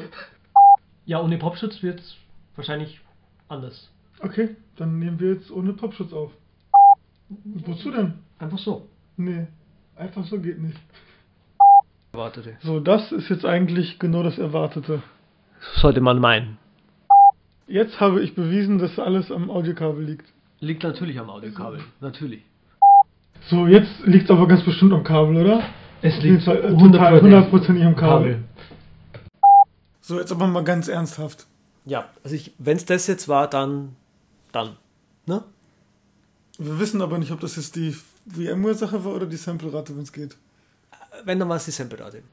Ja, 1.06 1.22
ohne 1.22 1.38
Popschutz 1.38 1.82
wird 1.82 2.00
es 2.00 2.16
wahrscheinlich 2.56 3.02
anders. 3.48 3.90
Okay, 4.20 4.56
dann 4.76 5.00
nehmen 5.00 5.20
wir 5.20 5.34
jetzt 5.34 5.52
ohne 5.52 5.74
Popschutz 5.74 6.14
auf. 6.14 6.32
Wozu 7.30 7.92
denn? 7.92 8.20
Einfach 8.38 8.60
so. 8.60 8.88
Nee, 9.18 9.48
einfach 9.96 10.26
so 10.26 10.40
geht 10.40 10.62
nicht. 10.62 10.78
Erwartete. 12.14 12.58
So, 12.62 12.80
das 12.80 13.12
ist 13.12 13.30
jetzt 13.30 13.46
eigentlich 13.46 14.00
genau 14.00 14.24
das 14.24 14.38
Erwartete. 14.38 15.02
Sollte 15.76 16.02
man 16.02 16.20
meinen. 16.20 16.58
Jetzt 17.68 18.02
habe 18.02 18.22
ich 18.22 18.36
bewiesen, 18.36 18.80
dass 18.80 19.00
alles 19.00 19.32
am 19.32 19.50
Audiokabel 19.50 20.04
liegt. 20.04 20.26
Liegt 20.60 20.84
natürlich 20.84 21.18
am 21.20 21.30
Audiokabel. 21.30 21.80
Natürlich. 22.02 22.44
So, 23.50 23.66
jetzt 23.66 24.06
liegt 24.06 24.26
es 24.26 24.32
aber 24.32 24.48
ganz 24.48 24.64
bestimmt 24.64 24.94
am 24.94 25.04
Kabel, 25.04 25.38
oder? 25.38 25.64
Es 26.02 26.18
Auf 26.18 26.24
liegt 26.24 26.44
Fall, 26.44 26.58
äh, 26.58 26.68
100% 26.68 26.92
total 26.92 27.22
hundertprozentig 27.22 27.86
am 27.86 27.96
Kabel. 27.96 28.34
Kabel. 28.34 28.44
So, 30.02 30.20
jetzt 30.20 30.32
aber 30.32 30.48
mal 30.48 30.64
ganz 30.64 30.88
ernsthaft. 30.88 31.48
Ja, 31.86 32.10
also 32.24 32.36
ich, 32.36 32.54
wenn 32.58 32.78
es 32.78 32.86
das 32.86 33.08
jetzt 33.08 33.28
war, 33.28 33.50
dann, 33.50 33.96
dann. 34.52 34.76
Ne? 35.26 35.44
Wir 36.58 36.80
wissen 36.80 37.02
aber 37.02 37.18
nicht, 37.18 37.32
ob 37.32 37.40
das 37.40 37.56
jetzt 37.56 37.76
die 37.76 37.96
VMware-Sache 38.28 39.04
war 39.04 39.16
oder 39.16 39.26
die 39.26 39.38
Sample-Rate, 39.38 39.96
wenn 39.96 40.04
es 40.04 40.12
geht. 40.12 40.38
Wenn, 41.24 41.40
dann 41.40 41.50
war 41.50 41.58
es 41.58 41.66
die 41.66 41.72
Sample-Rate. 41.72 42.24